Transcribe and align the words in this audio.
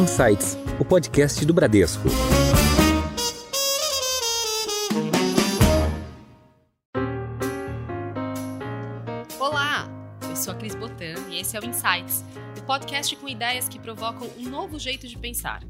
Insights, 0.00 0.56
o 0.80 0.84
podcast 0.84 1.44
do 1.44 1.52
Bradesco. 1.52 2.08
Olá, 9.38 9.86
eu 10.22 10.34
sou 10.34 10.54
a 10.54 10.56
Cris 10.56 10.74
Botan 10.74 11.16
e 11.28 11.38
esse 11.38 11.54
é 11.54 11.60
o 11.60 11.66
Insights, 11.66 12.24
o 12.58 12.62
podcast 12.62 13.14
com 13.14 13.28
ideias 13.28 13.68
que 13.68 13.78
provocam 13.78 14.26
um 14.38 14.48
novo 14.48 14.78
jeito 14.78 15.06
de 15.06 15.18
pensar. 15.18 15.62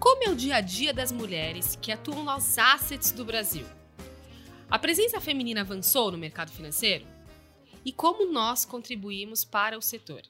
Como 0.00 0.24
é 0.24 0.28
o 0.28 0.34
dia 0.34 0.56
a 0.56 0.60
dia 0.60 0.92
das 0.92 1.12
mulheres 1.12 1.78
que 1.80 1.92
atuam 1.92 2.24
nos 2.24 2.58
assets 2.58 3.12
do 3.12 3.24
Brasil? 3.24 3.64
A 4.68 4.76
presença 4.76 5.20
feminina 5.20 5.60
avançou 5.60 6.10
no 6.10 6.18
mercado 6.18 6.50
financeiro? 6.50 7.06
E 7.84 7.92
como 7.92 8.32
nós 8.32 8.64
contribuímos 8.64 9.44
para 9.44 9.78
o 9.78 9.82
setor? 9.82 10.22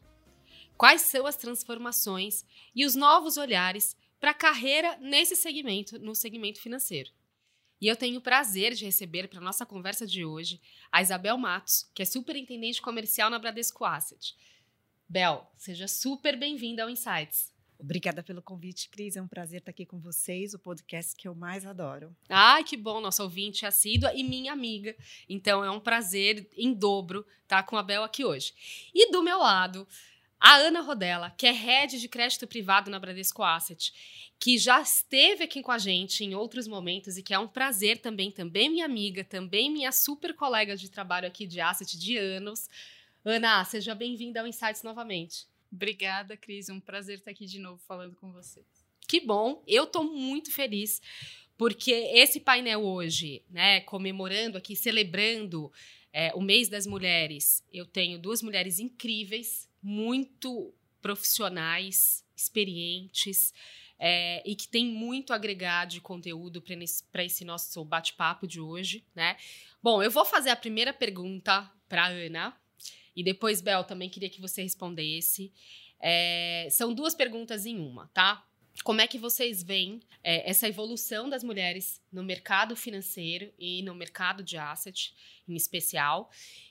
Quais 0.76 1.02
são 1.02 1.26
as 1.26 1.36
transformações 1.36 2.44
e 2.74 2.84
os 2.84 2.94
novos 2.94 3.36
olhares 3.36 3.96
para 4.20 4.32
a 4.32 4.34
carreira 4.34 4.96
nesse 5.00 5.34
segmento, 5.34 5.98
no 5.98 6.14
segmento 6.14 6.60
financeiro? 6.60 7.10
E 7.80 7.88
eu 7.88 7.96
tenho 7.96 8.18
o 8.18 8.22
prazer 8.22 8.74
de 8.74 8.84
receber 8.84 9.28
para 9.28 9.38
a 9.38 9.42
nossa 9.42 9.66
conversa 9.66 10.06
de 10.06 10.24
hoje 10.24 10.60
a 10.90 11.02
Isabel 11.02 11.36
Matos, 11.36 11.90
que 11.94 12.02
é 12.02 12.04
superintendente 12.04 12.80
comercial 12.80 13.30
na 13.30 13.38
Bradesco 13.38 13.84
Asset. 13.84 14.34
Bel, 15.08 15.50
seja 15.56 15.86
super 15.86 16.36
bem-vinda 16.36 16.82
ao 16.82 16.90
Insights. 16.90 17.54
Obrigada 17.78 18.22
pelo 18.22 18.40
convite, 18.40 18.88
Cris. 18.88 19.16
É 19.16 19.22
um 19.22 19.28
prazer 19.28 19.58
estar 19.58 19.70
aqui 19.70 19.84
com 19.84 19.98
vocês, 19.98 20.54
o 20.54 20.58
podcast 20.58 21.14
que 21.14 21.28
eu 21.28 21.34
mais 21.34 21.66
adoro. 21.66 22.16
Ai, 22.28 22.64
que 22.64 22.76
bom, 22.76 23.00
nossa 23.00 23.22
ouvinte 23.22 23.66
assídua 23.66 24.14
e 24.14 24.24
minha 24.24 24.52
amiga. 24.52 24.96
Então 25.28 25.62
é 25.62 25.70
um 25.70 25.78
prazer 25.78 26.48
em 26.56 26.72
dobro 26.72 27.26
estar 27.42 27.62
com 27.64 27.76
a 27.76 27.82
Bel 27.82 28.02
aqui 28.02 28.24
hoje. 28.24 28.54
E 28.94 29.10
do 29.12 29.22
meu 29.22 29.38
lado, 29.38 29.86
a 30.40 30.56
Ana 30.56 30.80
Rodella, 30.80 31.30
que 31.30 31.46
é 31.46 31.52
head 31.52 31.98
de 31.98 32.08
crédito 32.08 32.46
privado 32.46 32.90
na 32.90 32.98
Bradesco 32.98 33.42
Asset, 33.42 33.92
que 34.38 34.58
já 34.58 34.80
esteve 34.80 35.44
aqui 35.44 35.62
com 35.62 35.72
a 35.72 35.78
gente 35.78 36.24
em 36.24 36.34
outros 36.34 36.68
momentos 36.68 37.16
e 37.16 37.22
que 37.22 37.32
é 37.32 37.38
um 37.38 37.48
prazer 37.48 37.98
também, 37.98 38.30
também 38.30 38.68
minha 38.68 38.84
amiga, 38.84 39.24
também 39.24 39.70
minha 39.70 39.90
super 39.90 40.34
colega 40.34 40.76
de 40.76 40.90
trabalho 40.90 41.26
aqui 41.26 41.46
de 41.46 41.60
Asset 41.60 41.98
de 41.98 42.16
anos. 42.16 42.68
Ana, 43.24 43.64
seja 43.64 43.94
bem-vinda 43.94 44.40
ao 44.40 44.46
Insights 44.46 44.82
novamente. 44.82 45.46
Obrigada, 45.72 46.36
Cris. 46.36 46.68
É 46.68 46.72
um 46.72 46.80
prazer 46.80 47.18
estar 47.18 47.30
aqui 47.30 47.46
de 47.46 47.58
novo 47.58 47.80
falando 47.86 48.14
com 48.14 48.30
vocês. 48.30 48.66
Que 49.08 49.20
bom. 49.20 49.62
Eu 49.66 49.84
estou 49.84 50.04
muito 50.04 50.52
feliz 50.52 51.00
porque 51.56 51.92
esse 51.92 52.40
painel 52.40 52.84
hoje, 52.84 53.42
né, 53.48 53.80
comemorando 53.80 54.58
aqui, 54.58 54.76
celebrando 54.76 55.72
é, 56.18 56.32
o 56.34 56.40
mês 56.40 56.70
das 56.70 56.86
mulheres, 56.86 57.62
eu 57.70 57.84
tenho 57.84 58.18
duas 58.18 58.40
mulheres 58.40 58.78
incríveis, 58.78 59.68
muito 59.82 60.72
profissionais, 61.02 62.24
experientes. 62.34 63.52
É, 63.98 64.42
e 64.46 64.54
que 64.54 64.66
tem 64.66 64.86
muito 64.86 65.32
a 65.32 65.36
agregar 65.36 65.84
de 65.84 66.00
conteúdo 66.00 66.62
para 67.12 67.22
esse 67.22 67.44
nosso 67.44 67.84
bate-papo 67.84 68.46
de 68.46 68.58
hoje, 68.58 69.04
né? 69.14 69.36
Bom, 69.82 70.02
eu 70.02 70.10
vou 70.10 70.24
fazer 70.24 70.48
a 70.48 70.56
primeira 70.56 70.92
pergunta 70.92 71.70
para 71.86 72.06
Ana, 72.06 72.58
e 73.14 73.22
depois, 73.22 73.60
Bel, 73.60 73.84
também 73.84 74.08
queria 74.08 74.30
que 74.30 74.40
você 74.40 74.62
respondesse. 74.62 75.52
É, 76.00 76.68
são 76.70 76.94
duas 76.94 77.14
perguntas 77.14 77.64
em 77.66 77.78
uma, 77.78 78.08
tá? 78.08 78.46
Como 78.84 79.00
é 79.00 79.06
que 79.06 79.18
vocês 79.18 79.62
veem 79.62 80.00
é, 80.22 80.48
essa 80.48 80.68
evolução 80.68 81.28
das 81.28 81.42
mulheres 81.42 82.00
no 82.12 82.22
mercado 82.22 82.76
financeiro 82.76 83.52
e 83.58 83.82
no 83.82 83.94
mercado 83.94 84.42
de 84.42 84.56
asset, 84.56 85.14
em 85.48 85.54
especial? 85.54 86.30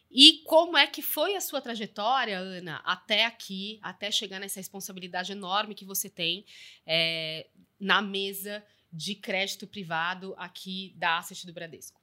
E 0.10 0.44
como 0.46 0.78
é 0.78 0.88
que 0.88 1.02
foi 1.02 1.36
a 1.36 1.42
sua 1.42 1.60
trajetória, 1.60 2.38
Ana, 2.38 2.82
até 2.86 3.26
aqui, 3.26 3.80
até 3.82 4.10
chegar 4.12 4.40
nessa 4.40 4.60
responsabilidade 4.60 5.32
enorme 5.32 5.76
que 5.76 5.84
você 5.84 6.10
tem 6.10 6.46
é, 6.86 7.48
na 7.80 8.02
mesa 8.02 8.64
de 8.94 9.16
crédito 9.16 9.68
privado 9.68 10.34
aqui 10.38 10.94
da 10.96 11.18
Asset 11.18 11.46
do 11.46 11.52
Bradesco? 11.52 12.00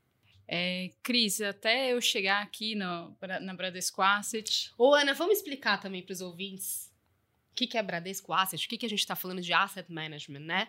É, 0.46 0.90
Cris, 1.02 1.40
até 1.40 1.92
eu 1.92 2.00
chegar 2.02 2.42
aqui 2.42 2.74
no, 2.74 3.16
na 3.40 3.54
Bradesco 3.54 4.02
Asset. 4.02 4.70
Ô, 4.76 4.92
Ana, 4.94 5.14
vamos 5.14 5.38
explicar 5.38 5.80
também 5.80 6.02
para 6.02 6.12
os 6.12 6.20
ouvintes 6.20 6.91
o 7.52 7.54
que, 7.54 7.66
que 7.66 7.76
é 7.76 7.82
Bradesco 7.82 8.32
Asset, 8.32 8.64
o 8.64 8.68
que, 8.68 8.78
que 8.78 8.86
a 8.86 8.88
gente 8.88 9.00
está 9.00 9.14
falando 9.14 9.42
de 9.42 9.52
asset 9.52 9.92
management, 9.92 10.40
né? 10.40 10.68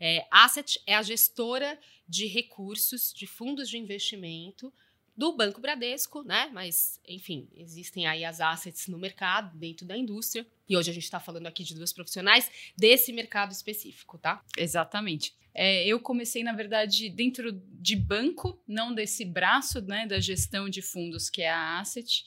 É, 0.00 0.26
asset 0.30 0.80
é 0.84 0.96
a 0.96 1.02
gestora 1.02 1.78
de 2.08 2.26
recursos, 2.26 3.12
de 3.14 3.26
fundos 3.26 3.70
de 3.70 3.78
investimento 3.78 4.72
do 5.16 5.32
Banco 5.36 5.60
Bradesco, 5.60 6.24
né? 6.24 6.50
Mas, 6.52 7.00
enfim, 7.06 7.48
existem 7.54 8.06
aí 8.08 8.24
as 8.24 8.40
assets 8.40 8.88
no 8.88 8.98
mercado, 8.98 9.56
dentro 9.56 9.86
da 9.86 9.96
indústria. 9.96 10.44
E 10.68 10.76
hoje 10.76 10.90
a 10.90 10.94
gente 10.94 11.04
está 11.04 11.20
falando 11.20 11.46
aqui 11.46 11.62
de 11.62 11.74
duas 11.74 11.92
profissionais 11.92 12.50
desse 12.76 13.12
mercado 13.12 13.52
específico, 13.52 14.18
tá? 14.18 14.44
Exatamente. 14.58 15.32
É, 15.54 15.86
eu 15.86 16.00
comecei, 16.00 16.42
na 16.42 16.52
verdade, 16.52 17.08
dentro 17.08 17.52
de 17.52 17.94
banco, 17.94 18.60
não 18.66 18.92
desse 18.92 19.24
braço 19.24 19.80
né, 19.82 20.04
da 20.04 20.18
gestão 20.18 20.68
de 20.68 20.82
fundos, 20.82 21.30
que 21.30 21.42
é 21.42 21.50
a 21.50 21.78
Asset. 21.78 22.24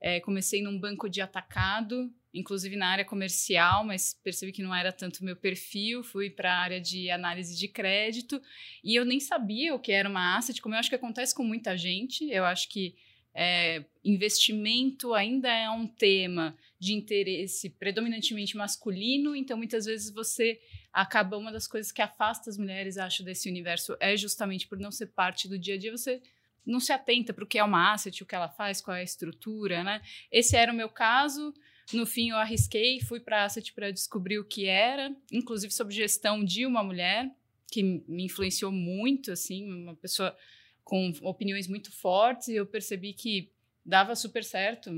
É, 0.00 0.20
comecei 0.20 0.62
num 0.62 0.78
banco 0.78 1.08
de 1.08 1.20
atacado, 1.20 2.08
inclusive 2.32 2.76
na 2.76 2.88
área 2.88 3.04
comercial, 3.04 3.84
mas 3.84 4.14
percebi 4.22 4.52
que 4.52 4.62
não 4.62 4.74
era 4.74 4.92
tanto 4.92 5.24
meu 5.24 5.36
perfil. 5.36 6.02
Fui 6.02 6.30
para 6.30 6.52
a 6.52 6.58
área 6.58 6.80
de 6.80 7.10
análise 7.10 7.56
de 7.56 7.68
crédito 7.68 8.40
e 8.82 8.94
eu 8.94 9.04
nem 9.04 9.20
sabia 9.20 9.74
o 9.74 9.78
que 9.78 9.92
era 9.92 10.08
uma 10.08 10.36
asset, 10.36 10.60
como 10.60 10.74
eu 10.74 10.78
acho 10.78 10.88
que 10.88 10.96
acontece 10.96 11.34
com 11.34 11.42
muita 11.42 11.76
gente. 11.76 12.28
Eu 12.30 12.44
acho 12.44 12.68
que 12.68 12.94
é, 13.34 13.84
investimento 14.04 15.14
ainda 15.14 15.48
é 15.48 15.70
um 15.70 15.86
tema 15.86 16.56
de 16.78 16.92
interesse 16.92 17.70
predominantemente 17.70 18.56
masculino, 18.56 19.36
então 19.36 19.56
muitas 19.56 19.84
vezes 19.84 20.10
você 20.10 20.60
acaba 20.92 21.36
uma 21.36 21.52
das 21.52 21.68
coisas 21.68 21.92
que 21.92 22.02
afasta 22.02 22.50
as 22.50 22.58
mulheres, 22.58 22.98
acho, 22.98 23.22
desse 23.22 23.48
universo 23.48 23.96
é 24.00 24.16
justamente 24.16 24.66
por 24.66 24.78
não 24.78 24.90
ser 24.90 25.06
parte 25.08 25.48
do 25.48 25.58
dia 25.58 25.74
a 25.74 25.78
dia, 25.78 25.92
você 25.92 26.20
não 26.66 26.80
se 26.80 26.92
atenta 26.92 27.32
para 27.32 27.44
o 27.44 27.46
que 27.46 27.58
é 27.58 27.64
uma 27.64 27.92
asset, 27.92 28.22
o 28.22 28.26
que 28.26 28.34
ela 28.34 28.48
faz, 28.48 28.80
qual 28.80 28.96
é 28.96 29.00
a 29.00 29.04
estrutura, 29.04 29.82
né? 29.82 30.02
Esse 30.30 30.56
era 30.56 30.72
o 30.72 30.74
meu 30.74 30.88
caso. 30.88 31.54
No 31.92 32.04
fim, 32.04 32.30
eu 32.30 32.36
arrisquei, 32.36 33.00
fui 33.00 33.18
para 33.18 33.42
a 33.42 33.44
asset 33.44 33.72
para 33.72 33.90
descobrir 33.90 34.38
o 34.38 34.44
que 34.44 34.66
era, 34.66 35.14
inclusive 35.32 35.72
sobre 35.72 35.94
gestão 35.94 36.44
de 36.44 36.66
uma 36.66 36.82
mulher, 36.82 37.30
que 37.70 37.82
me 37.82 38.24
influenciou 38.24 38.70
muito, 38.70 39.32
assim, 39.32 39.70
uma 39.70 39.94
pessoa 39.94 40.36
com 40.84 41.12
opiniões 41.22 41.66
muito 41.66 41.92
fortes, 41.92 42.48
e 42.48 42.56
eu 42.56 42.66
percebi 42.66 43.12
que 43.12 43.50
dava 43.84 44.14
super 44.14 44.44
certo, 44.44 44.90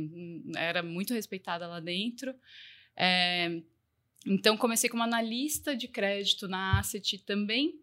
era 0.56 0.82
muito 0.82 1.14
respeitada 1.14 1.66
lá 1.66 1.80
dentro. 1.80 2.34
É, 2.96 3.60
então, 4.26 4.56
comecei 4.56 4.90
como 4.90 5.02
analista 5.02 5.76
de 5.76 5.88
crédito 5.88 6.48
na 6.48 6.78
Asset 6.78 7.18
também. 7.24 7.80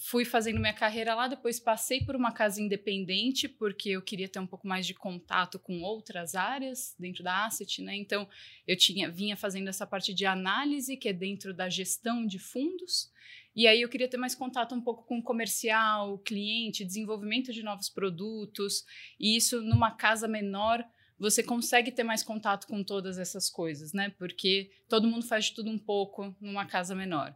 Fui 0.00 0.24
fazendo 0.24 0.60
minha 0.60 0.72
carreira 0.72 1.12
lá, 1.12 1.26
depois 1.26 1.58
passei 1.58 2.04
por 2.04 2.14
uma 2.14 2.30
casa 2.30 2.62
independente, 2.62 3.48
porque 3.48 3.90
eu 3.90 4.00
queria 4.00 4.28
ter 4.28 4.38
um 4.38 4.46
pouco 4.46 4.66
mais 4.66 4.86
de 4.86 4.94
contato 4.94 5.58
com 5.58 5.82
outras 5.82 6.36
áreas 6.36 6.94
dentro 6.96 7.24
da 7.24 7.46
Asset, 7.46 7.82
né? 7.82 7.96
Então, 7.96 8.28
eu 8.64 8.76
tinha, 8.76 9.10
vinha 9.10 9.36
fazendo 9.36 9.66
essa 9.66 9.84
parte 9.84 10.14
de 10.14 10.24
análise, 10.24 10.96
que 10.96 11.08
é 11.08 11.12
dentro 11.12 11.52
da 11.52 11.68
gestão 11.68 12.24
de 12.24 12.38
fundos, 12.38 13.10
e 13.56 13.66
aí 13.66 13.82
eu 13.82 13.88
queria 13.88 14.08
ter 14.08 14.16
mais 14.16 14.36
contato 14.36 14.72
um 14.72 14.80
pouco 14.80 15.04
com 15.04 15.18
o 15.18 15.22
comercial, 15.22 16.16
cliente, 16.18 16.84
desenvolvimento 16.84 17.52
de 17.52 17.64
novos 17.64 17.88
produtos, 17.88 18.84
e 19.18 19.36
isso 19.36 19.60
numa 19.62 19.90
casa 19.90 20.28
menor 20.28 20.84
você 21.18 21.42
consegue 21.42 21.90
ter 21.90 22.04
mais 22.04 22.22
contato 22.22 22.68
com 22.68 22.84
todas 22.84 23.18
essas 23.18 23.50
coisas, 23.50 23.92
né? 23.92 24.10
Porque 24.16 24.70
todo 24.88 25.08
mundo 25.08 25.26
faz 25.26 25.46
de 25.46 25.54
tudo 25.54 25.68
um 25.68 25.78
pouco 25.78 26.36
numa 26.40 26.64
casa 26.64 26.94
menor. 26.94 27.34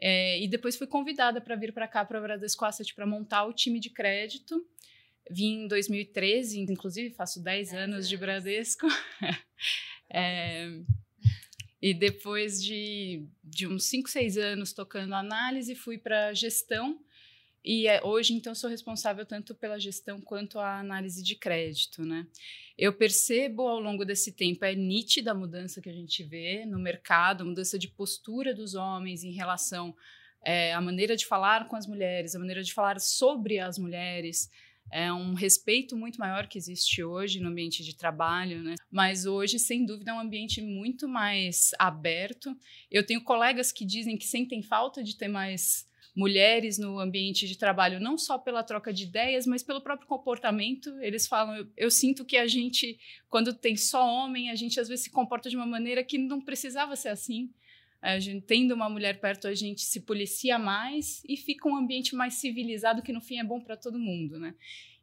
É, 0.00 0.40
e 0.40 0.46
depois 0.46 0.76
fui 0.76 0.86
convidada 0.86 1.40
para 1.40 1.56
vir 1.56 1.72
para 1.72 1.88
cá 1.88 2.04
para 2.04 2.18
a 2.18 2.22
Bradesco 2.22 2.64
Asset 2.64 2.94
para 2.94 3.06
montar 3.06 3.44
o 3.44 3.52
time 3.52 3.80
de 3.80 3.90
crédito. 3.90 4.64
Vim 5.30 5.64
em 5.64 5.68
2013, 5.68 6.60
inclusive 6.60 7.14
faço 7.14 7.42
10 7.42 7.74
anos 7.74 8.08
de 8.08 8.16
Bradesco. 8.16 8.86
é, 10.10 10.70
e 11.82 11.92
depois 11.92 12.62
de, 12.62 13.26
de 13.42 13.66
uns 13.66 13.84
5, 13.84 14.08
6 14.08 14.38
anos 14.38 14.72
tocando 14.72 15.14
análise, 15.14 15.74
fui 15.74 15.98
para 15.98 16.32
gestão. 16.32 16.98
E 17.64 17.86
é, 17.86 18.00
hoje, 18.04 18.34
então, 18.34 18.54
sou 18.54 18.70
responsável 18.70 19.26
tanto 19.26 19.54
pela 19.54 19.78
gestão 19.78 20.20
quanto 20.20 20.58
a 20.58 20.78
análise 20.78 21.22
de 21.22 21.34
crédito, 21.34 22.04
né? 22.04 22.26
Eu 22.76 22.92
percebo 22.92 23.66
ao 23.66 23.80
longo 23.80 24.04
desse 24.04 24.32
tempo, 24.32 24.64
é 24.64 24.74
nítida 24.74 25.32
a 25.32 25.34
mudança 25.34 25.80
que 25.80 25.88
a 25.88 25.92
gente 25.92 26.22
vê 26.22 26.64
no 26.64 26.78
mercado, 26.78 27.42
a 27.42 27.46
mudança 27.46 27.78
de 27.78 27.88
postura 27.88 28.54
dos 28.54 28.74
homens 28.74 29.24
em 29.24 29.32
relação 29.32 29.94
é, 30.44 30.72
à 30.72 30.80
maneira 30.80 31.16
de 31.16 31.26
falar 31.26 31.68
com 31.68 31.76
as 31.76 31.86
mulheres, 31.86 32.34
a 32.34 32.38
maneira 32.38 32.62
de 32.62 32.72
falar 32.72 33.00
sobre 33.00 33.58
as 33.58 33.76
mulheres, 33.78 34.48
é 34.90 35.12
um 35.12 35.34
respeito 35.34 35.96
muito 35.96 36.18
maior 36.18 36.46
que 36.46 36.56
existe 36.56 37.02
hoje 37.02 37.40
no 37.40 37.48
ambiente 37.48 37.84
de 37.84 37.94
trabalho, 37.94 38.62
né? 38.62 38.74
Mas 38.90 39.26
hoje, 39.26 39.58
sem 39.58 39.84
dúvida, 39.84 40.10
é 40.10 40.14
um 40.14 40.20
ambiente 40.20 40.62
muito 40.62 41.06
mais 41.06 41.72
aberto. 41.78 42.56
Eu 42.90 43.04
tenho 43.04 43.22
colegas 43.22 43.70
que 43.70 43.84
dizem 43.84 44.16
que 44.16 44.26
sentem 44.26 44.62
falta 44.62 45.02
de 45.02 45.16
ter 45.16 45.28
mais 45.28 45.86
mulheres 46.18 46.78
no 46.78 46.98
ambiente 46.98 47.46
de 47.46 47.56
trabalho, 47.56 48.00
não 48.00 48.18
só 48.18 48.36
pela 48.36 48.64
troca 48.64 48.92
de 48.92 49.04
ideias, 49.04 49.46
mas 49.46 49.62
pelo 49.62 49.80
próprio 49.80 50.08
comportamento. 50.08 50.90
Eles 51.00 51.28
falam, 51.28 51.54
eu, 51.54 51.68
eu 51.76 51.90
sinto 51.92 52.24
que 52.24 52.36
a 52.36 52.48
gente, 52.48 52.98
quando 53.28 53.54
tem 53.54 53.76
só 53.76 54.04
homem, 54.04 54.50
a 54.50 54.56
gente 54.56 54.80
às 54.80 54.88
vezes 54.88 55.04
se 55.04 55.10
comporta 55.10 55.48
de 55.48 55.54
uma 55.54 55.64
maneira 55.64 56.02
que 56.02 56.18
não 56.18 56.40
precisava 56.40 56.96
ser 56.96 57.10
assim. 57.10 57.52
a 58.02 58.18
gente, 58.18 58.44
tendo 58.44 58.74
uma 58.74 58.90
mulher 58.90 59.20
perto, 59.20 59.46
a 59.46 59.54
gente 59.54 59.82
se 59.82 60.00
policia 60.00 60.58
mais 60.58 61.22
e 61.24 61.36
fica 61.36 61.68
um 61.68 61.76
ambiente 61.76 62.16
mais 62.16 62.34
civilizado, 62.34 63.00
que 63.00 63.12
no 63.12 63.20
fim 63.20 63.38
é 63.38 63.44
bom 63.44 63.60
para 63.60 63.76
todo 63.76 63.96
mundo, 63.96 64.40
né? 64.40 64.56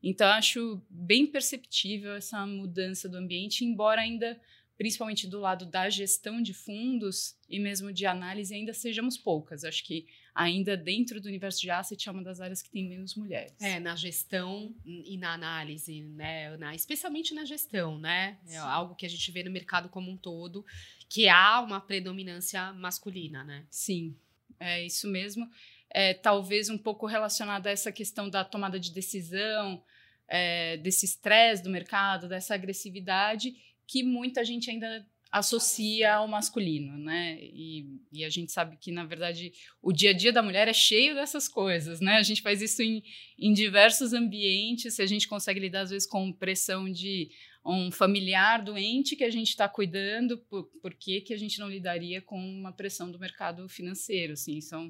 Então, 0.03 0.27
acho 0.27 0.81
bem 0.89 1.25
perceptível 1.25 2.13
essa 2.15 2.45
mudança 2.45 3.07
do 3.07 3.15
ambiente, 3.15 3.63
embora 3.63 4.01
ainda, 4.01 4.37
principalmente 4.77 5.27
do 5.27 5.39
lado 5.39 5.65
da 5.65 5.89
gestão 5.89 6.41
de 6.41 6.53
fundos 6.53 7.37
e 7.49 7.57
mesmo 7.57 7.93
de 7.93 8.05
análise, 8.05 8.53
ainda 8.53 8.73
sejamos 8.73 9.17
poucas. 9.17 9.63
Acho 9.63 9.81
que 9.85 10.05
ainda 10.35 10.75
dentro 10.75 11.21
do 11.21 11.29
universo 11.29 11.61
de 11.61 11.71
asset 11.71 12.09
é 12.09 12.11
uma 12.11 12.21
das 12.21 12.41
áreas 12.41 12.61
que 12.61 12.69
tem 12.69 12.87
menos 12.87 13.15
mulheres. 13.15 13.53
É, 13.61 13.79
na 13.79 13.95
gestão 13.95 14.75
e 14.85 15.17
na 15.17 15.33
análise, 15.33 16.01
né? 16.01 16.57
Na, 16.57 16.75
especialmente 16.75 17.33
na 17.33 17.45
gestão, 17.45 17.97
né? 17.97 18.37
É 18.49 18.57
algo 18.57 18.95
que 18.95 19.05
a 19.05 19.09
gente 19.09 19.31
vê 19.31 19.43
no 19.43 19.49
mercado 19.49 19.87
como 19.87 20.11
um 20.11 20.17
todo, 20.17 20.65
que 21.07 21.29
há 21.29 21.61
uma 21.61 21.79
predominância 21.79 22.73
masculina, 22.73 23.45
né? 23.45 23.65
Sim, 23.69 24.13
é 24.59 24.85
isso 24.85 25.07
mesmo. 25.07 25.49
É, 25.89 26.13
talvez 26.13 26.69
um 26.69 26.77
pouco 26.77 27.05
relacionado 27.05 27.67
a 27.67 27.71
essa 27.71 27.89
questão 27.89 28.29
da 28.29 28.43
tomada 28.43 28.77
de 28.77 28.91
decisão, 28.91 29.81
é, 30.27 30.75
desse 30.77 31.05
estresse 31.05 31.63
do 31.63 31.69
mercado, 31.69 32.27
dessa 32.27 32.53
agressividade, 32.53 33.55
que 33.87 34.03
muita 34.03 34.43
gente 34.43 34.69
ainda 34.69 35.07
associa 35.37 36.15
ao 36.15 36.29
masculino, 36.29 36.97
né? 36.97 37.37
E, 37.41 37.99
e, 38.09 38.23
a 38.23 38.29
gente 38.29 38.53
sabe 38.53 38.77
que, 38.77 38.89
na 38.89 39.03
verdade, 39.03 39.51
o 39.81 39.91
dia 39.91 40.11
a 40.11 40.13
dia 40.13 40.31
da 40.31 40.41
mulher 40.41 40.69
é 40.69 40.73
cheio 40.73 41.13
dessas 41.13 41.49
coisas, 41.49 41.99
né? 41.99 42.15
A 42.15 42.23
gente 42.23 42.41
faz 42.41 42.61
isso 42.61 42.81
em, 42.81 43.03
em 43.37 43.51
diversos 43.51 44.13
ambientes, 44.13 44.93
se 44.93 45.01
a 45.01 45.05
gente 45.05 45.27
consegue 45.27 45.59
lidar, 45.59 45.81
às 45.81 45.89
vezes, 45.89 46.07
com 46.07 46.31
pressão 46.31 46.89
de 46.89 47.29
um 47.65 47.91
familiar 47.91 48.63
doente 48.63 49.17
que 49.17 49.25
a 49.25 49.29
gente 49.29 49.49
está 49.49 49.67
cuidando, 49.67 50.37
por, 50.37 50.63
por 50.81 50.93
que, 50.93 51.19
que 51.19 51.33
a 51.33 51.37
gente 51.37 51.59
não 51.59 51.69
lidaria 51.69 52.21
com 52.21 52.39
uma 52.39 52.71
pressão 52.71 53.11
do 53.11 53.19
mercado 53.19 53.67
financeiro? 53.67 54.33
Assim, 54.33 54.61
são 54.61 54.89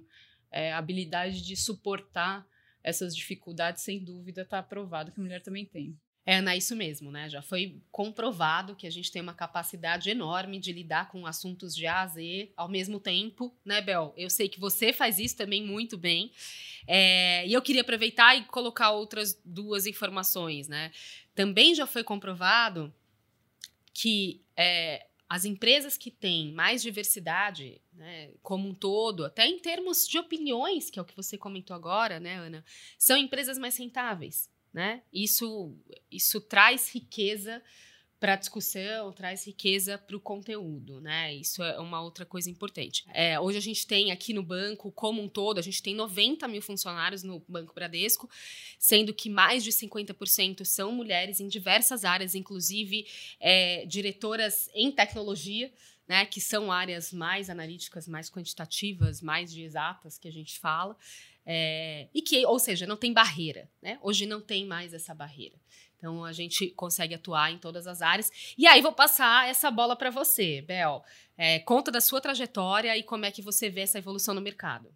é, 0.52 0.72
habilidade 0.74 1.42
de 1.42 1.56
suportar 1.56 2.46
essas 2.84 3.16
dificuldades, 3.16 3.82
sem 3.82 4.04
dúvida, 4.04 4.44
está 4.44 4.62
provado 4.62 5.12
que 5.12 5.20
a 5.20 5.24
mulher 5.24 5.42
também 5.42 5.66
tem. 5.66 5.98
É, 6.26 6.38
Ana, 6.38 6.56
isso 6.56 6.76
mesmo, 6.76 7.12
né? 7.12 7.30
Já 7.30 7.42
foi 7.42 7.80
comprovado 7.92 8.76
que 8.76 8.88
a 8.88 8.90
gente 8.90 9.12
tem 9.12 9.22
uma 9.22 9.34
capacidade 9.34 10.10
enorme 10.10 10.60
de 10.60 10.74
lidar 10.74 11.10
com 11.10 11.28
assuntos 11.28 11.76
de 11.76 11.86
A 11.86 12.02
a 12.02 12.08
Z 12.08 12.52
ao 12.58 12.68
mesmo 12.68 13.00
tempo, 13.00 13.56
né, 13.64 13.80
Bel? 13.80 14.12
Eu 14.18 14.30
sei 14.30 14.50
que 14.50 14.60
você 14.60 14.92
faz 14.92 15.20
isso 15.20 15.38
também 15.38 15.64
muito 15.64 15.98
bem. 15.98 16.32
É, 16.88 17.46
e 17.48 17.54
eu 17.54 17.62
queria 17.62 17.82
aproveitar 17.82 18.36
e 18.36 18.44
colocar 18.46 18.92
outras 18.92 19.40
duas 19.46 19.86
informações, 19.86 20.68
né? 20.68 20.92
Também 21.36 21.76
já 21.76 21.86
foi 21.86 22.04
comprovado 22.04 22.92
que 23.94 24.42
é, 24.58 25.06
as 25.30 25.46
empresas 25.46 25.96
que 25.96 26.10
têm 26.10 26.52
mais 26.54 26.82
diversidade, 26.82 27.80
né, 27.94 28.32
como 28.42 28.68
um 28.68 28.74
todo, 28.74 29.26
até 29.26 29.48
em 29.48 29.60
termos 29.60 30.08
de 30.08 30.18
opiniões, 30.18 30.90
que 30.90 30.98
é 30.98 31.02
o 31.02 31.06
que 31.06 31.16
você 31.16 31.38
comentou 31.38 31.76
agora, 31.76 32.20
né, 32.20 32.36
Ana, 32.36 32.66
são 32.98 33.16
empresas 33.16 33.58
mais 33.58 33.78
rentáveis 33.78 34.50
né? 34.76 35.02
Isso, 35.14 35.74
isso 36.12 36.42
traz 36.42 36.94
riqueza 36.94 37.64
para 38.20 38.34
a 38.34 38.36
discussão, 38.36 39.14
traz 39.14 39.48
riqueza 39.48 39.98
para 39.98 40.18
o 40.18 40.20
conteúdo, 40.20 41.00
né? 41.00 41.34
Isso 41.34 41.64
é 41.64 41.80
uma 41.80 42.02
outra 42.02 42.26
coisa 42.26 42.50
importante. 42.50 43.06
É, 43.14 43.40
hoje 43.40 43.58
a 43.58 43.62
gente 43.62 43.88
tem 43.88 44.12
aqui 44.12 44.34
no 44.34 44.44
banco, 44.44 44.92
como 44.92 45.22
um 45.22 45.30
todo, 45.30 45.60
a 45.60 45.62
gente 45.62 45.82
tem 45.82 45.96
90 45.96 46.46
mil 46.50 46.62
funcionários 46.62 47.24
no 47.24 47.40
Banco 47.48 47.74
Bradesco, 47.74 48.30
sendo 48.78 49.14
que 49.14 49.30
mais 49.30 49.64
de 49.64 49.72
50% 49.72 50.66
são 50.66 50.92
mulheres 50.92 51.40
em 51.40 51.48
diversas 51.48 52.04
áreas, 52.04 52.36
inclusive 52.36 53.08
é, 53.40 53.86
diretoras 53.86 54.70
em 54.74 54.92
tecnologia, 54.92 55.72
né? 56.06 56.26
Que 56.26 56.42
são 56.42 56.70
áreas 56.70 57.14
mais 57.14 57.50
analíticas, 57.50 58.10
mais 58.10 58.30
quantitativas, 58.30 59.22
mais 59.22 59.54
de 59.54 59.62
exatas 59.62 60.18
que 60.18 60.28
a 60.28 60.32
gente 60.34 60.60
fala. 60.60 60.98
É, 61.46 62.08
e 62.14 62.22
que, 62.22 62.46
ou 62.46 62.58
seja, 62.58 62.88
não 62.88 62.98
tem 62.98 63.14
barreira, 63.14 63.70
né? 63.82 64.00
Hoje 64.02 64.26
não 64.26 64.42
tem 64.42 64.66
mais 64.66 64.94
essa 64.94 65.14
barreira. 65.14 65.56
Então 65.98 66.24
a 66.24 66.34
gente 66.34 66.68
consegue 66.70 67.16
atuar 67.16 67.52
em 67.52 67.58
todas 67.58 67.88
as 67.88 68.02
áreas. 68.02 68.32
E 68.58 68.68
aí 68.68 68.82
vou 68.82 68.94
passar 68.94 69.48
essa 69.48 69.70
bola 69.72 69.96
para 69.96 70.10
você, 70.10 70.62
Bel. 70.62 71.04
É, 71.38 71.60
conta 71.60 71.92
da 71.92 72.02
sua 72.02 72.22
trajetória 72.22 72.96
e 72.98 73.04
como 73.04 73.26
é 73.26 73.32
que 73.32 73.42
você 73.42 73.70
vê 73.70 73.82
essa 73.82 73.98
evolução 73.98 74.34
no 74.34 74.42
mercado. 74.42 74.94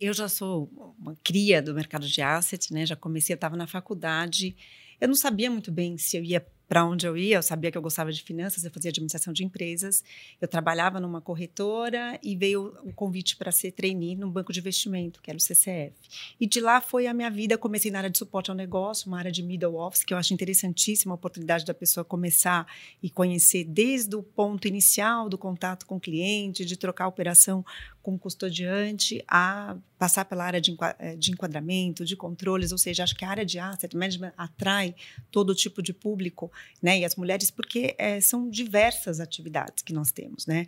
Eu 0.00 0.12
já 0.12 0.28
sou 0.28 0.68
uma 0.98 1.16
cria 1.22 1.62
do 1.62 1.74
mercado 1.74 2.08
de 2.08 2.20
asset, 2.20 2.72
né? 2.72 2.84
Já 2.84 2.96
comecei, 2.96 3.34
eu 3.34 3.36
estava 3.36 3.56
na 3.56 3.66
faculdade. 3.66 4.56
Eu 5.00 5.08
não 5.08 5.14
sabia 5.14 5.50
muito 5.50 5.70
bem 5.70 5.96
se 5.96 6.16
eu 6.16 6.24
ia 6.24 6.44
para 6.72 6.86
onde 6.86 7.06
eu 7.06 7.18
ia, 7.18 7.36
eu 7.36 7.42
sabia 7.42 7.70
que 7.70 7.76
eu 7.76 7.82
gostava 7.82 8.10
de 8.10 8.22
finanças, 8.22 8.64
eu 8.64 8.70
fazia 8.70 8.88
administração 8.88 9.30
de 9.30 9.44
empresas, 9.44 10.02
eu 10.40 10.48
trabalhava 10.48 10.98
numa 10.98 11.20
corretora 11.20 12.18
e 12.22 12.34
veio 12.34 12.74
o 12.82 12.90
convite 12.94 13.36
para 13.36 13.52
ser 13.52 13.72
trainee 13.72 14.16
num 14.16 14.30
banco 14.30 14.54
de 14.54 14.60
investimento, 14.60 15.20
que 15.20 15.30
era 15.30 15.36
o 15.36 15.40
CCF. 15.40 15.92
E 16.40 16.46
de 16.46 16.62
lá 16.62 16.80
foi 16.80 17.06
a 17.06 17.12
minha 17.12 17.28
vida, 17.28 17.58
comecei 17.58 17.90
na 17.90 17.98
área 17.98 18.08
de 18.08 18.16
suporte 18.16 18.50
ao 18.50 18.56
negócio, 18.56 19.06
uma 19.06 19.18
área 19.18 19.30
de 19.30 19.42
middle 19.42 19.74
office, 19.74 20.02
que 20.02 20.14
eu 20.14 20.16
acho 20.16 20.32
interessantíssima 20.32 21.12
a 21.12 21.16
oportunidade 21.16 21.66
da 21.66 21.74
pessoa 21.74 22.06
começar 22.06 22.66
e 23.02 23.10
conhecer 23.10 23.64
desde 23.64 24.16
o 24.16 24.22
ponto 24.22 24.66
inicial 24.66 25.28
do 25.28 25.36
contato 25.36 25.84
com 25.84 25.96
o 25.96 26.00
cliente, 26.00 26.64
de 26.64 26.78
trocar 26.78 27.06
operação 27.06 27.62
com 28.02 28.14
o 28.14 28.18
custodiante, 28.18 29.22
a 29.28 29.76
passar 29.98 30.24
pela 30.24 30.44
área 30.44 30.60
de 30.60 30.76
eh, 30.98 31.16
enquadramento, 31.30 32.04
de 32.04 32.16
controles, 32.16 32.72
ou 32.72 32.78
seja, 32.78 33.04
acho 33.04 33.14
que 33.14 33.24
a 33.24 33.30
área 33.30 33.46
de 33.46 33.58
asset 33.58 33.96
management 33.96 34.32
atrai 34.36 34.94
todo 35.30 35.54
tipo 35.54 35.80
de 35.80 35.92
público 35.92 36.50
né? 36.82 36.98
E 37.00 37.04
as 37.04 37.16
mulheres, 37.16 37.50
porque 37.50 37.94
é, 37.98 38.20
são 38.20 38.48
diversas 38.48 39.20
atividades 39.20 39.82
que 39.82 39.92
nós 39.92 40.10
temos, 40.10 40.46
né? 40.46 40.66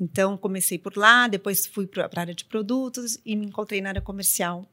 Então, 0.00 0.36
comecei 0.36 0.78
por 0.78 0.96
lá, 0.96 1.28
depois 1.28 1.66
fui 1.66 1.86
para 1.86 2.08
a 2.12 2.20
área 2.20 2.34
de 2.34 2.44
produtos 2.44 3.18
e 3.24 3.36
me 3.36 3.46
encontrei 3.46 3.80
na 3.80 3.90
área 3.90 4.02
comercial 4.02 4.68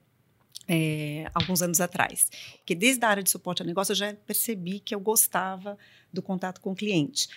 é, 0.67 1.29
alguns 1.33 1.61
anos 1.61 1.81
atrás. 1.81 2.29
Porque 2.57 2.75
desde 2.75 3.03
a 3.06 3.09
área 3.09 3.23
de 3.23 3.29
suporte 3.29 3.61
ao 3.61 3.67
negócio 3.67 3.91
eu 3.91 3.95
já 3.95 4.13
percebi 4.13 4.79
que 4.79 4.94
eu 4.94 5.00
gostava 5.00 5.77
do 6.11 6.21
contato 6.21 6.59
com 6.61 6.71
o 6.71 6.75
cliente. 6.75 7.27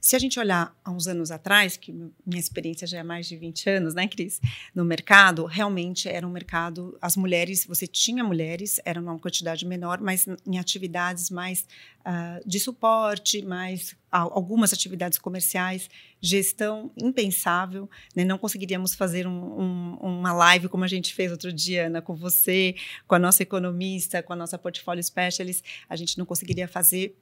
Se 0.00 0.16
a 0.16 0.18
gente 0.18 0.40
olhar 0.40 0.74
há 0.82 0.90
uns 0.90 1.06
anos 1.06 1.30
atrás, 1.30 1.76
que 1.76 1.92
minha 1.92 2.40
experiência 2.40 2.86
já 2.86 2.98
é 2.98 3.02
mais 3.02 3.28
de 3.28 3.36
20 3.36 3.68
anos, 3.68 3.94
né, 3.94 4.08
Cris? 4.08 4.40
No 4.74 4.82
mercado, 4.82 5.44
realmente 5.44 6.08
era 6.08 6.26
um 6.26 6.30
mercado, 6.30 6.96
as 7.02 7.16
mulheres, 7.16 7.66
você 7.66 7.86
tinha 7.86 8.24
mulheres, 8.24 8.80
era 8.84 8.98
uma 8.98 9.18
quantidade 9.18 9.66
menor, 9.66 10.00
mas 10.00 10.26
em 10.46 10.58
atividades 10.58 11.28
mais 11.28 11.66
uh, 12.00 12.48
de 12.48 12.58
suporte, 12.58 13.42
mais 13.42 13.94
algumas 14.10 14.72
atividades 14.72 15.18
comerciais, 15.18 15.88
gestão 16.20 16.90
impensável, 16.96 17.88
né? 18.16 18.24
não 18.24 18.38
conseguiríamos 18.38 18.94
fazer 18.94 19.26
um, 19.26 19.60
um, 19.60 19.96
uma 20.00 20.32
live 20.32 20.68
como 20.68 20.82
a 20.82 20.88
gente 20.88 21.14
fez 21.14 21.30
outro 21.30 21.52
dia, 21.52 21.86
Ana, 21.86 22.02
com 22.02 22.16
você, 22.16 22.74
com 23.06 23.14
a 23.14 23.18
nossa 23.18 23.42
economista, 23.42 24.22
com 24.22 24.32
a 24.32 24.36
nossa 24.36 24.58
portfólio 24.58 25.04
specialist, 25.04 25.62
a 25.88 25.94
gente 25.94 26.18
não 26.18 26.26
conseguiria 26.26 26.66
fazer 26.66 27.16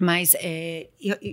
mas 0.00 0.34
é, 0.38 0.88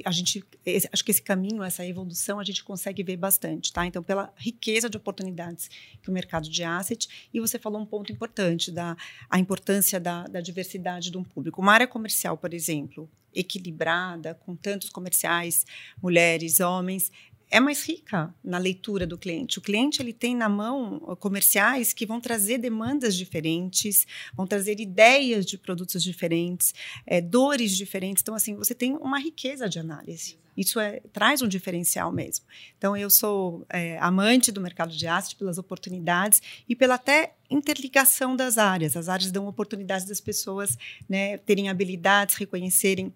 a 0.06 0.12
gente, 0.12 0.44
acho 0.92 1.04
que 1.04 1.12
esse 1.12 1.22
caminho, 1.22 1.64
essa 1.64 1.86
evolução, 1.86 2.40
a 2.40 2.44
gente 2.44 2.64
consegue 2.64 3.04
ver 3.04 3.18
bastante, 3.18 3.72
tá? 3.72 3.86
Então, 3.86 4.04
pela 4.04 4.34
riqueza 4.36 4.90
de 4.90 4.98
oportunidades 4.98 5.70
que 6.02 6.10
o 6.10 6.14
mercado 6.14 6.50
de 6.50 6.64
asset, 6.64 7.30
e 7.34 7.40
você 7.40 7.58
falou 7.58 7.82
um 7.82 7.86
ponto 7.86 8.12
importante 8.12 8.72
da 8.72 8.98
a 9.30 9.40
importância 9.40 10.00
da, 10.00 10.24
da 10.26 10.42
diversidade 10.42 11.10
de 11.10 11.18
um 11.18 11.24
público. 11.24 11.62
Uma 11.62 11.74
área 11.74 11.88
comercial, 11.88 12.38
por 12.38 12.54
exemplo, 12.54 13.10
equilibrada, 13.34 14.34
com 14.34 14.56
tantos 14.56 14.90
comerciais, 14.90 15.66
mulheres, 16.02 16.60
homens, 16.60 17.12
é 17.50 17.60
mais 17.60 17.84
rica 17.88 18.34
na 18.44 18.58
leitura 18.58 19.08
do 19.08 19.18
cliente. 19.18 19.58
O 19.58 19.62
cliente 19.62 20.02
ele 20.02 20.14
tem 20.14 20.36
na 20.36 20.48
mão 20.48 21.00
comerciais 21.20 21.94
que 21.94 22.06
vão 22.06 22.22
trazer 22.22 22.58
demandas 22.58 23.16
diferentes, 23.16 24.06
vão 24.34 24.46
trazer 24.46 24.80
ideias 24.80 25.46
de 25.46 25.58
produtos 25.58 26.04
diferentes, 26.04 26.74
é, 27.06 27.20
dores 27.20 27.76
diferentes. 27.76 28.22
Então, 28.22 28.36
assim, 28.36 28.56
você 28.56 28.76
tem 28.76 28.96
uma 28.96 29.20
riqueza 29.20 29.68
de 29.68 29.80
análise. 29.80 30.38
Isso 30.56 30.80
é, 30.80 31.00
traz 31.14 31.42
um 31.42 31.48
diferencial 31.48 32.12
mesmo. 32.12 32.46
Então, 32.78 32.96
eu 32.96 33.10
sou 33.10 33.66
é, 33.70 33.98
amante 34.00 34.52
do 34.52 34.60
mercado 34.60 34.92
de 34.92 35.08
asset 35.08 35.36
pelas 35.38 35.58
oportunidades 35.58 36.42
e 36.68 36.76
pela 36.76 36.96
até 36.96 37.34
interligação 37.50 38.36
das 38.36 38.58
áreas. 38.58 38.98
As 38.98 39.08
áreas 39.08 39.32
dão 39.32 39.48
oportunidades 39.48 40.06
das 40.06 40.20
pessoas 40.20 40.78
né, 41.08 41.38
terem 41.38 41.70
habilidades, 41.70 42.36
reconhecerem 42.36 43.14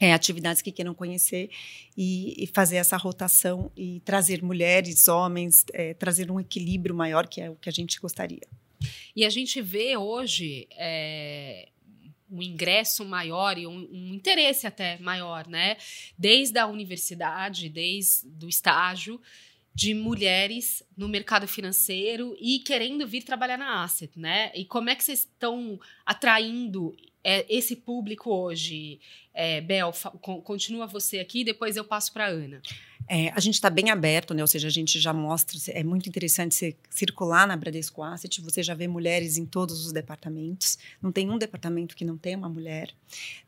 é, 0.00 0.12
atividades 0.12 0.60
que 0.60 0.72
queiram 0.72 0.94
conhecer 0.94 1.50
e, 1.96 2.42
e, 2.42 2.46
fazer 2.48 2.76
essa 2.76 2.96
rotação 2.96 3.70
e 3.76 4.00
trazer 4.00 4.42
mulheres, 4.42 5.08
homens, 5.08 5.64
é, 5.72 5.94
trazer 5.94 6.30
um 6.30 6.40
equilíbrio 6.40 6.94
maior, 6.94 7.26
que 7.26 7.40
é 7.40 7.50
o 7.50 7.56
que 7.56 7.68
a 7.68 7.72
gente 7.72 8.00
gostaria. 8.00 8.46
E 9.14 9.24
a 9.24 9.30
gente 9.30 9.62
vê 9.62 9.96
hoje 9.96 10.66
é, 10.72 11.68
um 12.30 12.42
ingresso 12.42 13.04
maior 13.04 13.56
e 13.56 13.66
um, 13.66 13.88
um, 13.90 14.14
interesse 14.14 14.66
até 14.66 14.98
maior, 14.98 15.46
né? 15.46 15.76
Desde 16.18 16.58
a 16.58 16.66
universidade, 16.66 17.68
desde 17.68 18.44
o 18.44 18.48
estágio, 18.48 19.20
de 19.74 19.92
mulheres 19.92 20.84
no 20.96 21.08
mercado 21.08 21.48
financeiro 21.48 22.36
e 22.40 22.60
querendo 22.60 23.06
vir 23.08 23.24
trabalhar 23.24 23.56
na 23.56 23.82
Asset, 23.82 24.18
né? 24.18 24.52
E 24.54 24.64
como 24.64 24.88
é 24.88 24.94
que 24.94 25.02
vocês 25.02 25.20
estão 25.20 25.80
atraindo 26.06 26.94
é, 27.24 27.44
esse 27.48 27.74
público 27.74 28.30
hoje? 28.30 29.00
É, 29.32 29.60
Bel, 29.60 29.92
continua 30.44 30.86
você 30.86 31.18
aqui, 31.18 31.42
depois 31.42 31.76
eu 31.76 31.84
passo 31.84 32.12
para 32.12 32.26
Ana. 32.26 32.62
É, 33.08 33.30
a 33.30 33.40
gente 33.40 33.54
está 33.54 33.68
bem 33.68 33.90
aberto, 33.90 34.32
né? 34.32 34.42
Ou 34.42 34.46
seja, 34.46 34.68
a 34.68 34.70
gente 34.70 34.98
já 34.98 35.12
mostra, 35.12 35.58
é 35.68 35.82
muito 35.82 36.08
interessante 36.08 36.54
você 36.54 36.76
circular 36.88 37.46
na 37.46 37.56
Bradesco 37.56 38.02
Asset, 38.02 38.40
você 38.40 38.62
já 38.62 38.74
vê 38.74 38.88
mulheres 38.88 39.36
em 39.36 39.44
todos 39.44 39.84
os 39.84 39.92
departamentos. 39.92 40.78
Não 41.02 41.12
tem 41.12 41.30
um 41.30 41.38
departamento 41.38 41.94
que 41.94 42.04
não 42.04 42.16
tenha 42.16 42.38
uma 42.38 42.48
mulher. 42.48 42.90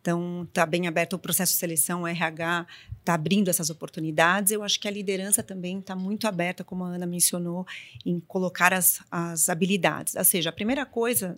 Então, 0.00 0.44
está 0.44 0.66
bem 0.66 0.86
aberto 0.86 1.14
o 1.14 1.18
processo 1.18 1.52
de 1.52 1.58
seleção, 1.58 2.02
o 2.02 2.06
RH 2.06 2.66
está 3.00 3.14
abrindo 3.14 3.48
essas 3.48 3.70
oportunidades. 3.70 4.52
Eu 4.52 4.62
acho 4.62 4.78
que 4.78 4.88
a 4.88 4.90
liderança 4.90 5.42
também 5.42 5.78
está 5.78 5.96
muito 5.96 6.26
aberta, 6.26 6.62
como 6.62 6.84
a 6.84 6.88
Ana 6.88 7.06
mencionou, 7.06 7.66
em 8.04 8.20
colocar 8.20 8.72
as, 8.72 9.00
as 9.10 9.48
habilidades. 9.48 10.14
Ou 10.16 10.24
seja, 10.24 10.50
a 10.50 10.52
primeira 10.52 10.84
coisa 10.84 11.36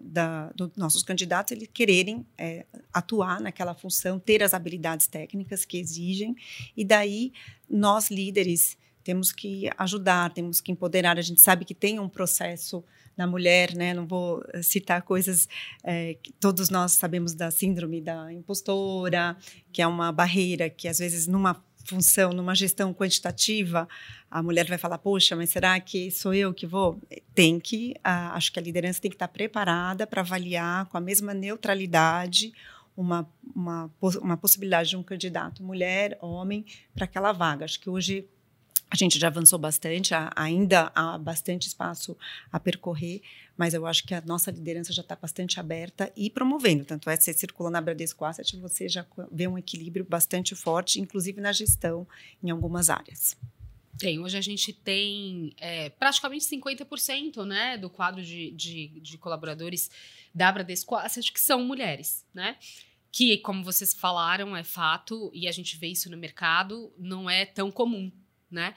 dos 0.54 0.70
nossos 0.76 1.02
candidatos 1.02 1.52
eles 1.52 1.68
quererem 1.72 2.26
é, 2.36 2.64
atuar 2.92 3.40
naquela 3.40 3.74
função, 3.74 4.18
ter 4.18 4.42
as 4.42 4.54
habilidades 4.54 5.06
técnicas 5.06 5.64
que 5.64 5.78
exigem, 5.78 6.34
e 6.76 6.84
daí 6.84 7.32
nós 7.68 8.10
líderes 8.10 8.76
temos 9.08 9.32
que 9.32 9.70
ajudar, 9.78 10.34
temos 10.34 10.60
que 10.60 10.70
empoderar. 10.70 11.18
A 11.18 11.22
gente 11.22 11.40
sabe 11.40 11.64
que 11.64 11.74
tem 11.74 11.98
um 11.98 12.08
processo 12.08 12.84
na 13.16 13.26
mulher, 13.26 13.74
né? 13.74 13.94
Não 13.94 14.06
vou 14.06 14.44
eh, 14.52 14.62
citar 14.62 15.00
coisas 15.00 15.48
é, 15.82 16.14
que 16.22 16.30
todos 16.32 16.68
nós 16.68 16.92
sabemos 16.92 17.32
da 17.32 17.50
síndrome 17.50 18.02
da 18.02 18.30
impostora, 18.32 19.34
que 19.72 19.80
é 19.80 19.86
uma 19.86 20.12
barreira 20.12 20.68
que 20.68 20.86
às 20.86 20.98
vezes 20.98 21.26
numa 21.26 21.54
função, 21.86 22.34
numa 22.34 22.54
gestão 22.54 22.92
quantitativa, 22.92 23.88
a 24.30 24.42
mulher 24.42 24.66
vai 24.66 24.76
falar: 24.76 24.98
poxa, 24.98 25.34
mas 25.34 25.48
será 25.50 25.80
que 25.80 26.10
sou 26.10 26.34
eu 26.34 26.52
que 26.52 26.66
vou? 26.66 27.00
Tem 27.34 27.58
que, 27.58 27.94
acho 28.04 28.52
que 28.52 28.58
a 28.58 28.62
liderança 28.62 29.00
tem 29.00 29.10
que 29.10 29.14
estar 29.14 29.28
preparada 29.28 30.06
para 30.06 30.20
avaliar 30.20 30.84
com 30.86 30.98
a 30.98 31.00
mesma 31.00 31.32
neutralidade 31.32 32.52
uma, 32.98 33.30
uma, 33.54 33.90
uma 34.20 34.36
possibilidade 34.36 34.90
de 34.90 34.96
um 34.96 35.04
candidato 35.04 35.62
mulher, 35.62 36.18
homem, 36.20 36.66
para 36.92 37.04
aquela 37.04 37.30
vaga. 37.30 37.64
Acho 37.64 37.78
que 37.78 37.88
hoje 37.88 38.28
a 38.90 38.96
gente 38.96 39.20
já 39.20 39.28
avançou 39.28 39.58
bastante, 39.58 40.12
ainda 40.34 40.90
há 40.94 41.16
bastante 41.16 41.68
espaço 41.68 42.16
a 42.50 42.58
percorrer, 42.58 43.22
mas 43.56 43.72
eu 43.72 43.86
acho 43.86 44.04
que 44.04 44.14
a 44.14 44.20
nossa 44.22 44.50
liderança 44.50 44.92
já 44.92 45.02
está 45.02 45.14
bastante 45.14 45.60
aberta 45.60 46.10
e 46.16 46.28
promovendo. 46.28 46.84
Tanto 46.84 47.08
é 47.08 47.16
que 47.16 47.22
você 47.22 47.32
circula 47.32 47.70
na 47.70 47.80
Bradesco 47.80 48.24
Asset, 48.24 48.56
você 48.56 48.88
já 48.88 49.06
vê 49.30 49.46
um 49.46 49.56
equilíbrio 49.56 50.04
bastante 50.04 50.56
forte, 50.56 51.00
inclusive 51.00 51.40
na 51.40 51.52
gestão, 51.52 52.06
em 52.42 52.50
algumas 52.50 52.90
áreas. 52.90 53.36
Tem, 53.98 54.18
hoje 54.20 54.38
a 54.38 54.40
gente 54.40 54.72
tem 54.72 55.54
é, 55.58 55.90
praticamente 55.90 56.44
50% 56.44 57.44
né, 57.44 57.76
do 57.76 57.90
quadro 57.90 58.22
de, 58.22 58.52
de, 58.52 59.00
de 59.00 59.18
colaboradores 59.18 59.90
da 60.34 60.52
Bradesco 60.52 60.94
Asset 60.94 61.32
que 61.32 61.40
são 61.40 61.64
mulheres, 61.64 62.24
né? 62.32 62.56
que, 63.10 63.38
como 63.38 63.64
vocês 63.64 63.94
falaram, 63.94 64.56
é 64.56 64.62
fato, 64.62 65.30
e 65.34 65.48
a 65.48 65.52
gente 65.52 65.76
vê 65.76 65.88
isso 65.88 66.10
no 66.10 66.16
mercado, 66.16 66.92
não 66.98 67.28
é 67.28 67.44
tão 67.44 67.70
comum, 67.70 68.12
né? 68.50 68.74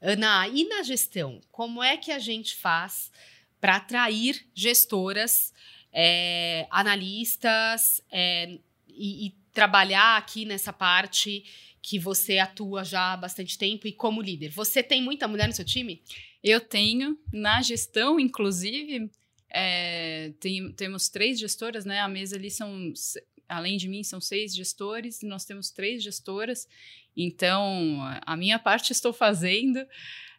Ana, 0.00 0.48
e 0.48 0.64
na 0.64 0.82
gestão, 0.82 1.40
como 1.50 1.82
é 1.82 1.96
que 1.96 2.10
a 2.10 2.18
gente 2.18 2.56
faz 2.56 3.10
para 3.60 3.76
atrair 3.76 4.46
gestoras, 4.54 5.52
é, 5.92 6.66
analistas 6.70 8.02
é, 8.10 8.58
e, 8.88 9.26
e 9.26 9.30
trabalhar 9.52 10.16
aqui 10.16 10.44
nessa 10.44 10.72
parte 10.72 11.44
que 11.86 11.98
você 11.98 12.38
atua 12.38 12.82
já 12.82 13.12
há 13.12 13.16
bastante 13.16 13.58
tempo 13.58 13.86
e 13.86 13.92
como 13.92 14.22
líder? 14.22 14.48
Você 14.48 14.82
tem 14.82 15.02
muita 15.02 15.28
mulher 15.28 15.46
no 15.46 15.52
seu 15.52 15.66
time? 15.66 16.00
Eu 16.42 16.58
tenho, 16.58 17.18
na 17.30 17.60
gestão, 17.60 18.18
inclusive, 18.18 19.10
é, 19.50 20.32
tem, 20.40 20.72
temos 20.72 21.10
três 21.10 21.38
gestoras, 21.38 21.84
né? 21.84 22.00
A 22.00 22.08
mesa 22.08 22.36
ali 22.36 22.50
são 22.50 22.90
além 23.46 23.76
de 23.76 23.86
mim, 23.86 24.02
são 24.02 24.18
seis 24.18 24.54
gestores, 24.54 25.22
e 25.22 25.26
nós 25.26 25.44
temos 25.44 25.70
três 25.70 26.02
gestoras. 26.02 26.66
Então, 27.14 27.98
a 28.24 28.34
minha 28.34 28.58
parte 28.58 28.90
estou 28.90 29.12
fazendo, 29.12 29.86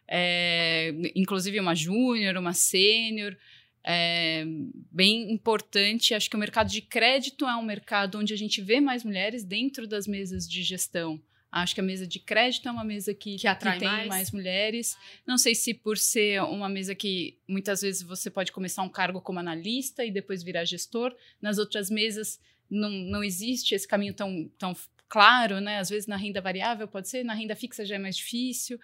é, 0.08 0.92
inclusive 1.14 1.60
uma 1.60 1.76
júnior, 1.76 2.36
uma 2.36 2.54
sênior. 2.54 3.36
É 3.84 4.44
bem 4.90 5.30
importante. 5.30 6.12
Acho 6.12 6.28
que 6.28 6.34
o 6.34 6.40
mercado 6.40 6.68
de 6.68 6.82
crédito 6.82 7.46
é 7.46 7.54
um 7.54 7.62
mercado 7.62 8.18
onde 8.18 8.34
a 8.34 8.36
gente 8.36 8.60
vê 8.60 8.80
mais 8.80 9.04
mulheres 9.04 9.44
dentro 9.44 9.86
das 9.86 10.08
mesas 10.08 10.48
de 10.48 10.64
gestão. 10.64 11.22
Acho 11.50 11.74
que 11.74 11.80
a 11.80 11.84
mesa 11.84 12.06
de 12.06 12.18
crédito 12.18 12.68
é 12.68 12.72
uma 12.72 12.84
mesa 12.84 13.14
que, 13.14 13.36
que 13.36 13.46
atrai 13.46 13.74
que 13.74 13.80
tem 13.80 13.88
mais. 13.88 14.08
mais. 14.08 14.30
mulheres. 14.30 14.96
Não 15.26 15.38
sei 15.38 15.54
se 15.54 15.72
por 15.72 15.96
ser 15.96 16.42
uma 16.42 16.68
mesa 16.68 16.94
que 16.94 17.38
muitas 17.48 17.80
vezes 17.80 18.02
você 18.02 18.30
pode 18.30 18.52
começar 18.52 18.82
um 18.82 18.88
cargo 18.88 19.20
como 19.20 19.38
analista 19.38 20.04
e 20.04 20.10
depois 20.10 20.42
virar 20.42 20.64
gestor. 20.64 21.14
Nas 21.40 21.58
outras 21.58 21.88
mesas 21.88 22.38
não, 22.68 22.90
não 22.90 23.24
existe 23.24 23.74
esse 23.74 23.86
caminho 23.88 24.12
tão, 24.12 24.50
tão 24.58 24.76
claro, 25.08 25.60
né? 25.60 25.78
Às 25.78 25.88
vezes 25.88 26.06
na 26.06 26.16
renda 26.16 26.40
variável 26.40 26.86
pode 26.86 27.08
ser, 27.08 27.24
na 27.24 27.34
renda 27.34 27.56
fixa 27.56 27.86
já 27.86 27.94
é 27.94 27.98
mais 27.98 28.16
difícil 28.16 28.78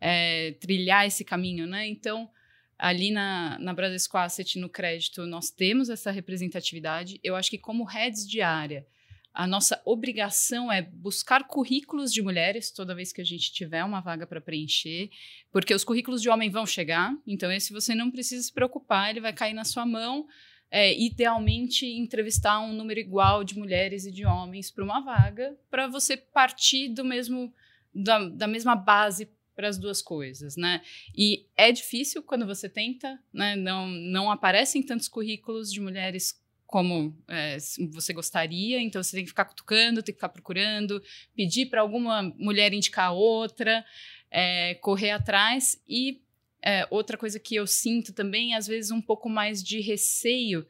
é, 0.00 0.52
trilhar 0.60 1.06
esse 1.06 1.24
caminho, 1.24 1.66
né? 1.66 1.86
Então, 1.86 2.30
ali 2.78 3.10
na, 3.10 3.58
na 3.58 3.74
Bradesco 3.74 4.16
Asset, 4.16 4.58
no 4.58 4.68
crédito, 4.68 5.26
nós 5.26 5.50
temos 5.50 5.88
essa 5.88 6.10
representatividade. 6.10 7.20
Eu 7.22 7.34
acho 7.36 7.50
que 7.50 7.58
como 7.58 7.84
heads 7.84 8.28
de 8.28 8.40
área, 8.40 8.86
a 9.32 9.46
nossa 9.46 9.80
obrigação 9.84 10.70
é 10.70 10.82
buscar 10.82 11.46
currículos 11.46 12.12
de 12.12 12.22
mulheres 12.22 12.70
toda 12.70 12.94
vez 12.94 13.12
que 13.12 13.20
a 13.20 13.24
gente 13.24 13.52
tiver 13.52 13.84
uma 13.84 14.00
vaga 14.00 14.26
para 14.26 14.40
preencher, 14.40 15.10
porque 15.52 15.74
os 15.74 15.84
currículos 15.84 16.20
de 16.20 16.28
homem 16.28 16.50
vão 16.50 16.66
chegar, 16.66 17.14
então 17.26 17.50
esse 17.52 17.72
você 17.72 17.94
não 17.94 18.10
precisa 18.10 18.42
se 18.42 18.52
preocupar, 18.52 19.10
ele 19.10 19.20
vai 19.20 19.32
cair 19.32 19.54
na 19.54 19.64
sua 19.64 19.86
mão 19.86 20.26
é, 20.70 20.98
idealmente 20.98 21.86
entrevistar 21.86 22.60
um 22.60 22.72
número 22.72 23.00
igual 23.00 23.42
de 23.42 23.56
mulheres 23.56 24.04
e 24.04 24.12
de 24.12 24.26
homens 24.26 24.70
para 24.70 24.84
uma 24.84 25.00
vaga, 25.00 25.56
para 25.70 25.86
você 25.86 26.16
partir 26.16 26.88
do 26.88 27.04
mesmo 27.04 27.52
da, 27.94 28.28
da 28.28 28.46
mesma 28.46 28.74
base 28.74 29.30
para 29.54 29.68
as 29.68 29.78
duas 29.78 30.00
coisas, 30.00 30.56
né? 30.56 30.82
E 31.16 31.46
é 31.56 31.72
difícil 31.72 32.22
quando 32.22 32.46
você 32.46 32.68
tenta, 32.68 33.18
né? 33.32 33.56
Não, 33.56 33.88
não 33.88 34.30
aparecem 34.30 34.82
tantos 34.82 35.08
currículos 35.08 35.72
de 35.72 35.80
mulheres 35.80 36.40
como 36.68 37.16
é, 37.26 37.56
você 37.90 38.12
gostaria, 38.12 38.78
então 38.78 39.02
você 39.02 39.16
tem 39.16 39.24
que 39.24 39.30
ficar 39.30 39.46
cutucando, 39.46 40.02
tem 40.02 40.12
que 40.12 40.18
ficar 40.18 40.28
procurando, 40.28 41.02
pedir 41.34 41.64
para 41.64 41.80
alguma 41.80 42.22
mulher 42.36 42.74
indicar 42.74 43.14
outra, 43.14 43.82
é, 44.30 44.74
correr 44.74 45.12
atrás 45.12 45.82
e 45.88 46.20
é, 46.62 46.86
outra 46.90 47.16
coisa 47.16 47.40
que 47.40 47.54
eu 47.54 47.66
sinto 47.66 48.12
também, 48.12 48.54
às 48.54 48.66
vezes, 48.66 48.90
um 48.90 49.00
pouco 49.00 49.30
mais 49.30 49.62
de 49.62 49.80
receio 49.80 50.66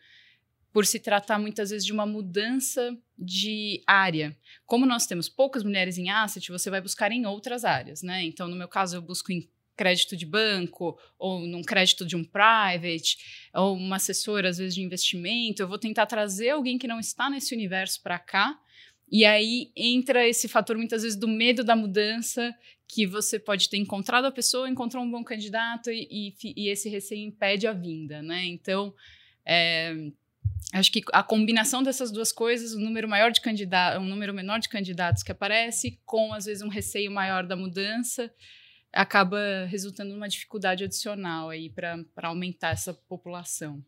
por 0.72 0.86
se 0.86 1.00
tratar 1.00 1.36
muitas 1.36 1.70
vezes 1.70 1.84
de 1.84 1.92
uma 1.92 2.06
mudança 2.06 2.96
de 3.18 3.82
área. 3.84 4.38
Como 4.66 4.86
nós 4.86 5.04
temos 5.04 5.28
poucas 5.28 5.64
mulheres 5.64 5.98
em 5.98 6.10
asset, 6.10 6.48
você 6.52 6.70
vai 6.70 6.80
buscar 6.80 7.10
em 7.10 7.26
outras 7.26 7.64
áreas, 7.64 8.02
né? 8.02 8.22
Então, 8.22 8.46
no 8.46 8.54
meu 8.54 8.68
caso, 8.68 8.96
eu 8.96 9.02
busco 9.02 9.32
em 9.32 9.50
crédito 9.78 10.16
de 10.16 10.26
banco, 10.26 10.98
ou 11.16 11.46
num 11.46 11.62
crédito 11.62 12.04
de 12.04 12.16
um 12.16 12.24
private, 12.24 13.16
ou 13.54 13.76
uma 13.76 13.96
assessora, 13.96 14.48
às 14.48 14.58
vezes, 14.58 14.74
de 14.74 14.82
investimento. 14.82 15.62
Eu 15.62 15.68
vou 15.68 15.78
tentar 15.78 16.04
trazer 16.06 16.50
alguém 16.50 16.76
que 16.76 16.88
não 16.88 16.98
está 16.98 17.30
nesse 17.30 17.54
universo 17.54 18.02
para 18.02 18.18
cá. 18.18 18.58
E 19.10 19.24
aí 19.24 19.70
entra 19.74 20.28
esse 20.28 20.48
fator, 20.48 20.76
muitas 20.76 21.02
vezes, 21.02 21.16
do 21.16 21.28
medo 21.28 21.62
da 21.62 21.76
mudança, 21.76 22.52
que 22.88 23.06
você 23.06 23.38
pode 23.38 23.68
ter 23.68 23.76
encontrado 23.76 24.24
a 24.24 24.32
pessoa, 24.32 24.68
encontrou 24.68 25.02
um 25.04 25.10
bom 25.10 25.22
candidato 25.22 25.90
e, 25.90 26.34
e, 26.42 26.54
e 26.56 26.68
esse 26.68 26.88
receio 26.88 27.26
impede 27.26 27.66
a 27.66 27.72
vinda, 27.72 28.20
né? 28.20 28.44
Então, 28.46 28.92
é, 29.46 29.94
acho 30.72 30.90
que 30.90 31.02
a 31.12 31.22
combinação 31.22 31.82
dessas 31.82 32.10
duas 32.10 32.32
coisas, 32.32 32.74
um 32.74 32.80
número 32.80 33.08
maior 33.08 33.30
de 33.30 33.40
candidatos, 33.40 34.02
um 34.02 34.06
número 34.06 34.34
menor 34.34 34.58
de 34.58 34.68
candidatos 34.68 35.22
que 35.22 35.32
aparece, 35.32 36.00
com 36.04 36.32
às 36.34 36.46
vezes 36.46 36.62
um 36.62 36.68
receio 36.68 37.10
maior 37.10 37.46
da 37.46 37.56
mudança, 37.56 38.30
acaba 38.92 39.64
resultando 39.66 40.12
numa 40.12 40.28
dificuldade 40.28 40.84
adicional 40.84 41.50
aí 41.50 41.70
para 41.70 42.28
aumentar 42.28 42.70
essa 42.70 42.92
população. 42.94 43.84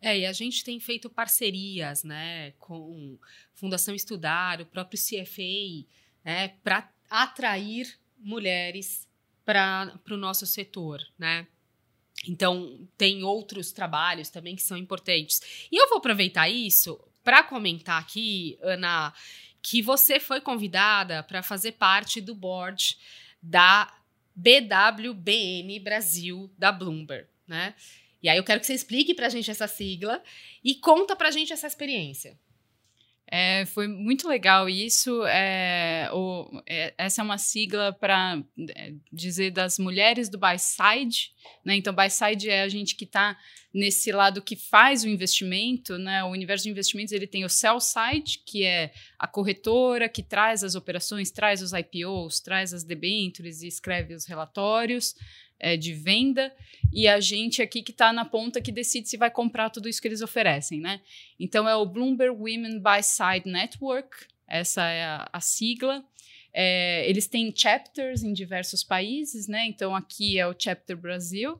É, 0.00 0.18
e 0.18 0.26
a 0.26 0.32
gente 0.32 0.64
tem 0.64 0.80
feito 0.80 1.08
parcerias, 1.08 2.02
né, 2.02 2.50
com 2.58 3.18
Fundação 3.54 3.94
Estudar, 3.94 4.60
o 4.60 4.66
próprio 4.66 5.00
CFA, 5.00 5.86
né, 6.24 6.48
para 6.62 6.90
atrair 7.08 7.98
mulheres 8.18 9.08
para 9.44 10.00
o 10.10 10.16
nosso 10.16 10.46
setor, 10.46 11.00
né? 11.18 11.46
Então, 12.28 12.88
tem 12.96 13.24
outros 13.24 13.72
trabalhos 13.72 14.28
também 14.28 14.54
que 14.54 14.62
são 14.62 14.76
importantes. 14.76 15.68
E 15.70 15.76
eu 15.80 15.88
vou 15.88 15.98
aproveitar 15.98 16.48
isso 16.48 17.00
para 17.24 17.42
comentar 17.42 18.00
aqui, 18.00 18.58
Ana, 18.62 19.12
que 19.60 19.82
você 19.82 20.20
foi 20.20 20.40
convidada 20.40 21.22
para 21.22 21.42
fazer 21.42 21.72
parte 21.72 22.20
do 22.20 22.34
board 22.34 22.96
da 23.40 23.92
BWBN 24.34 25.80
Brasil 25.82 26.50
da 26.56 26.72
Bloomberg, 26.72 27.28
né? 27.46 27.74
E 28.22 28.28
aí 28.28 28.36
eu 28.36 28.44
quero 28.44 28.60
que 28.60 28.66
você 28.66 28.74
explique 28.74 29.14
para 29.14 29.26
a 29.26 29.30
gente 29.30 29.50
essa 29.50 29.66
sigla 29.66 30.22
e 30.62 30.74
conta 30.76 31.16
para 31.16 31.28
a 31.28 31.30
gente 31.30 31.52
essa 31.52 31.66
experiência. 31.66 32.38
É, 33.34 33.64
foi 33.64 33.88
muito 33.88 34.28
legal 34.28 34.68
isso. 34.68 35.24
É, 35.24 36.10
o, 36.12 36.62
é, 36.68 36.92
essa 36.98 37.22
é 37.22 37.24
uma 37.24 37.38
sigla 37.38 37.90
para 37.90 38.44
é, 38.76 38.92
dizer 39.10 39.50
das 39.50 39.78
mulheres 39.78 40.28
do 40.28 40.36
buy 40.36 40.58
side. 40.58 41.32
Né? 41.64 41.76
Então, 41.76 41.94
buy 41.94 42.10
side 42.10 42.50
é 42.50 42.60
a 42.60 42.68
gente 42.68 42.94
que 42.94 43.06
está 43.06 43.34
nesse 43.72 44.12
lado 44.12 44.42
que 44.42 44.54
faz 44.54 45.02
o 45.02 45.08
investimento. 45.08 45.96
Né? 45.96 46.22
O 46.24 46.28
universo 46.28 46.64
de 46.64 46.70
investimentos 46.70 47.10
ele 47.10 47.26
tem 47.26 47.42
o 47.42 47.48
sell 47.48 47.80
side, 47.80 48.42
que 48.44 48.64
é 48.64 48.92
a 49.18 49.26
corretora 49.26 50.10
que 50.10 50.22
traz 50.22 50.62
as 50.62 50.74
operações, 50.74 51.30
traz 51.30 51.62
os 51.62 51.72
IPOs, 51.72 52.38
traz 52.38 52.74
as 52.74 52.84
debentures 52.84 53.62
e 53.62 53.66
escreve 53.66 54.12
os 54.12 54.26
relatórios 54.26 55.14
é, 55.62 55.76
de 55.76 55.94
venda 55.94 56.52
e 56.92 57.08
a 57.08 57.20
gente 57.20 57.62
aqui 57.62 57.82
que 57.82 57.92
está 57.92 58.12
na 58.12 58.24
ponta 58.24 58.60
que 58.60 58.70
decide 58.70 59.08
se 59.08 59.16
vai 59.16 59.30
comprar 59.30 59.70
tudo 59.70 59.88
isso 59.88 60.02
que 60.02 60.08
eles 60.08 60.20
oferecem, 60.20 60.80
né? 60.80 61.00
Então 61.40 61.66
é 61.66 61.74
o 61.74 61.86
Bloomberg 61.86 62.36
Women 62.36 62.80
Buy 62.80 63.02
Side 63.02 63.48
Network, 63.48 64.26
essa 64.46 64.86
é 64.86 65.04
a, 65.04 65.30
a 65.32 65.40
sigla. 65.40 66.04
É, 66.52 67.08
eles 67.08 67.26
têm 67.26 67.54
chapters 67.56 68.22
em 68.22 68.34
diversos 68.34 68.84
países, 68.84 69.48
né? 69.48 69.64
Então 69.66 69.96
aqui 69.96 70.38
é 70.38 70.46
o 70.46 70.54
Chapter 70.58 70.96
Brasil. 70.96 71.54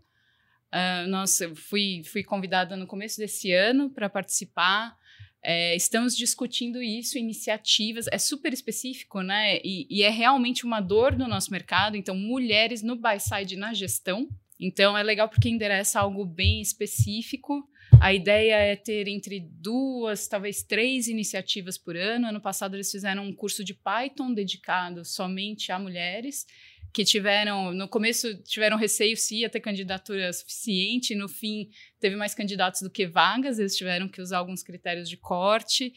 Uh, 0.72 1.08
nossa, 1.08 1.54
fui, 1.54 2.02
fui 2.04 2.22
convidada 2.22 2.76
no 2.76 2.86
começo 2.86 3.18
desse 3.18 3.52
ano 3.52 3.88
para 3.88 4.10
participar. 4.10 4.96
É, 5.44 5.74
estamos 5.74 6.16
discutindo 6.16 6.80
isso, 6.80 7.18
iniciativas, 7.18 8.06
é 8.12 8.18
super 8.18 8.52
específico, 8.52 9.22
né? 9.22 9.58
E, 9.64 9.86
e, 9.90 10.02
é 10.02 10.10
realmente 10.10 10.64
uma 10.64 10.80
dor 10.80 11.16
no 11.18 11.26
nosso 11.26 11.50
mercado. 11.50 11.96
Então, 11.96 12.14
mulheres 12.16 12.82
no 12.82 12.94
buy 12.94 13.18
side 13.18 13.56
na 13.56 13.74
gestão. 13.74 14.28
Então, 14.58 14.96
é 14.96 15.02
legal 15.02 15.28
porque 15.28 15.48
endereça 15.48 15.98
algo 15.98 16.24
bem 16.24 16.60
específico. 16.60 17.68
A 18.00 18.14
ideia 18.14 18.54
é 18.54 18.76
ter 18.76 19.08
entre 19.08 19.40
duas, 19.40 20.28
talvez 20.28 20.62
três 20.62 21.08
iniciativas 21.08 21.76
por 21.76 21.96
ano. 21.96 22.28
Ano 22.28 22.40
passado, 22.40 22.76
eles 22.76 22.90
fizeram 22.90 23.24
um 23.24 23.34
curso 23.34 23.64
de 23.64 23.74
Python 23.74 24.32
dedicado 24.32 25.04
somente 25.04 25.72
a 25.72 25.78
mulheres 25.78 26.46
que 26.92 27.04
tiveram, 27.04 27.72
no 27.72 27.88
começo, 27.88 28.36
tiveram 28.42 28.76
receio 28.76 29.16
se 29.16 29.40
ia 29.40 29.48
ter 29.48 29.60
candidatura 29.60 30.32
suficiente, 30.32 31.14
no 31.14 31.28
fim, 31.28 31.70
teve 31.98 32.16
mais 32.16 32.34
candidatos 32.34 32.82
do 32.82 32.90
que 32.90 33.06
vagas, 33.06 33.58
eles 33.58 33.76
tiveram 33.76 34.08
que 34.08 34.20
usar 34.20 34.38
alguns 34.38 34.62
critérios 34.62 35.08
de 35.08 35.16
corte 35.16 35.94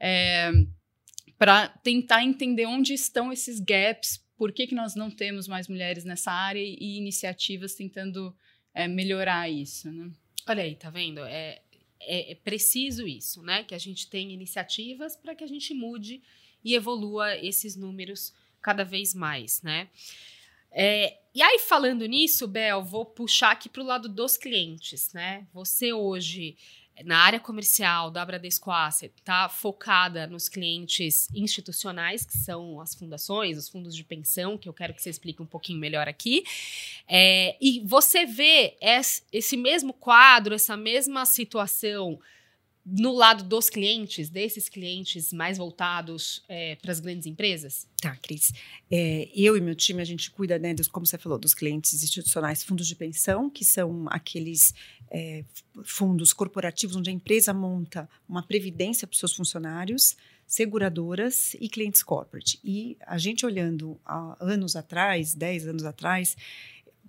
é, 0.00 0.50
para 1.38 1.68
tentar 1.68 2.24
entender 2.24 2.66
onde 2.66 2.92
estão 2.92 3.32
esses 3.32 3.60
gaps, 3.60 4.24
por 4.36 4.52
que, 4.52 4.66
que 4.66 4.74
nós 4.74 4.96
não 4.96 5.10
temos 5.10 5.46
mais 5.46 5.68
mulheres 5.68 6.04
nessa 6.04 6.32
área 6.32 6.60
e 6.60 6.96
iniciativas 6.98 7.74
tentando 7.74 8.36
é, 8.74 8.88
melhorar 8.88 9.48
isso. 9.48 9.90
Né? 9.92 10.10
Olha 10.48 10.64
aí, 10.64 10.74
tá 10.74 10.90
vendo? 10.90 11.20
É, 11.20 11.62
é, 12.00 12.32
é 12.32 12.34
preciso 12.34 13.06
isso, 13.06 13.42
né? 13.42 13.62
Que 13.62 13.74
a 13.74 13.78
gente 13.78 14.08
tenha 14.10 14.34
iniciativas 14.34 15.14
para 15.14 15.36
que 15.36 15.44
a 15.44 15.46
gente 15.46 15.72
mude 15.72 16.20
e 16.64 16.74
evolua 16.74 17.36
esses 17.36 17.76
números 17.76 18.34
cada 18.60 18.84
vez 18.84 19.14
mais, 19.14 19.62
né? 19.62 19.88
É, 20.72 21.18
e 21.34 21.42
aí, 21.42 21.58
falando 21.58 22.04
nisso, 22.06 22.46
Bel, 22.48 22.82
vou 22.82 23.04
puxar 23.04 23.52
aqui 23.52 23.68
para 23.68 23.82
o 23.82 23.86
lado 23.86 24.08
dos 24.08 24.36
clientes, 24.36 25.12
né? 25.12 25.46
Você 25.52 25.92
hoje, 25.92 26.56
na 27.04 27.18
área 27.18 27.40
comercial 27.40 28.10
da 28.10 28.24
Bradesco 28.24 28.70
Asset, 28.70 29.14
está 29.16 29.48
focada 29.48 30.26
nos 30.26 30.48
clientes 30.48 31.28
institucionais, 31.34 32.24
que 32.24 32.36
são 32.36 32.80
as 32.80 32.94
fundações, 32.94 33.56
os 33.56 33.68
fundos 33.68 33.94
de 33.94 34.04
pensão, 34.04 34.58
que 34.58 34.68
eu 34.68 34.74
quero 34.74 34.92
que 34.92 35.02
você 35.02 35.10
explique 35.10 35.40
um 35.42 35.46
pouquinho 35.46 35.78
melhor 35.78 36.08
aqui. 36.08 36.44
É, 37.08 37.56
e 37.60 37.80
você 37.80 38.26
vê 38.26 38.76
esse 39.32 39.56
mesmo 39.56 39.92
quadro, 39.92 40.54
essa 40.54 40.76
mesma 40.76 41.24
situação 41.24 42.18
no 42.84 43.12
lado 43.12 43.44
dos 43.44 43.70
clientes, 43.70 44.28
desses 44.28 44.68
clientes 44.68 45.32
mais 45.32 45.56
voltados 45.56 46.42
é, 46.48 46.76
para 46.76 46.90
as 46.90 46.98
grandes 46.98 47.26
empresas? 47.26 47.86
Tá, 48.00 48.16
Cris. 48.16 48.52
É, 48.90 49.28
eu 49.34 49.56
e 49.56 49.60
meu 49.60 49.74
time, 49.74 50.02
a 50.02 50.04
gente 50.04 50.30
cuida, 50.30 50.58
né, 50.58 50.74
dos, 50.74 50.88
como 50.88 51.06
você 51.06 51.16
falou, 51.16 51.38
dos 51.38 51.54
clientes 51.54 51.94
institucionais, 52.02 52.64
fundos 52.64 52.88
de 52.88 52.96
pensão, 52.96 53.48
que 53.48 53.64
são 53.64 54.06
aqueles 54.08 54.74
é, 55.10 55.44
fundos 55.84 56.32
corporativos 56.32 56.96
onde 56.96 57.10
a 57.10 57.12
empresa 57.12 57.54
monta 57.54 58.08
uma 58.28 58.42
previdência 58.42 59.06
para 59.06 59.14
os 59.14 59.20
seus 59.20 59.34
funcionários, 59.34 60.16
seguradoras 60.44 61.54
e 61.60 61.68
clientes 61.68 62.02
corporate. 62.02 62.58
E 62.64 62.96
a 63.06 63.16
gente 63.16 63.46
olhando 63.46 63.98
há 64.04 64.36
anos 64.40 64.74
atrás, 64.74 65.34
10 65.34 65.68
anos 65.68 65.84
atrás, 65.84 66.36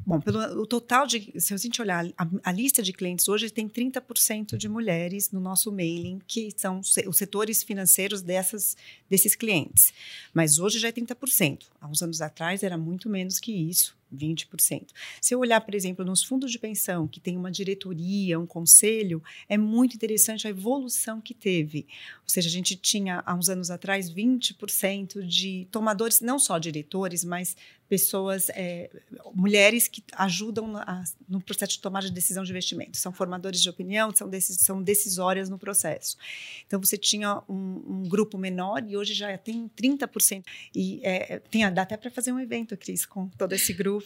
Bom, 0.06 0.20
pelo 0.20 0.40
o 0.62 0.66
total 0.66 1.08
de, 1.08 1.34
se 1.40 1.54
a 1.54 1.58
gente 1.58 1.82
olhar 1.82 2.06
a, 2.18 2.28
a 2.44 2.52
lista 2.52 2.84
de 2.84 2.92
clientes 2.92 3.28
hoje 3.28 3.50
tem 3.50 3.70
30% 3.70 4.58
de 4.58 4.68
mulheres 4.68 5.32
no 5.32 5.40
nosso 5.40 5.72
mailing 5.72 6.20
que 6.28 6.50
são 6.58 6.80
os 6.80 7.18
setores 7.18 7.64
financeiros 7.64 8.22
dessas 8.22 8.76
desses 9.10 9.34
clientes. 9.34 9.94
Mas 10.34 10.60
hoje 10.60 10.80
já 10.80 10.90
é 10.90 10.92
30%. 10.92 11.64
Há 11.80 11.88
uns 11.88 12.02
anos 12.02 12.22
atrás 12.22 12.64
era 12.64 12.78
muito 12.78 13.10
menos 13.10 13.40
que 13.40 13.54
isso. 13.54 13.96
20%. 14.14 14.88
Se 15.22 15.34
eu 15.34 15.40
olhar, 15.40 15.62
por 15.62 15.76
exemplo, 15.76 16.06
nos 16.06 16.24
fundos 16.24 16.52
de 16.52 16.60
pensão, 16.60 17.08
que 17.08 17.20
tem 17.20 17.38
uma 17.38 17.52
diretoria, 17.52 18.40
um 18.40 18.46
conselho, 18.46 19.22
é 19.48 19.58
muito 19.58 19.96
interessante 19.96 20.48
a 20.48 20.50
evolução 20.50 21.20
que 21.20 21.34
teve. 21.34 21.88
Ou 22.24 22.30
seja, 22.30 22.48
a 22.48 22.52
gente 22.52 22.76
tinha, 22.76 23.24
há 23.26 23.34
uns 23.34 23.50
anos 23.50 23.70
atrás, 23.70 24.12
20% 24.12 25.26
de 25.26 25.68
tomadores, 25.72 26.22
não 26.22 26.40
só 26.40 26.58
diretores, 26.58 27.24
mas 27.24 27.56
pessoas, 27.94 28.50
é, 28.50 28.90
mulheres 29.36 29.88
que 29.88 30.04
ajudam 30.14 30.78
a, 30.78 31.04
no 31.30 31.40
processo 31.40 31.74
de 31.74 31.80
tomada 31.80 32.08
de 32.08 32.12
decisão 32.12 32.44
de 32.44 32.50
investimento. 32.50 32.98
São 32.98 33.14
formadores 33.14 33.62
de 33.62 33.70
opinião, 33.70 34.12
são, 34.16 34.28
decis, 34.28 34.58
são 34.62 34.82
decisórias 34.82 35.48
no 35.48 35.60
processo. 35.60 36.18
Então, 36.66 36.80
você 36.80 36.98
tinha 36.98 37.44
um, 37.48 37.84
um 37.88 38.10
grupo 38.10 38.36
menor 38.36 38.84
e 38.88 38.98
hoje 38.98 39.14
já 39.14 39.38
tem 39.38 39.70
30%. 39.70 40.44
E 40.74 41.02
é, 41.04 41.38
tem, 41.38 41.72
dá 41.72 41.84
até 41.84 41.96
para 41.96 42.10
fazer 42.10 42.32
um 42.32 42.40
evento, 42.40 42.76
Cris, 42.76 43.06
com 43.06 43.28
todo 43.30 43.54
esse 43.54 43.72
grupo 43.74 44.03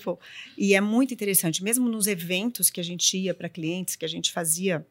e 0.58 0.74
é 0.74 0.82
muito 0.82 1.14
interessante, 1.14 1.64
mesmo 1.64 1.90
nos 1.90 2.08
eventos 2.08 2.70
que 2.70 2.80
a 2.80 2.84
gente 2.84 3.18
ia 3.18 3.34
para 3.34 3.50
clientes, 3.50 3.96
que 3.96 4.06
a 4.06 4.10
gente 4.10 4.32
fazia 4.32 4.86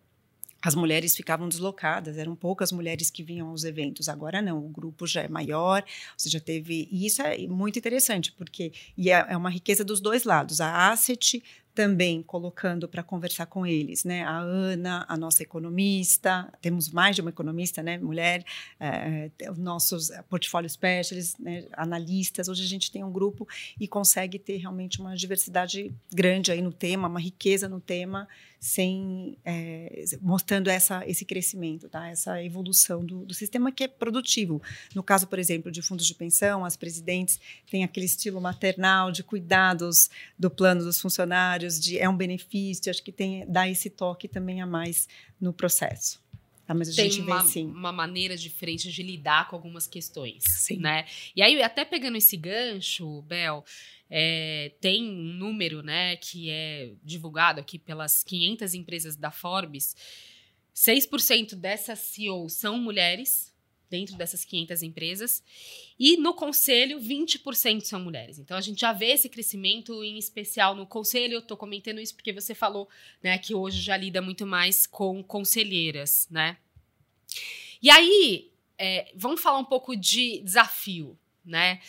as 0.62 0.75
mulheres 0.75 1.14
ficavam 1.14 1.49
deslocadas, 1.49 2.19
eram 2.19 2.35
poucas 2.35 2.73
mulheres 2.73 3.09
que 3.11 3.23
vinham 3.23 3.49
aos 3.51 3.62
eventos. 3.62 4.09
Agora 4.09 4.42
não, 4.42 4.59
o 4.59 4.69
grupo 4.69 5.07
já 5.07 5.23
é 5.23 5.29
maior, 5.29 5.85
você 6.16 6.29
já 6.29 6.40
teve. 6.40 6.88
E 6.90 7.07
isso 7.07 7.23
é 7.23 7.38
muito 7.47 7.79
interessante, 7.79 8.33
porque 8.33 8.73
e 8.97 9.11
é, 9.11 9.27
é 9.29 9.37
uma 9.37 9.51
riqueza 9.51 9.85
dos 9.85 10.01
dois 10.01 10.25
lados. 10.25 10.61
A 10.61 10.90
Asset 10.90 11.42
também 11.77 12.23
colocando 12.23 12.89
para 12.89 13.03
conversar 13.03 13.45
com 13.45 13.67
eles, 13.67 14.03
né? 14.03 14.23
A 14.23 14.39
Ana, 14.39 15.05
a 15.07 15.15
nossa 15.15 15.43
economista, 15.43 16.51
temos 16.62 16.91
mais 16.91 17.15
de 17.15 17.21
uma 17.21 17.29
economista, 17.29 17.83
né? 17.83 17.99
Mulher, 17.99 18.43
é, 18.81 19.31
os 19.51 19.59
nossos 19.59 20.11
portfólio 20.27 20.71
specialists, 20.71 21.37
né? 21.39 21.67
analistas. 21.75 22.49
Hoje 22.49 22.65
a 22.65 22.67
gente 22.67 22.91
tem 22.91 23.05
um 23.05 23.12
grupo 23.12 23.47
e 23.79 23.87
consegue 23.87 24.39
ter 24.39 24.57
realmente 24.57 24.99
uma 25.01 25.15
diversidade 25.15 25.93
grande 26.11 26.51
aí 26.51 26.62
no 26.62 26.73
tema, 26.73 27.09
uma 27.09 27.21
riqueza 27.21 27.69
no 27.69 27.79
tema, 27.79 28.27
sem 28.59 29.37
é, 29.45 30.03
mostrando 30.23 30.69
essa, 30.69 31.07
esse 31.07 31.27
crescimento, 31.27 31.91
tá? 31.91 32.09
Essa 32.09 32.43
evolução 32.43 33.05
do, 33.05 33.27
do 33.27 33.35
sistema 33.35 33.71
que 33.71 33.85
é 33.85 33.89
produtivo. 33.89 34.62
No 34.95 35.03
caso, 35.03 35.27
por 35.27 35.39
exemplo, 35.39 35.71
de 35.71 35.83
fundos 35.83 36.07
de 36.07 36.15
pensão, 36.15 36.65
as 36.65 36.75
presidentes 36.75 37.39
têm 37.71 37.85
aquele 37.85 38.07
estilo 38.07 38.41
maternal 38.41 39.12
de 39.12 39.23
cuidados 39.23 40.09
do 40.39 40.49
plano 40.49 40.83
dos 40.83 40.99
funcionários 40.99 41.66
de 41.75 41.99
é 41.99 42.09
um 42.09 42.17
benefício, 42.17 42.91
acho 42.91 43.03
que 43.03 43.13
tem 43.13 43.45
dá 43.47 43.69
esse 43.69 43.91
toque 43.91 44.29
também 44.29 44.61
a 44.61 44.67
mais 44.67 45.09
no 45.41 45.53
processo. 45.53 46.25
Tá, 46.67 46.75
mas 46.75 46.89
a 46.89 46.95
tem 46.95 47.09
gente 47.09 47.23
uma, 47.23 47.43
vê, 47.43 47.49
sim. 47.49 47.67
uma 47.67 47.93
maneira 47.93 48.37
diferente 48.37 48.91
de 48.91 49.03
lidar 49.03 49.49
com 49.49 49.55
algumas 49.55 49.87
questões, 49.87 50.43
sim. 50.43 50.79
né? 50.79 51.07
E 51.35 51.41
aí, 51.41 51.63
até 51.63 51.85
pegando 51.85 52.17
esse 52.17 52.37
gancho, 52.37 53.23
Bel, 53.23 53.65
é, 54.11 54.73
tem 54.81 55.09
um 55.09 55.33
número, 55.35 55.81
né, 55.81 56.17
que 56.17 56.51
é 56.51 56.91
divulgado 57.05 57.61
aqui 57.61 57.79
pelas 57.79 58.25
500 58.25 58.75
empresas 58.75 59.17
da 59.17 59.31
Forbes, 59.31 59.95
6% 60.75 61.55
dessas 61.55 62.01
CEOs 62.01 62.55
são 62.55 62.79
mulheres, 62.79 63.55
dentro 63.90 64.16
dessas 64.16 64.44
500 64.44 64.83
empresas. 64.83 65.42
E 65.99 66.16
no 66.16 66.35
conselho, 66.35 66.99
20% 67.01 67.83
são 67.83 68.01
mulheres. 68.01 68.38
Então 68.38 68.57
a 68.57 68.61
gente 68.61 68.81
já 68.81 68.92
vê 68.92 69.12
esse 69.12 69.29
crescimento, 69.29 70.03
em 70.05 70.18
especial 70.18 70.75
no 70.75 70.87
conselho. 70.87 71.35
Eu 71.35 71.40
estou 71.40 71.57
comentando 71.57 72.01
isso 72.01 72.14
porque 72.14 72.33
você 72.33 72.55
falou 72.55 72.88
né, 73.22 73.38
que 73.38 73.55
hoje 73.55 73.81
já 73.81 73.96
lida 73.96 74.20
muito 74.20 74.46
mais 74.46 74.87
com 74.87 75.22
conselheiras, 75.22 76.27
né? 76.31 76.57
E 77.83 77.90
aí, 77.90 78.51
é, 78.79 79.12
vamos 79.14 79.40
falar 79.40 79.59
um 79.59 79.64
pouco 79.64 79.96
de 79.96 80.40
desafio, 80.40 81.18
né? 81.44 81.81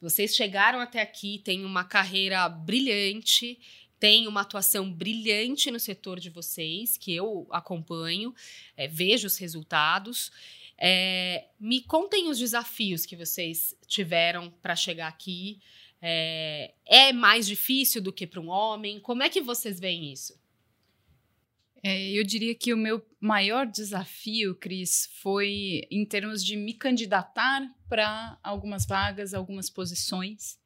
Vocês 0.00 0.34
chegaram 0.34 0.80
até 0.80 1.00
aqui, 1.00 1.40
têm 1.44 1.64
uma 1.64 1.84
carreira 1.84 2.48
brilhante, 2.48 3.58
têm 4.02 4.26
uma 4.26 4.40
atuação 4.40 4.92
brilhante 4.92 5.70
no 5.70 5.78
setor 5.78 6.18
de 6.18 6.28
vocês, 6.28 6.96
que 6.96 7.14
eu 7.14 7.46
acompanho, 7.52 8.34
é, 8.76 8.88
vejo 8.88 9.28
os 9.28 9.38
resultados. 9.38 10.32
É, 10.76 11.46
me 11.60 11.80
contem 11.82 12.28
os 12.28 12.36
desafios 12.36 13.06
que 13.06 13.14
vocês 13.14 13.78
tiveram 13.86 14.50
para 14.60 14.74
chegar 14.74 15.06
aqui. 15.06 15.60
É, 16.00 16.74
é, 16.84 17.12
mais 17.12 17.46
difícil 17.46 18.02
do 18.02 18.12
que 18.12 18.26
para 18.26 18.40
um 18.40 18.48
homem? 18.48 18.98
Como 18.98 19.22
é 19.22 19.28
que 19.28 19.40
vocês 19.40 19.78
veem 19.78 20.12
isso? 20.12 20.36
É, 21.80 22.10
eu 22.10 22.24
diria 22.24 22.56
que 22.56 22.74
o 22.74 22.76
meu 22.76 23.06
maior 23.20 23.68
desafio, 23.68 24.56
Cris, 24.56 25.08
foi 25.22 25.86
em 25.88 26.04
termos 26.04 26.44
de 26.44 26.56
me 26.56 26.74
candidatar 26.74 27.72
para 27.88 28.36
algumas 28.42 28.84
vagas, 28.84 29.32
algumas 29.32 29.70
posições. 29.70 30.58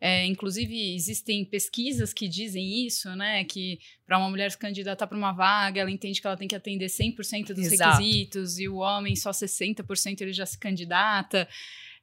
É, 0.00 0.26
inclusive, 0.26 0.94
existem 0.94 1.44
pesquisas 1.44 2.12
que 2.12 2.28
dizem 2.28 2.86
isso, 2.86 3.14
né? 3.16 3.44
Que 3.44 3.78
para 4.06 4.18
uma 4.18 4.28
mulher 4.28 4.50
se 4.50 4.58
candidatar 4.58 5.06
para 5.06 5.16
uma 5.16 5.32
vaga, 5.32 5.80
ela 5.80 5.90
entende 5.90 6.20
que 6.20 6.26
ela 6.26 6.36
tem 6.36 6.48
que 6.48 6.54
atender 6.54 6.86
100% 6.86 7.54
dos 7.54 7.72
Exato. 7.72 7.98
requisitos, 7.98 8.58
e 8.58 8.68
o 8.68 8.76
homem 8.76 9.16
só 9.16 9.30
60% 9.30 10.20
ele 10.20 10.32
já 10.32 10.44
se 10.44 10.58
candidata. 10.58 11.48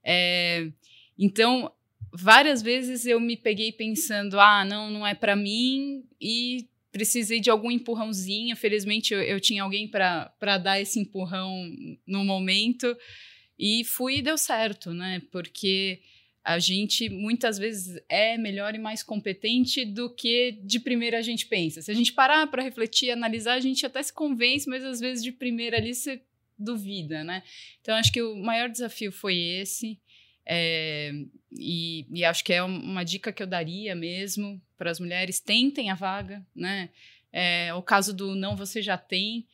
É, 0.04 0.72
então, 1.18 1.72
várias 2.12 2.62
vezes 2.62 3.06
eu 3.06 3.20
me 3.20 3.38
peguei 3.38 3.72
pensando: 3.72 4.40
ah, 4.40 4.66
não, 4.66 4.90
não 4.90 5.06
é 5.06 5.14
para 5.14 5.36
mim, 5.36 6.04
e 6.20 6.68
precisei 6.92 7.40
de 7.40 7.50
algum 7.50 7.70
empurrãozinho. 7.70 8.56
Felizmente, 8.56 9.14
eu, 9.14 9.22
eu 9.22 9.40
tinha 9.40 9.64
alguém 9.64 9.88
para 9.88 10.58
dar 10.58 10.82
esse 10.82 11.00
empurrão 11.00 11.52
no 12.08 12.24
momento. 12.24 12.96
E 13.58 13.84
fui 13.84 14.18
e 14.18 14.22
deu 14.22 14.38
certo, 14.38 14.94
né? 14.94 15.22
Porque 15.32 16.02
a 16.44 16.60
gente 16.60 17.10
muitas 17.10 17.58
vezes 17.58 18.02
é 18.10 18.38
melhor 18.38 18.76
e 18.76 18.80
mais 18.80 19.02
competente 19.02 19.86
do 19.86 20.14
que 20.14 20.60
de 20.64 20.80
primeira 20.80 21.20
a 21.20 21.22
gente 21.22 21.46
pensa. 21.46 21.82
Se 21.82 21.90
a 21.90 21.94
gente 21.94 22.12
parar 22.12 22.48
para 22.48 22.62
refletir, 22.62 23.12
analisar, 23.12 23.54
a 23.54 23.60
gente 23.62 23.86
até 23.86 24.04
se 24.04 24.12
convence, 24.12 24.70
mas 24.70 24.84
às 24.84 25.00
vezes 25.00 25.24
de 25.24 25.32
primeira 25.32 25.78
ali 25.78 25.96
você 25.96 26.22
duvida, 26.60 27.24
né? 27.24 27.44
Então 27.82 27.96
acho 27.96 28.12
que 28.12 28.22
o 28.22 28.36
maior 28.36 28.70
desafio 28.70 29.12
foi 29.12 29.38
esse. 29.38 29.98
É, 30.46 31.14
e, 31.52 32.06
e, 32.12 32.26
acho 32.26 32.44
que 32.44 32.52
é 32.52 32.62
uma 32.62 33.06
dica 33.06 33.32
que 33.32 33.42
eu 33.42 33.48
daria 33.48 33.96
mesmo 33.96 34.62
para 34.78 34.92
as 34.92 35.00
mulheres: 35.00 35.40
tentem 35.40 35.90
a 35.90 35.96
vaga, 35.96 36.46
né? 36.54 36.90
É, 37.32 37.74
o 37.74 37.82
caso 37.82 38.14
do 38.14 38.36
não 38.36 38.56
você 38.56 38.82
já 38.82 38.98
tem, 38.98 39.48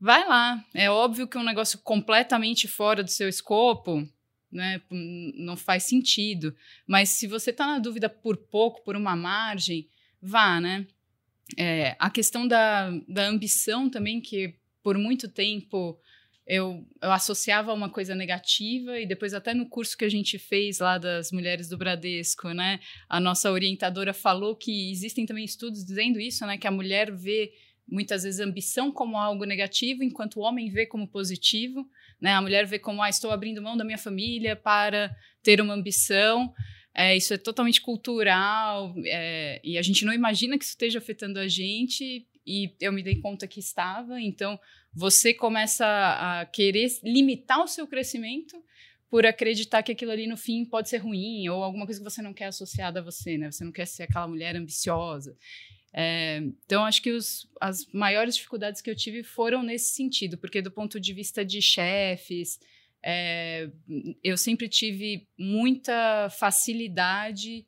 vai 0.00 0.26
lá. 0.26 0.64
É 0.74 0.90
óbvio 0.90 1.28
que 1.28 1.36
um 1.36 1.44
negócio 1.44 1.78
completamente 1.80 2.66
fora 2.66 3.02
do 3.02 3.10
seu 3.10 3.28
escopo, 3.28 4.08
né? 4.50 4.80
Não 4.90 5.56
faz 5.56 5.84
sentido. 5.84 6.54
Mas 6.86 7.10
se 7.10 7.26
você 7.26 7.50
está 7.50 7.66
na 7.66 7.78
dúvida 7.78 8.08
por 8.08 8.36
pouco, 8.36 8.82
por 8.82 8.96
uma 8.96 9.16
margem, 9.16 9.88
vá, 10.20 10.60
né? 10.60 10.86
É, 11.56 11.94
a 11.98 12.10
questão 12.10 12.46
da, 12.46 12.90
da 13.08 13.26
ambição 13.26 13.88
também, 13.88 14.20
que 14.20 14.54
por 14.82 14.98
muito 14.98 15.28
tempo 15.28 15.98
eu, 16.46 16.86
eu 17.02 17.10
associava 17.10 17.72
a 17.72 17.74
uma 17.74 17.90
coisa 17.90 18.14
negativa 18.14 19.00
e 19.00 19.06
depois 19.06 19.34
até 19.34 19.52
no 19.52 19.68
curso 19.68 19.96
que 19.96 20.04
a 20.04 20.08
gente 20.08 20.38
fez 20.38 20.78
lá 20.78 20.96
das 20.96 21.32
mulheres 21.32 21.68
do 21.68 21.76
Bradesco, 21.76 22.50
né, 22.50 22.78
a 23.08 23.18
nossa 23.18 23.50
orientadora 23.50 24.12
falou 24.12 24.54
que 24.54 24.90
existem 24.92 25.26
também 25.26 25.44
estudos 25.44 25.84
dizendo 25.84 26.20
isso, 26.20 26.46
né, 26.46 26.56
que 26.56 26.68
a 26.68 26.70
mulher 26.70 27.12
vê 27.12 27.52
muitas 27.88 28.22
vezes 28.22 28.40
ambição 28.40 28.92
como 28.92 29.16
algo 29.16 29.44
negativo, 29.44 30.02
enquanto 30.02 30.36
o 30.36 30.42
homem 30.42 30.70
vê 30.70 30.86
como 30.86 31.08
positivo, 31.08 31.88
né, 32.20 32.32
a 32.32 32.40
mulher 32.40 32.66
vê 32.66 32.78
como 32.78 33.02
ah, 33.02 33.08
estou 33.08 33.30
abrindo 33.30 33.62
mão 33.62 33.76
da 33.76 33.84
minha 33.84 33.98
família 33.98 34.56
para 34.56 35.14
ter 35.42 35.60
uma 35.60 35.74
ambição. 35.74 36.52
É, 36.94 37.14
isso 37.14 37.34
é 37.34 37.36
totalmente 37.36 37.82
cultural 37.82 38.94
é, 39.04 39.60
e 39.62 39.76
a 39.76 39.82
gente 39.82 40.04
não 40.04 40.14
imagina 40.14 40.56
que 40.56 40.64
isso 40.64 40.72
esteja 40.72 40.98
afetando 40.98 41.38
a 41.38 41.46
gente 41.46 42.26
e 42.46 42.74
eu 42.80 42.90
me 42.90 43.02
dei 43.02 43.16
conta 43.16 43.46
que 43.46 43.60
estava. 43.60 44.20
Então, 44.20 44.58
você 44.94 45.34
começa 45.34 45.84
a 45.84 46.46
querer 46.46 46.88
limitar 47.04 47.62
o 47.62 47.68
seu 47.68 47.86
crescimento 47.86 48.56
por 49.10 49.26
acreditar 49.26 49.82
que 49.82 49.92
aquilo 49.92 50.10
ali 50.10 50.26
no 50.26 50.36
fim 50.36 50.64
pode 50.64 50.88
ser 50.88 50.98
ruim 50.98 51.48
ou 51.48 51.62
alguma 51.62 51.84
coisa 51.84 52.00
que 52.00 52.10
você 52.10 52.22
não 52.22 52.32
quer 52.32 52.46
associada 52.46 53.00
a 53.00 53.02
você, 53.02 53.36
né? 53.36 53.50
Você 53.50 53.64
não 53.64 53.72
quer 53.72 53.86
ser 53.86 54.04
aquela 54.04 54.26
mulher 54.26 54.56
ambiciosa. 54.56 55.36
É, 55.98 56.42
então, 56.66 56.84
acho 56.84 57.00
que 57.00 57.10
os, 57.10 57.48
as 57.58 57.86
maiores 57.90 58.36
dificuldades 58.36 58.82
que 58.82 58.90
eu 58.90 58.94
tive 58.94 59.22
foram 59.22 59.62
nesse 59.62 59.94
sentido, 59.94 60.36
porque 60.36 60.60
do 60.60 60.70
ponto 60.70 61.00
de 61.00 61.14
vista 61.14 61.42
de 61.42 61.62
chefes, 61.62 62.60
é, 63.02 63.70
eu 64.22 64.36
sempre 64.36 64.68
tive 64.68 65.26
muita 65.38 66.28
facilidade 66.28 67.66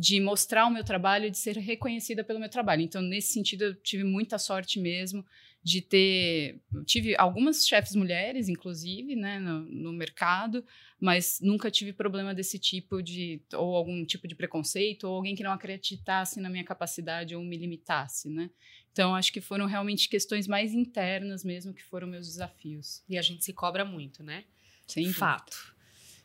de 0.00 0.18
mostrar 0.18 0.64
o 0.64 0.70
meu 0.70 0.82
trabalho 0.82 1.26
e 1.26 1.30
de 1.30 1.36
ser 1.36 1.58
reconhecida 1.58 2.24
pelo 2.24 2.40
meu 2.40 2.48
trabalho. 2.48 2.80
Então, 2.80 3.02
nesse 3.02 3.34
sentido, 3.34 3.64
eu 3.64 3.74
tive 3.74 4.02
muita 4.02 4.38
sorte 4.38 4.80
mesmo 4.80 5.22
de 5.62 5.82
ter. 5.82 6.58
Tive 6.86 7.14
algumas 7.18 7.66
chefes 7.66 7.94
mulheres, 7.94 8.48
inclusive, 8.48 9.14
né, 9.14 9.38
no, 9.38 9.60
no, 9.60 9.92
mercado, 9.92 10.64
mas 10.98 11.38
nunca 11.42 11.70
tive 11.70 11.92
problema 11.92 12.34
desse 12.34 12.58
tipo 12.58 13.02
de. 13.02 13.42
ou 13.52 13.76
algum 13.76 14.02
tipo 14.06 14.26
de 14.26 14.34
preconceito, 14.34 15.04
ou 15.04 15.16
alguém 15.16 15.34
que 15.34 15.42
não 15.42 15.52
acreditasse 15.52 16.40
na 16.40 16.48
minha 16.48 16.64
capacidade 16.64 17.36
ou 17.36 17.44
me 17.44 17.58
limitasse, 17.58 18.30
né. 18.30 18.48
Então, 18.90 19.14
acho 19.14 19.30
que 19.30 19.42
foram 19.42 19.66
realmente 19.66 20.08
questões 20.08 20.48
mais 20.48 20.72
internas 20.72 21.44
mesmo 21.44 21.74
que 21.74 21.84
foram 21.84 22.08
meus 22.08 22.26
desafios. 22.26 23.02
E 23.06 23.18
a 23.18 23.22
gente 23.22 23.44
se 23.44 23.52
cobra 23.52 23.84
muito, 23.84 24.22
né? 24.22 24.44
Sem 24.86 25.12
Fato. 25.12 25.78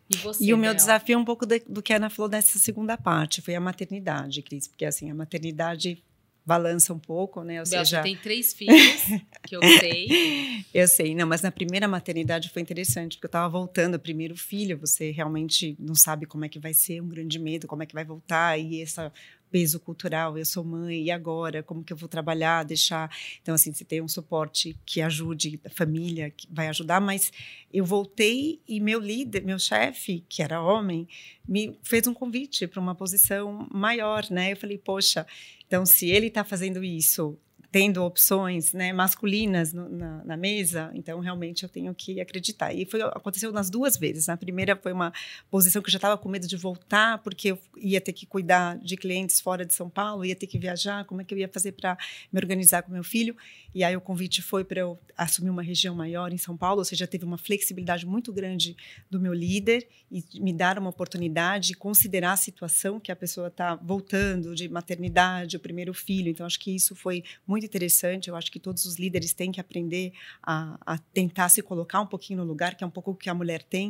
E, 0.10 0.18
você, 0.18 0.44
e 0.44 0.54
o 0.54 0.58
meu 0.58 0.72
Bel? 0.72 0.76
desafio 0.76 1.16
é 1.16 1.18
um 1.18 1.26
pouco 1.26 1.46
de, 1.46 1.60
do 1.68 1.82
que 1.82 1.92
a 1.92 1.96
Ana 1.96 2.10
falou 2.10 2.30
nessa 2.30 2.60
segunda 2.60 2.96
parte, 2.96 3.42
foi 3.42 3.56
a 3.56 3.60
maternidade, 3.60 4.42
Cris, 4.42 4.68
porque 4.68 4.86
assim, 4.86 5.10
a 5.10 5.16
maternidade 5.16 6.04
balança 6.46 6.94
um 6.94 7.00
pouco, 7.00 7.44
né? 7.44 7.60
Ou 7.60 7.68
Bel, 7.68 7.84
seja, 7.84 8.04
tem 8.04 8.16
três 8.16 8.54
filhos, 8.54 9.02
que 9.48 9.56
eu 9.56 9.62
sei. 9.80 10.64
eu 10.74 10.88
sei, 10.88 11.16
não, 11.16 11.26
mas 11.26 11.42
na 11.42 11.52
primeira 11.52 11.88
maternidade 11.88 12.50
foi 12.50 12.62
interessante, 12.62 13.18
porque 13.18 13.26
eu 13.26 13.30
estava 13.30 13.50
voltando, 13.50 13.96
o 13.96 14.00
primeiro 14.00 14.38
filho, 14.38 14.78
você 14.78 15.10
realmente 15.10 15.76
não 15.80 15.96
sabe 15.96 16.28
como 16.28 16.46
é 16.46 16.50
que 16.50 16.60
vai 16.60 16.74
ser, 16.74 17.02
um 17.02 17.08
grande 17.08 17.40
medo, 17.40 17.66
como 17.66 17.82
é 17.82 17.86
que 17.86 17.96
vai 17.96 18.06
voltar, 18.06 18.60
e 18.60 18.82
essa 18.82 19.12
peso 19.52 19.80
cultural, 19.80 20.38
eu 20.38 20.46
sou 20.46 20.64
mãe, 20.64 21.04
e 21.04 21.12
agora? 21.12 21.64
Como 21.64 21.84
que 21.84 21.94
eu 21.94 21.98
vou 21.98 22.10
trabalhar, 22.10 22.64
deixar... 22.64 23.10
Então, 23.42 23.56
assim, 23.56 23.72
você 23.72 23.86
tem 23.86 24.02
um 24.02 24.08
suporte 24.08 24.78
que 24.86 25.02
ajude 25.02 25.60
a 25.66 25.70
família, 25.70 26.30
que 26.30 26.48
vai 26.52 26.68
ajudar, 26.68 27.00
mas 27.00 27.32
eu 27.74 27.86
voltei 27.86 28.60
e 28.68 28.80
meu 28.80 29.00
líder, 29.00 29.44
meu 29.44 29.60
chefe, 29.60 30.24
que 30.28 30.42
era 30.42 30.62
homem, 30.62 31.08
me 31.48 31.78
fez 31.84 32.08
um 32.08 32.14
convite 32.14 32.68
para 32.68 32.80
uma 32.80 32.96
posição 32.96 33.68
maior, 33.72 34.26
né? 34.30 34.52
Eu 34.52 34.58
falei, 34.58 34.78
poxa, 34.78 35.26
então 35.68 35.86
se 35.86 36.10
ele 36.10 36.28
está 36.28 36.44
fazendo 36.44 36.84
isso 36.84 37.38
tendo 37.76 38.06
opções 38.06 38.72
né, 38.72 38.94
masculinas 38.94 39.74
no, 39.74 39.90
na, 39.90 40.24
na, 40.24 40.38
mesa, 40.38 40.90
então 40.94 41.20
realmente 41.20 41.64
eu 41.64 41.68
tenho 41.68 41.94
que 41.94 42.22
acreditar. 42.22 42.74
E 42.74 42.86
foi, 42.86 43.02
aconteceu 43.02 43.52
nas 43.52 43.70
duas 43.70 43.98
vezes. 43.98 44.28
Na 44.28 44.38
primeira 44.38 44.78
foi 44.78 44.94
uma 44.94 45.12
posição 45.52 45.82
que 45.82 45.90
eu 45.90 45.92
já 45.92 45.98
estava 45.98 46.18
com 46.18 46.30
medo 46.30 46.48
de 46.48 46.56
voltar, 46.56 47.18
porque 47.18 47.52
eu 47.52 47.60
ia 47.76 48.00
ter 48.00 48.14
que 48.14 48.26
cuidar 48.26 48.78
de 48.78 48.96
clientes 48.96 49.42
fora 49.42 49.66
de 49.66 49.74
São 49.74 49.90
Paulo, 49.90 50.24
ia 50.24 50.38
ter 50.38 50.48
que 50.48 50.58
viajar, 50.58 51.04
como 51.04 51.20
é 51.20 51.26
que 51.26 51.34
eu 51.34 51.38
ia 51.38 51.50
fazer 51.50 51.74
para 51.74 51.98
me 52.32 52.40
organizar 52.40 52.82
com 52.82 52.94
meu 52.94 53.04
filho. 53.04 53.36
E 53.74 53.84
aí 53.84 53.94
o 53.94 54.00
convite 54.00 54.42
foi 54.42 54.64
para 54.64 54.80
eu 54.80 54.98
assumir 55.18 55.50
uma 55.50 55.62
região 55.62 55.94
maior 55.94 56.32
em 56.32 56.38
São 56.38 56.56
Paulo, 56.56 56.80
ou 56.80 56.86
seja, 56.86 57.06
teve 57.06 57.26
uma 57.26 57.38
flexibilidade 57.38 58.06
muito 58.06 58.32
grande 58.32 58.78
do 59.12 59.20
meu 59.20 59.34
líder 59.34 59.86
e 60.10 60.24
me 60.40 60.54
dar 60.54 60.80
uma 60.80 60.92
oportunidade 60.92 61.68
de 61.68 61.74
considerar 61.74 62.32
a 62.32 62.38
situação 62.38 63.02
que 63.02 63.12
a 63.12 63.16
pessoa 63.18 63.48
está 63.48 63.76
voltando 63.76 64.56
de 64.56 64.70
maternidade, 64.70 65.58
o 65.58 65.60
primeiro 65.60 65.94
filho. 65.94 66.30
Então 66.30 66.46
acho 66.46 66.58
que 66.58 66.74
isso 66.74 66.96
foi 66.96 67.22
muito 67.46 67.65
muito 67.66 67.68
interessante. 67.68 68.30
Eu 68.30 68.36
acho 68.36 68.52
que 68.52 68.60
todos 68.60 68.86
os 68.86 68.98
líderes 68.98 69.34
têm 69.34 69.52
que 69.52 69.60
aprender 69.60 70.14
a, 70.42 70.78
a 70.86 70.98
tentar 70.98 71.50
se 71.50 71.62
colocar 71.62 72.00
um 72.00 72.06
pouquinho 72.06 72.40
no 72.40 72.46
lugar, 72.46 72.76
que 72.76 72.84
é 72.84 72.88
um 72.88 72.92
pouco 72.92 73.12
o 73.12 73.16
que 73.16 73.30
a 73.30 73.34
mulher 73.34 73.64
tem. 73.64 73.90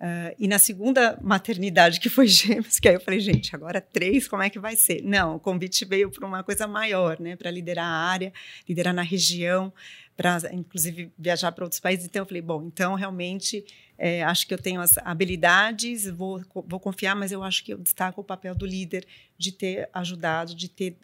Uh, 0.00 0.34
e 0.38 0.48
na 0.48 0.58
segunda 0.58 1.18
maternidade, 1.22 2.00
que 2.00 2.08
foi 2.08 2.26
gêmeos, 2.28 2.80
que 2.80 2.88
aí 2.88 2.94
eu 2.94 3.00
falei, 3.00 3.20
gente, 3.20 3.54
agora 3.54 3.80
três, 3.80 4.26
como 4.26 4.42
é 4.42 4.50
que 4.50 4.58
vai 4.58 4.74
ser? 4.74 5.02
Não, 5.02 5.36
o 5.36 5.40
convite 5.40 5.84
veio 5.84 6.10
para 6.10 6.26
uma 6.26 6.42
coisa 6.42 6.66
maior, 6.66 7.20
né? 7.20 7.36
Para 7.36 7.50
liderar 7.50 7.86
a 7.86 8.10
área, 8.10 8.32
liderar 8.68 8.94
na 8.94 9.02
região, 9.02 9.72
para 10.16 10.38
inclusive 10.52 11.12
viajar 11.18 11.52
para 11.52 11.64
outros 11.64 11.80
países. 11.80 12.06
Então 12.06 12.22
eu 12.22 12.26
falei, 12.26 12.42
bom, 12.42 12.62
então 12.64 12.94
realmente 12.94 13.64
é, 14.02 14.22
acho 14.22 14.46
que 14.46 14.54
eu 14.54 14.56
tenho 14.56 14.80
as 14.80 14.96
habilidades, 14.96 16.06
vou, 16.06 16.42
vou 16.66 16.80
confiar, 16.80 17.14
mas 17.14 17.32
eu 17.32 17.42
acho 17.42 17.62
que 17.62 17.74
eu 17.74 17.76
destaco 17.76 18.22
o 18.22 18.24
papel 18.24 18.54
do 18.54 18.64
líder 18.64 19.06
de 19.36 19.52
ter 19.52 19.90
ajudado, 19.92 20.54
de 20.54 20.70
ter 20.70 20.96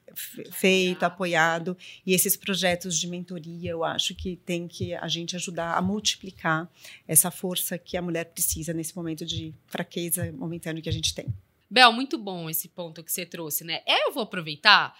feito, 0.50 1.02
apoiado. 1.02 1.76
E 2.06 2.14
esses 2.14 2.38
projetos 2.38 2.98
de 2.98 3.06
mentoria, 3.06 3.70
eu 3.70 3.84
acho 3.84 4.14
que 4.14 4.36
tem 4.36 4.66
que 4.66 4.94
a 4.94 5.08
gente 5.08 5.36
ajudar 5.36 5.74
a 5.74 5.82
multiplicar 5.82 6.70
essa 7.06 7.30
força 7.30 7.76
que 7.76 7.98
a 7.98 8.02
mulher 8.02 8.24
precisa 8.24 8.72
nesse 8.72 8.96
momento 8.96 9.26
de 9.26 9.52
fraqueza 9.66 10.32
momentânea 10.32 10.82
que 10.82 10.88
a 10.88 10.92
gente 10.92 11.14
tem. 11.14 11.26
Bel, 11.70 11.92
muito 11.92 12.16
bom 12.16 12.48
esse 12.48 12.66
ponto 12.66 13.04
que 13.04 13.12
você 13.12 13.26
trouxe, 13.26 13.62
né? 13.62 13.82
Eu 13.86 14.10
vou 14.10 14.22
aproveitar 14.22 14.96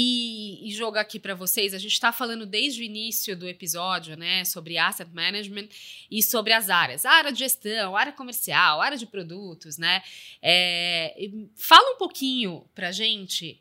e, 0.00 0.68
e 0.68 0.70
jogar 0.70 1.00
aqui 1.00 1.18
para 1.18 1.34
vocês, 1.34 1.74
a 1.74 1.78
gente 1.78 1.94
está 1.94 2.12
falando 2.12 2.46
desde 2.46 2.80
o 2.80 2.84
início 2.84 3.36
do 3.36 3.48
episódio, 3.48 4.16
né, 4.16 4.44
sobre 4.44 4.78
asset 4.78 5.12
management 5.12 5.68
e 6.08 6.22
sobre 6.22 6.52
as 6.52 6.70
áreas, 6.70 7.04
a 7.04 7.10
área 7.10 7.32
de 7.32 7.40
gestão, 7.40 7.96
área 7.96 8.12
comercial, 8.12 8.80
área 8.80 8.96
de 8.96 9.06
produtos, 9.06 9.76
né? 9.76 10.00
É, 10.40 11.28
fala 11.56 11.94
um 11.94 11.98
pouquinho 11.98 12.64
para 12.76 12.92
gente 12.92 13.60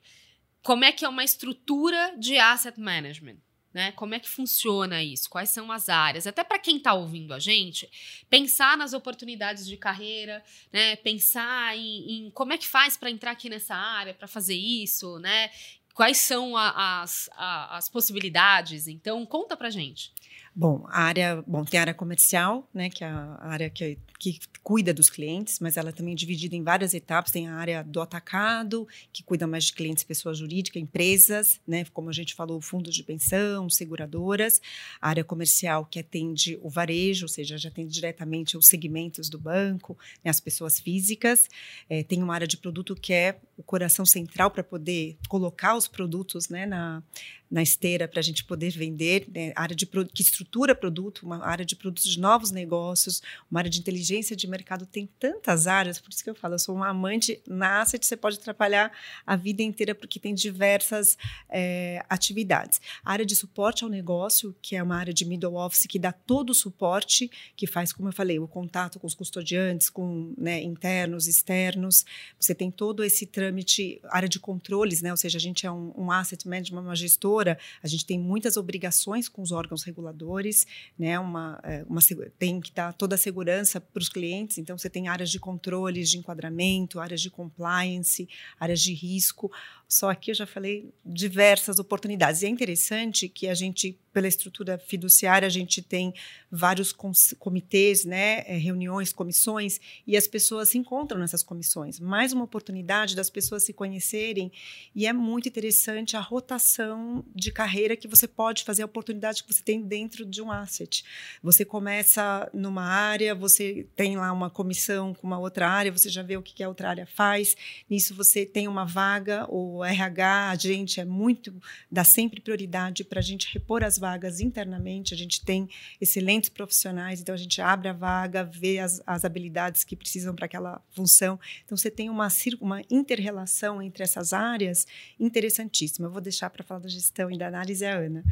como 0.61 0.85
é 0.85 0.91
que 0.91 1.03
é 1.03 1.09
uma 1.09 1.23
estrutura 1.23 2.13
de 2.19 2.37
asset 2.37 2.79
management. 2.79 3.37
Né? 3.73 3.91
Como 3.91 4.15
é 4.15 4.19
que 4.19 4.29
funciona 4.29 5.03
isso? 5.03 5.29
Quais 5.29 5.49
são 5.49 5.71
as 5.71 5.87
áreas? 5.87 6.25
Até 6.25 6.43
para 6.43 6.57
quem 6.57 6.77
está 6.77 6.93
ouvindo 6.93 7.33
a 7.33 7.37
gente, 7.37 7.87
pensar 8.27 8.75
nas 8.75 8.93
oportunidades 8.93 9.67
de 9.67 9.77
carreira, 9.77 10.43
né? 10.73 10.95
Pensar 10.95 11.77
em, 11.77 12.25
em 12.25 12.31
como 12.31 12.53
é 12.53 12.57
que 12.57 12.65
faz 12.65 12.97
para 12.97 13.11
entrar 13.11 13.31
aqui 13.31 13.49
nessa 13.49 13.75
área, 13.75 14.15
para 14.15 14.27
fazer 14.27 14.55
isso, 14.55 15.19
né? 15.19 15.51
Quais 15.97 16.19
são 16.19 16.55
a, 16.55 17.01
as, 17.01 17.27
a, 17.35 17.75
as 17.75 17.89
possibilidades? 17.89 18.87
Então, 18.87 19.25
conta 19.25 19.57
pra 19.57 19.71
gente. 19.71 20.13
Bom, 20.59 20.83
a 20.87 21.03
área, 21.03 21.43
bom, 21.45 21.63
tem 21.63 21.77
a 21.79 21.81
área 21.81 21.93
comercial, 21.93 22.67
né, 22.73 22.89
que 22.89 23.03
é 23.03 23.07
a 23.07 23.37
área 23.41 23.69
que, 23.69 23.95
que 24.17 24.39
cuida 24.63 24.91
dos 24.91 25.07
clientes, 25.07 25.59
mas 25.59 25.77
ela 25.77 25.91
também 25.91 26.13
é 26.13 26.15
dividida 26.15 26.55
em 26.55 26.63
várias 26.63 26.95
etapas. 26.95 27.31
Tem 27.31 27.47
a 27.47 27.53
área 27.53 27.83
do 27.83 28.01
atacado, 28.01 28.87
que 29.13 29.21
cuida 29.21 29.45
mais 29.45 29.65
de 29.65 29.73
clientes, 29.73 30.03
pessoa 30.03 30.33
jurídica, 30.33 30.79
empresas, 30.79 31.61
né, 31.67 31.85
como 31.93 32.09
a 32.09 32.11
gente 32.11 32.33
falou, 32.33 32.59
fundos 32.59 32.95
de 32.95 33.03
pensão, 33.03 33.69
seguradoras. 33.69 34.59
A 34.99 35.09
área 35.09 35.23
comercial, 35.23 35.85
que 35.85 35.99
atende 35.99 36.57
o 36.63 36.71
varejo, 36.71 37.25
ou 37.25 37.29
seja, 37.29 37.55
já 37.55 37.69
atende 37.69 37.93
diretamente 37.93 38.57
os 38.57 38.65
segmentos 38.65 39.29
do 39.29 39.37
banco, 39.37 39.95
né, 40.23 40.31
as 40.31 40.39
pessoas 40.39 40.79
físicas. 40.79 41.47
É, 41.87 42.01
tem 42.01 42.23
uma 42.23 42.33
área 42.33 42.47
de 42.47 42.57
produto 42.57 42.95
que 42.95 43.13
é 43.13 43.39
o 43.55 43.61
coração 43.61 44.07
central 44.07 44.49
para 44.49 44.63
poder 44.63 45.17
colocar 45.29 45.75
os 45.75 45.87
produtos 45.87 46.49
né, 46.49 46.65
na, 46.65 47.03
na 47.49 47.61
esteira 47.61 48.07
para 48.07 48.19
a 48.19 48.23
gente 48.23 48.43
poder 48.43 48.71
vender, 48.71 49.27
né, 49.33 49.53
área 49.55 49.75
de 49.75 49.85
que 49.85 50.21
estrutura 50.21 50.75
produto, 50.75 51.23
uma 51.23 51.45
área 51.45 51.65
de 51.65 51.75
produtos 51.75 52.11
de 52.11 52.19
novos 52.19 52.51
negócios, 52.51 53.21
uma 53.49 53.59
área 53.61 53.69
de 53.69 53.79
inteligência 53.79 54.35
de 54.35 54.47
mercado, 54.47 54.85
tem 54.85 55.09
tantas 55.19 55.65
áreas, 55.65 55.99
por 55.99 56.11
isso 56.11 56.23
que 56.23 56.29
eu 56.29 56.35
falo, 56.35 56.55
eu 56.55 56.59
sou 56.59 56.75
uma 56.75 56.89
amante 56.89 57.41
na 57.47 57.81
asset, 57.81 58.05
você 58.05 58.17
pode 58.17 58.37
atrapalhar 58.37 58.91
a 59.25 59.35
vida 59.35 59.63
inteira 59.63 59.95
porque 59.95 60.19
tem 60.19 60.33
diversas 60.33 61.17
é, 61.49 62.03
atividades. 62.09 62.81
A 63.03 63.13
área 63.13 63.25
de 63.25 63.35
suporte 63.35 63.83
ao 63.83 63.89
negócio, 63.89 64.55
que 64.61 64.75
é 64.75 64.83
uma 64.83 64.97
área 64.97 65.13
de 65.13 65.23
middle 65.25 65.55
office 65.55 65.87
que 65.87 65.97
dá 65.97 66.11
todo 66.11 66.49
o 66.49 66.55
suporte, 66.55 67.31
que 67.55 67.65
faz, 67.65 67.93
como 67.93 68.09
eu 68.09 68.13
falei, 68.13 68.39
o 68.39 68.47
contato 68.47 68.99
com 68.99 69.07
os 69.07 69.15
custodiantes, 69.15 69.89
com 69.89 70.33
né, 70.37 70.61
internos, 70.61 71.27
externos, 71.27 72.05
você 72.39 72.53
tem 72.53 72.69
todo 72.69 73.03
esse 73.03 73.25
trâmite, 73.25 74.01
área 74.09 74.27
de 74.27 74.39
controles, 74.39 75.01
né, 75.01 75.11
ou 75.11 75.17
seja, 75.17 75.37
a 75.37 75.41
gente 75.41 75.65
é 75.65 75.71
um, 75.71 75.93
um 75.95 76.11
asset 76.11 76.47
management, 76.47 76.81
uma 76.81 76.95
gestora 76.95 77.36
a 77.41 77.87
gente 77.87 78.05
tem 78.05 78.19
muitas 78.19 78.57
obrigações 78.57 79.29
com 79.29 79.41
os 79.41 79.51
órgãos 79.51 79.83
reguladores, 79.83 80.65
né? 80.97 81.19
Uma, 81.19 81.59
é, 81.63 81.83
uma 81.87 82.01
tem 82.39 82.61
que 82.61 82.71
dar 82.71 82.93
toda 82.93 83.15
a 83.15 83.17
segurança 83.17 83.79
para 83.81 84.01
os 84.01 84.09
clientes. 84.09 84.57
Então, 84.57 84.77
você 84.77 84.89
tem 84.89 85.07
áreas 85.07 85.29
de 85.29 85.39
controles, 85.39 86.09
de 86.09 86.17
enquadramento, 86.17 86.99
áreas 86.99 87.21
de 87.21 87.29
compliance, 87.29 88.27
áreas 88.59 88.81
de 88.81 88.93
risco. 88.93 89.51
Só 89.87 90.09
aqui 90.09 90.31
eu 90.31 90.35
já 90.35 90.45
falei 90.45 90.93
diversas 91.05 91.79
oportunidades. 91.79 92.41
E 92.41 92.45
é 92.45 92.49
interessante 92.49 93.29
que 93.29 93.47
a 93.47 93.53
gente, 93.53 93.99
pela 94.17 94.27
estrutura 94.27 94.79
fiduciária, 94.79 95.45
a 95.45 95.49
gente 95.49 95.79
tem 95.79 96.11
vários 96.51 96.91
comitês, 97.37 98.03
né, 98.03 98.39
é, 98.47 98.57
reuniões, 98.57 99.13
comissões, 99.13 99.79
e 100.07 100.17
as 100.17 100.25
pessoas 100.25 100.69
se 100.69 100.77
encontram 100.79 101.19
nessas 101.19 101.43
comissões. 101.43 101.99
Mais 101.99 102.33
uma 102.33 102.43
oportunidade 102.43 103.15
das 103.15 103.29
pessoas 103.29 103.61
se 103.63 103.73
conhecerem, 103.73 104.51
e 104.95 105.05
é 105.05 105.13
muito 105.13 105.47
interessante 105.47 106.17
a 106.17 106.19
rotação 106.19 107.23
de 107.35 107.51
carreira 107.51 107.95
que 107.95 108.07
você 108.07 108.27
pode 108.27 108.63
fazer, 108.63 108.81
a 108.81 108.87
oportunidade 108.87 109.43
que 109.43 109.53
você 109.53 109.61
tem 109.61 109.83
dentro 109.83 110.25
de 110.25 110.41
um 110.41 110.51
asset. 110.51 111.05
Você 111.43 111.63
começa 111.63 112.49
numa 112.51 112.85
área, 112.85 113.35
você 113.35 113.85
tem 113.95 114.17
lá 114.17 114.33
uma 114.33 114.49
comissão 114.49 115.13
com 115.13 115.27
uma 115.27 115.37
outra 115.37 115.69
área, 115.69 115.91
você 115.91 116.09
já 116.09 116.23
vê 116.23 116.35
o 116.37 116.41
que 116.41 116.63
a 116.63 116.67
outra 116.67 116.89
área 116.89 117.05
faz, 117.05 117.55
nisso 117.87 118.15
você 118.15 118.47
tem 118.47 118.67
uma 118.67 118.83
vaga 118.83 119.45
o 119.47 119.85
RH, 119.85 120.49
a 120.49 120.55
gente 120.55 120.99
é 120.99 121.05
muito, 121.05 121.53
dá 121.91 122.03
sempre 122.03 122.41
prioridade 122.41 123.03
para 123.03 123.19
a 123.19 123.23
gente 123.23 123.53
repor 123.53 123.83
as 123.83 123.99
vagas 123.99 124.06
internamente. 124.39 125.13
A 125.13 125.17
gente 125.17 125.43
tem 125.43 125.69
excelentes 125.99 126.49
profissionais, 126.49 127.21
então 127.21 127.33
a 127.33 127.37
gente 127.37 127.61
abre 127.61 127.87
a 127.89 127.93
vaga, 127.93 128.43
vê 128.43 128.79
as, 128.79 129.01
as 129.05 129.25
habilidades 129.25 129.83
que 129.83 129.95
precisam 129.95 130.35
para 130.35 130.45
aquela 130.45 130.81
função. 130.91 131.39
Então 131.65 131.75
você 131.77 131.89
tem 131.89 132.09
uma, 132.09 132.27
uma 132.61 132.81
inter-relação 132.89 133.81
entre 133.81 134.03
essas 134.03 134.33
áreas 134.33 134.85
interessantíssima. 135.19 136.07
Eu 136.07 136.11
vou 136.11 136.21
deixar 136.21 136.49
para 136.49 136.63
falar 136.63 136.79
da 136.79 136.89
gestão 136.89 137.31
e 137.31 137.37
da 137.37 137.47
análise 137.47 137.85
a 137.85 137.97
Ana. 137.97 138.23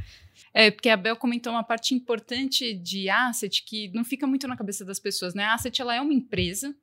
É, 0.54 0.70
porque 0.72 0.90
a 0.90 0.98
Bel 0.98 1.16
comentou 1.16 1.52
uma 1.52 1.64
parte 1.64 1.94
importante 1.94 2.74
de 2.74 3.10
asset 3.10 3.64
que 3.64 3.90
não 3.94 4.04
fica 4.04 4.28
muito 4.28 4.48
na 4.48 4.56
cabeça 4.56 4.86
das 4.86 5.00
pessoas, 5.00 5.34
né? 5.34 5.44
A 5.44 5.54
asset 5.54 5.82
ela 5.82 5.96
é 5.96 6.02
uma 6.02 6.14
empresa 6.14 6.76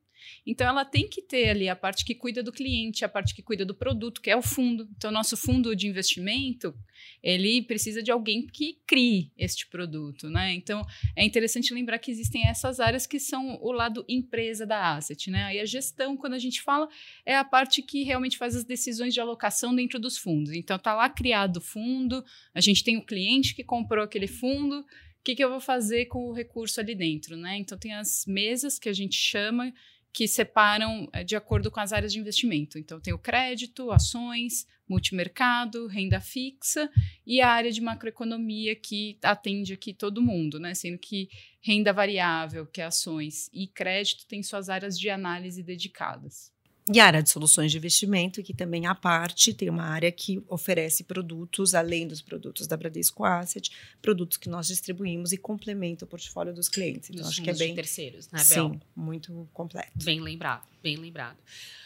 então, 0.45 0.67
ela 0.67 0.83
tem 0.83 1.07
que 1.07 1.21
ter 1.21 1.49
ali 1.49 1.69
a 1.69 1.75
parte 1.75 2.03
que 2.03 2.13
cuida 2.13 2.43
do 2.43 2.51
cliente, 2.51 3.05
a 3.05 3.09
parte 3.09 3.33
que 3.33 3.41
cuida 3.41 3.65
do 3.65 3.73
produto, 3.73 4.21
que 4.21 4.29
é 4.29 4.35
o 4.35 4.41
fundo. 4.41 4.87
Então, 4.95 5.11
nosso 5.11 5.37
fundo 5.37 5.75
de 5.75 5.87
investimento, 5.87 6.75
ele 7.21 7.61
precisa 7.61 8.03
de 8.03 8.11
alguém 8.11 8.45
que 8.45 8.79
crie 8.85 9.31
este 9.37 9.67
produto, 9.67 10.29
né? 10.29 10.53
Então, 10.53 10.85
é 11.15 11.23
interessante 11.23 11.73
lembrar 11.73 11.99
que 11.99 12.11
existem 12.11 12.47
essas 12.47 12.79
áreas 12.79 13.07
que 13.07 13.19
são 13.19 13.57
o 13.61 13.71
lado 13.71 14.05
empresa 14.07 14.65
da 14.65 14.95
asset, 14.95 15.31
né? 15.31 15.43
Aí 15.45 15.59
a 15.59 15.65
gestão, 15.65 16.17
quando 16.17 16.33
a 16.33 16.39
gente 16.39 16.61
fala, 16.61 16.87
é 17.25 17.35
a 17.35 17.43
parte 17.43 17.81
que 17.81 18.03
realmente 18.03 18.37
faz 18.37 18.55
as 18.55 18.63
decisões 18.63 19.13
de 19.13 19.21
alocação 19.21 19.73
dentro 19.73 19.99
dos 19.99 20.17
fundos. 20.17 20.53
Então, 20.53 20.77
tá 20.77 20.93
lá 20.93 21.09
criado 21.09 21.57
o 21.57 21.61
fundo, 21.61 22.23
a 22.53 22.59
gente 22.59 22.83
tem 22.83 22.97
o 22.97 23.05
cliente 23.05 23.55
que 23.55 23.63
comprou 23.63 24.03
aquele 24.03 24.27
fundo, 24.27 24.79
o 24.79 24.85
que, 25.23 25.35
que 25.35 25.43
eu 25.43 25.49
vou 25.49 25.61
fazer 25.61 26.07
com 26.07 26.27
o 26.27 26.33
recurso 26.33 26.81
ali 26.81 26.93
dentro, 26.93 27.37
né? 27.37 27.57
Então, 27.57 27.77
tem 27.77 27.93
as 27.93 28.25
mesas 28.27 28.77
que 28.77 28.89
a 28.89 28.93
gente 28.93 29.15
chama 29.15 29.73
que 30.13 30.27
separam 30.27 31.09
eh, 31.11 31.23
de 31.23 31.35
acordo 31.35 31.71
com 31.71 31.79
as 31.79 31.91
áreas 31.91 32.13
de 32.13 32.19
investimento. 32.19 32.77
Então, 32.77 33.01
tem 33.01 33.11
o 33.13 33.17
crédito, 33.17 33.91
ações, 33.91 34.67
multimercado, 34.87 35.87
renda 35.87 36.21
fixa 36.21 36.87
e 37.25 37.41
a 37.41 37.49
área 37.49 37.71
de 37.71 37.81
macroeconomia 37.81 38.75
que 38.75 39.17
atende 39.23 39.73
aqui 39.73 39.91
todo 39.91 40.21
mundo, 40.21 40.59
né? 40.59 40.75
Sendo 40.75 40.99
que 40.99 41.29
renda 41.59 41.91
variável, 41.91 42.67
que 42.67 42.79
é 42.79 42.85
ações, 42.85 43.49
e 43.51 43.65
crédito 43.67 44.27
tem 44.27 44.43
suas 44.43 44.69
áreas 44.69 44.99
de 44.99 45.09
análise 45.09 45.63
dedicadas. 45.63 46.52
E 46.91 46.99
a 46.99 47.05
área 47.05 47.23
de 47.23 47.29
soluções 47.29 47.71
de 47.71 47.77
investimento, 47.77 48.43
que 48.43 48.53
também 48.53 48.85
à 48.85 48.93
parte 48.93 49.53
tem 49.53 49.69
uma 49.69 49.85
área 49.85 50.11
que 50.11 50.43
oferece 50.49 51.05
produtos, 51.05 51.73
além 51.73 52.05
dos 52.05 52.21
produtos 52.21 52.67
da 52.67 52.75
Bradesco 52.75 53.23
Asset, 53.23 53.71
produtos 54.01 54.37
que 54.37 54.49
nós 54.49 54.67
distribuímos 54.67 55.31
e 55.31 55.37
complementa 55.37 56.03
o 56.03 56.07
portfólio 56.07 56.53
dos 56.53 56.67
clientes. 56.67 57.09
Então, 57.09 57.25
acho 57.25 57.41
que 57.41 57.49
é 57.49 57.53
bem. 57.53 57.73
terceiros, 57.73 58.29
né, 58.29 58.43
Bel? 58.49 58.71
Sim, 58.71 58.81
muito 58.93 59.47
completo. 59.53 59.91
Bem 60.03 60.19
lembrado, 60.19 60.67
bem 60.81 60.97
lembrado. 60.97 61.37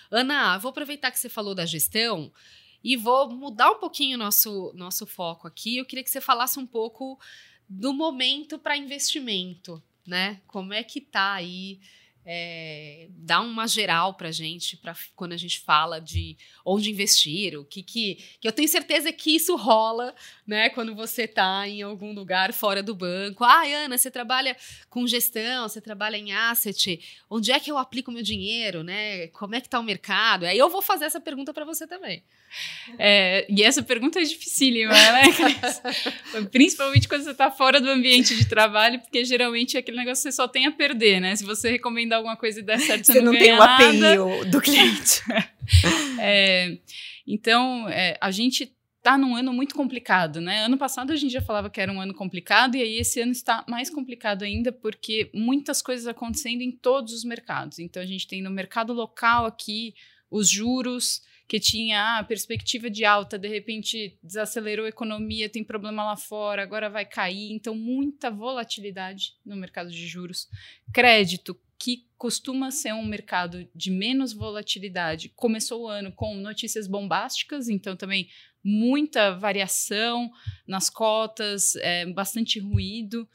Ana, 0.09 0.57
vou 0.57 0.69
aproveitar 0.69 1.11
que 1.11 1.19
você 1.19 1.29
falou 1.29 1.53
da 1.53 1.65
gestão 1.65 2.31
e 2.83 2.97
vou 2.97 3.29
mudar 3.29 3.69
um 3.69 3.79
pouquinho 3.79 4.15
o 4.15 4.19
nosso, 4.19 4.71
nosso 4.73 5.05
foco 5.05 5.47
aqui. 5.47 5.77
Eu 5.77 5.85
queria 5.85 6.03
que 6.03 6.09
você 6.09 6.21
falasse 6.21 6.57
um 6.57 6.65
pouco 6.65 7.19
do 7.69 7.93
momento 7.93 8.57
para 8.57 8.77
investimento, 8.77 9.83
né? 10.07 10.41
Como 10.47 10.73
é 10.73 10.81
que 10.83 11.01
tá 11.01 11.33
aí? 11.33 11.79
É, 12.29 13.07
dá 13.09 13.39
uma 13.39 13.65
geral 13.65 14.13
para 14.15 14.27
a 14.27 14.31
gente, 14.31 14.75
para 14.75 14.93
quando 15.15 15.31
a 15.31 15.37
gente 15.37 15.61
fala 15.61 16.01
de 16.01 16.35
onde 16.65 16.91
investir, 16.91 17.57
o 17.57 17.63
que, 17.63 17.81
que, 17.81 18.15
que 18.41 18.45
eu 18.45 18.51
tenho 18.51 18.67
certeza 18.67 19.13
que 19.13 19.33
isso 19.33 19.55
rola, 19.55 20.13
né? 20.45 20.69
Quando 20.69 20.93
você 20.93 21.23
está 21.23 21.65
em 21.65 21.81
algum 21.81 22.13
lugar 22.13 22.51
fora 22.51 22.83
do 22.83 22.93
banco. 22.93 23.45
Ah, 23.45 23.63
Ana, 23.65 23.97
você 23.97 24.11
trabalha 24.11 24.57
com 24.89 25.07
gestão, 25.07 25.69
você 25.69 25.79
trabalha 25.79 26.17
em 26.17 26.33
asset, 26.33 26.99
onde 27.29 27.49
é 27.53 27.61
que 27.61 27.71
eu 27.71 27.77
aplico 27.77 28.11
meu 28.11 28.21
dinheiro, 28.21 28.83
né? 28.83 29.27
Como 29.27 29.55
é 29.55 29.61
que 29.61 29.67
está 29.67 29.79
o 29.79 29.83
mercado? 29.83 30.45
Aí 30.45 30.57
eu 30.57 30.69
vou 30.69 30.81
fazer 30.81 31.05
essa 31.05 31.21
pergunta 31.21 31.53
para 31.53 31.63
você 31.63 31.87
também. 31.87 32.21
É, 32.97 33.45
e 33.49 33.63
essa 33.63 33.83
pergunta 33.83 34.19
é 34.19 34.23
dificílima, 34.23 34.93
né, 34.93 35.23
Cris? 35.33 36.47
Principalmente 36.51 37.07
quando 37.07 37.23
você 37.23 37.31
está 37.31 37.51
fora 37.51 37.79
do 37.79 37.89
ambiente 37.89 38.35
de 38.35 38.47
trabalho, 38.47 38.99
porque 38.99 39.25
geralmente 39.25 39.75
é 39.75 39.79
aquele 39.79 39.97
negócio 39.97 40.23
que 40.23 40.31
você 40.31 40.35
só 40.35 40.47
tem 40.47 40.65
a 40.65 40.71
perder, 40.71 41.19
né? 41.19 41.35
Se 41.35 41.43
você 41.43 41.69
recomendar 41.69 42.17
alguma 42.17 42.37
coisa 42.37 42.59
e 42.59 42.63
der 42.63 42.79
certo, 42.79 43.05
você, 43.05 43.13
você 43.13 43.21
não, 43.21 43.33
não 43.33 43.39
tem 43.39 43.53
o 43.53 43.61
API 43.61 44.49
do 44.49 44.61
cliente. 44.61 45.21
é, 46.19 46.77
então, 47.27 47.87
é, 47.89 48.17
a 48.21 48.31
gente 48.31 48.71
está 49.07 49.17
num 49.17 49.35
ano 49.35 49.53
muito 49.53 49.73
complicado, 49.73 50.41
né? 50.41 50.65
Ano 50.65 50.77
passado 50.77 51.13
a 51.13 51.15
gente 51.15 51.31
já 51.31 51.41
falava 51.41 51.69
que 51.69 51.79
era 51.79 51.91
um 51.91 52.01
ano 52.01 52.13
complicado 52.13 52.75
e 52.75 52.81
aí 52.81 52.99
esse 52.99 53.21
ano 53.21 53.31
está 53.31 53.63
mais 53.67 53.89
complicado 53.89 54.43
ainda 54.43 54.71
porque 54.71 55.29
muitas 55.33 55.81
coisas 55.81 56.07
acontecendo 56.07 56.61
em 56.61 56.71
todos 56.71 57.13
os 57.13 57.23
mercados. 57.23 57.79
Então 57.79 58.03
a 58.03 58.05
gente 58.05 58.27
tem 58.27 58.41
no 58.41 58.51
mercado 58.51 58.91
local 58.91 59.45
aqui 59.45 59.93
os 60.29 60.49
juros 60.49 61.21
que 61.47 61.59
tinha 61.59 62.19
a 62.19 62.23
perspectiva 62.23 62.89
de 62.89 63.05
alta, 63.05 63.39
de 63.39 63.47
repente 63.47 64.17
desacelerou 64.21 64.85
a 64.85 64.89
economia, 64.89 65.49
tem 65.49 65.63
problema 65.63 66.03
lá 66.03 66.17
fora, 66.17 66.61
agora 66.61 66.89
vai 66.89 67.05
cair. 67.05 67.51
Então, 67.51 67.73
muita 67.73 68.29
volatilidade 68.29 69.35
no 69.45 69.55
mercado 69.55 69.89
de 69.89 70.05
juros. 70.07 70.49
Crédito, 70.93 71.57
que 71.79 72.05
costuma 72.17 72.69
ser 72.69 72.93
um 72.93 73.05
mercado 73.05 73.67
de 73.73 73.91
menos 73.91 74.33
volatilidade, 74.33 75.29
começou 75.29 75.83
o 75.83 75.87
ano 75.87 76.11
com 76.11 76.35
notícias 76.35 76.87
bombásticas, 76.87 77.69
então 77.69 77.95
também 77.95 78.27
muita 78.63 79.31
variação 79.37 80.29
nas 80.67 80.89
cotas, 80.89 81.75
é, 81.77 82.05
bastante 82.07 82.59
ruído 82.59 83.27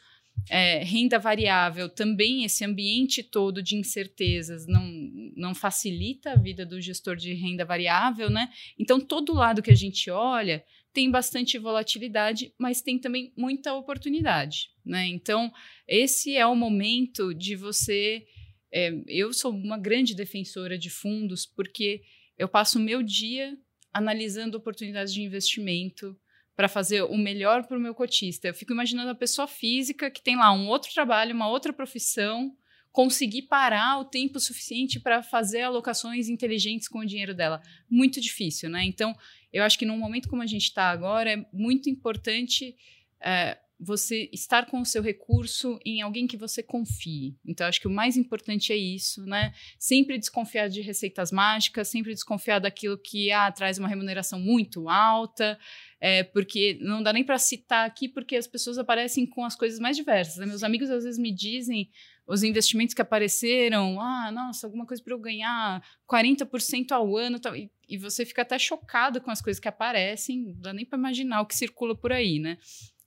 é, 0.48 0.82
renda 0.82 1.18
variável, 1.18 1.88
também 1.88 2.44
esse 2.44 2.64
ambiente 2.64 3.22
todo 3.22 3.62
de 3.62 3.76
incertezas 3.76 4.66
não, 4.66 5.01
não 5.42 5.56
facilita 5.56 6.30
a 6.30 6.36
vida 6.36 6.64
do 6.64 6.80
gestor 6.80 7.16
de 7.16 7.34
renda 7.34 7.64
variável, 7.64 8.30
né? 8.30 8.48
Então, 8.78 9.00
todo 9.00 9.34
lado 9.34 9.60
que 9.60 9.72
a 9.72 9.76
gente 9.76 10.08
olha 10.08 10.64
tem 10.92 11.10
bastante 11.10 11.58
volatilidade, 11.58 12.54
mas 12.56 12.80
tem 12.80 12.96
também 12.96 13.32
muita 13.36 13.74
oportunidade, 13.74 14.70
né? 14.84 15.04
Então, 15.08 15.52
esse 15.88 16.36
é 16.36 16.46
o 16.46 16.54
momento 16.54 17.34
de 17.34 17.56
você. 17.56 18.24
É, 18.72 18.92
eu 19.08 19.32
sou 19.32 19.52
uma 19.52 19.76
grande 19.76 20.14
defensora 20.14 20.78
de 20.78 20.88
fundos 20.88 21.44
porque 21.44 22.02
eu 22.38 22.48
passo 22.48 22.78
o 22.78 22.82
meu 22.82 23.02
dia 23.02 23.58
analisando 23.92 24.56
oportunidades 24.56 25.12
de 25.12 25.22
investimento 25.22 26.16
para 26.54 26.68
fazer 26.68 27.02
o 27.02 27.18
melhor 27.18 27.66
para 27.66 27.76
o 27.76 27.80
meu 27.80 27.94
cotista. 27.94 28.46
Eu 28.46 28.54
fico 28.54 28.72
imaginando 28.72 29.10
a 29.10 29.14
pessoa 29.14 29.48
física 29.48 30.10
que 30.10 30.22
tem 30.22 30.36
lá 30.36 30.52
um 30.52 30.68
outro 30.68 30.92
trabalho, 30.92 31.34
uma 31.34 31.48
outra 31.48 31.72
profissão, 31.72 32.56
conseguir 32.92 33.42
parar 33.42 33.98
o 33.98 34.04
tempo 34.04 34.38
suficiente 34.38 35.00
para 35.00 35.22
fazer 35.22 35.62
alocações 35.62 36.28
inteligentes 36.28 36.86
com 36.86 36.98
o 36.98 37.06
dinheiro 37.06 37.34
dela. 37.34 37.60
Muito 37.88 38.20
difícil, 38.20 38.68
né? 38.68 38.84
Então, 38.84 39.16
eu 39.52 39.64
acho 39.64 39.78
que 39.78 39.86
num 39.86 39.98
momento 39.98 40.28
como 40.28 40.42
a 40.42 40.46
gente 40.46 40.64
está 40.64 40.90
agora, 40.90 41.32
é 41.32 41.46
muito 41.52 41.88
importante 41.88 42.76
é, 43.20 43.58
você 43.80 44.28
estar 44.32 44.66
com 44.66 44.80
o 44.80 44.86
seu 44.86 45.02
recurso 45.02 45.80
em 45.84 46.02
alguém 46.02 46.26
que 46.26 46.36
você 46.36 46.62
confie. 46.62 47.34
Então, 47.44 47.66
acho 47.66 47.80
que 47.80 47.88
o 47.88 47.90
mais 47.90 48.16
importante 48.16 48.72
é 48.72 48.76
isso, 48.76 49.24
né? 49.26 49.52
Sempre 49.78 50.18
desconfiar 50.18 50.68
de 50.68 50.80
receitas 50.80 51.32
mágicas, 51.32 51.88
sempre 51.88 52.12
desconfiar 52.12 52.60
daquilo 52.60 52.96
que 52.96 53.32
ah, 53.32 53.50
traz 53.50 53.78
uma 53.78 53.88
remuneração 53.88 54.38
muito 54.38 54.88
alta, 54.88 55.58
é, 56.04 56.24
porque 56.24 56.76
não 56.80 57.00
dá 57.00 57.12
nem 57.12 57.22
para 57.22 57.38
citar 57.38 57.86
aqui, 57.86 58.08
porque 58.08 58.34
as 58.34 58.48
pessoas 58.48 58.76
aparecem 58.76 59.24
com 59.24 59.44
as 59.44 59.54
coisas 59.54 59.78
mais 59.78 59.96
diversas. 59.96 60.36
Né? 60.36 60.46
Meus 60.46 60.64
amigos 60.64 60.90
às 60.90 61.04
vezes 61.04 61.16
me 61.16 61.32
dizem 61.32 61.88
os 62.26 62.42
investimentos 62.42 62.92
que 62.92 63.00
apareceram, 63.00 64.00
ah, 64.00 64.32
nossa, 64.32 64.66
alguma 64.66 64.84
coisa 64.84 65.00
para 65.00 65.14
eu 65.14 65.18
ganhar 65.20 65.80
40% 66.10 66.90
ao 66.90 67.16
ano, 67.16 67.38
tal, 67.38 67.54
e, 67.54 67.70
e, 67.88 67.96
você 67.96 68.26
fica 68.26 68.42
até 68.42 68.58
chocado 68.58 69.20
com 69.20 69.30
as 69.30 69.40
coisas 69.40 69.60
que 69.60 69.68
aparecem, 69.68 70.42
não 70.42 70.54
dá 70.60 70.72
nem 70.72 70.84
para 70.84 70.98
imaginar 70.98 71.40
o 71.40 71.46
que 71.46 71.54
circula 71.54 71.94
por 71.96 72.10
aí, 72.10 72.40
né? 72.40 72.58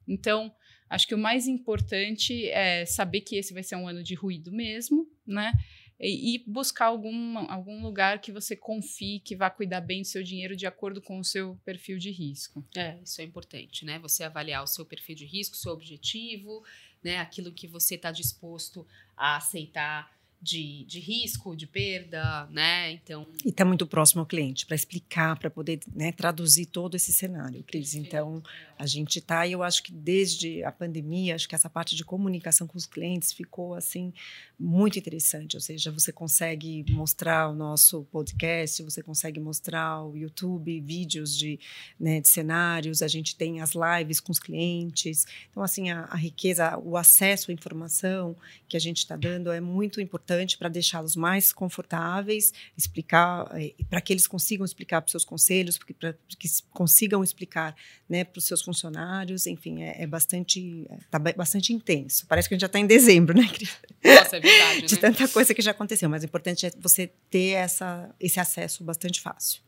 Então, 0.07 0.49
Acho 0.87 1.07
que 1.07 1.15
o 1.15 1.17
mais 1.17 1.47
importante 1.47 2.47
é 2.49 2.85
saber 2.85 3.21
que 3.21 3.35
esse 3.35 3.53
vai 3.53 3.63
ser 3.63 3.75
um 3.75 3.87
ano 3.87 4.03
de 4.03 4.13
ruído 4.13 4.51
mesmo, 4.51 5.07
né? 5.25 5.51
E, 5.99 6.35
e 6.35 6.43
buscar 6.45 6.87
algum, 6.87 7.37
algum 7.49 7.81
lugar 7.81 8.19
que 8.19 8.31
você 8.31 8.55
confie 8.55 9.19
que 9.19 9.35
vá 9.35 9.49
cuidar 9.49 9.81
bem 9.81 10.01
do 10.01 10.07
seu 10.07 10.21
dinheiro 10.21 10.55
de 10.55 10.67
acordo 10.67 11.01
com 11.01 11.19
o 11.19 11.23
seu 11.23 11.55
perfil 11.63 11.97
de 11.97 12.11
risco. 12.11 12.65
É, 12.75 12.97
isso 13.03 13.21
é 13.21 13.23
importante, 13.23 13.85
né? 13.85 13.97
Você 13.99 14.23
avaliar 14.23 14.63
o 14.63 14.67
seu 14.67 14.85
perfil 14.85 15.15
de 15.15 15.25
risco, 15.25 15.55
seu 15.55 15.71
objetivo, 15.71 16.63
né? 17.03 17.17
Aquilo 17.19 17.51
que 17.51 17.67
você 17.67 17.95
está 17.95 18.11
disposto 18.11 18.85
a 19.15 19.37
aceitar 19.37 20.13
de, 20.45 20.85
de 20.85 20.99
risco, 20.99 21.55
de 21.55 21.65
perda, 21.65 22.47
né? 22.51 22.91
Então. 22.91 23.25
E 23.43 23.49
está 23.49 23.65
muito 23.65 23.87
próximo 23.87 24.19
ao 24.21 24.27
cliente 24.27 24.65
para 24.65 24.75
explicar, 24.75 25.37
para 25.39 25.49
poder 25.49 25.79
né, 25.93 26.11
traduzir 26.11 26.67
todo 26.67 26.93
esse 26.93 27.11
cenário, 27.11 27.63
Cris. 27.63 27.95
Então, 27.95 28.43
a 28.77 28.85
gente 28.85 29.17
está, 29.17 29.47
e 29.47 29.53
eu 29.53 29.63
acho 29.63 29.81
que 29.81 29.91
desde 29.91 30.63
a 30.63 30.71
pandemia, 30.71 31.33
acho 31.33 31.49
que 31.49 31.55
essa 31.55 31.69
parte 31.69 31.95
de 31.95 32.05
comunicação 32.05 32.67
com 32.67 32.77
os 32.77 32.85
clientes 32.85 33.33
ficou 33.33 33.73
assim 33.73 34.13
muito 34.59 34.97
interessante. 34.97 35.55
Ou 35.55 35.61
seja, 35.61 35.91
você 35.91 36.11
consegue 36.11 36.85
mostrar 36.89 37.49
o 37.49 37.55
nosso 37.55 38.03
podcast, 38.05 38.81
você 38.83 39.03
consegue 39.03 39.39
mostrar 39.39 40.03
o 40.03 40.15
YouTube, 40.15 40.79
vídeos 40.81 41.37
de, 41.37 41.59
né, 41.99 42.21
de 42.21 42.27
cenários, 42.27 43.01
a 43.01 43.07
gente 43.07 43.35
tem 43.35 43.61
as 43.61 43.71
lives 43.73 44.19
com 44.19 44.31
os 44.31 44.39
clientes. 44.39 45.25
Então, 45.51 45.61
assim, 45.61 45.89
a, 45.89 46.05
a 46.05 46.15
riqueza, 46.15 46.77
o 46.77 46.97
acesso 46.97 47.51
à 47.51 47.53
informação 47.53 48.35
que 48.67 48.77
a 48.77 48.79
gente 48.79 48.99
está 48.99 49.15
dando 49.15 49.51
é 49.51 49.59
muito 49.59 49.99
importante 50.01 50.57
para 50.57 50.69
deixá-los 50.69 51.15
mais 51.15 51.51
confortáveis, 51.51 52.53
explicar, 52.77 53.49
eh, 53.53 53.73
para 53.89 54.01
que 54.01 54.13
eles 54.13 54.27
consigam 54.27 54.65
explicar 54.65 55.01
para 55.01 55.07
os 55.07 55.11
seus 55.11 55.25
conselhos, 55.25 55.77
para 55.77 56.13
que 56.37 56.47
consigam 56.71 57.23
explicar 57.23 57.75
né, 58.07 58.23
para 58.23 58.39
os 58.39 58.45
seus 58.45 58.61
funcionários. 58.61 59.47
Enfim, 59.47 59.83
é, 59.83 60.03
é 60.03 60.07
bastante, 60.07 60.87
está 61.01 61.19
bastante 61.19 61.73
intenso. 61.73 62.25
Parece 62.27 62.47
que 62.47 62.53
a 62.53 62.55
gente 62.55 62.61
já 62.61 62.67
está 62.67 62.79
em 62.79 62.87
dezembro, 62.87 63.37
né, 63.37 63.47
Cris? 63.47 63.77
Nossa, 64.05 64.37
é 64.37 64.39
verdade. 64.39 64.81
de 64.83 64.95
né? 64.95 65.01
tanta 65.01 65.27
coisa 65.27 65.53
que 65.53 65.61
já 65.61 65.71
aconteceu, 65.71 66.09
mas 66.09 66.23
o 66.23 66.25
importante 66.25 66.65
é 66.65 66.71
você 66.77 67.07
ter 67.29 67.51
essa, 67.51 68.13
esse 68.19 68.39
acesso 68.39 68.83
bastante 68.83 69.19
fácil. 69.21 69.61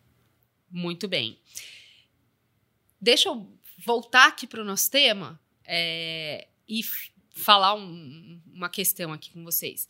Muito 0.69 1.07
bem. 1.07 1.39
Deixa 2.99 3.29
eu 3.29 3.47
voltar 3.85 4.27
aqui 4.27 4.45
para 4.47 4.61
o 4.61 4.65
nosso 4.65 4.89
tema 4.89 5.39
é, 5.65 6.47
e 6.67 6.81
falar 7.31 7.75
um, 7.75 8.41
uma 8.51 8.69
questão 8.69 9.13
aqui 9.13 9.31
com 9.31 9.43
vocês. 9.43 9.87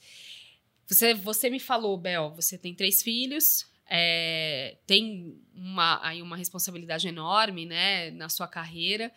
Você, 0.88 1.14
você 1.14 1.50
me 1.50 1.60
falou, 1.60 1.98
Bel, 1.98 2.34
você 2.36 2.58
tem 2.58 2.74
três 2.74 3.02
filhos, 3.02 3.66
é, 3.90 4.78
tem 4.86 5.38
uma, 5.54 6.00
aí 6.06 6.22
uma 6.22 6.38
responsabilidade 6.38 7.08
enorme 7.08 7.66
né, 7.66 8.12
na 8.12 8.30
sua 8.30 8.48
carreira. 8.48 9.12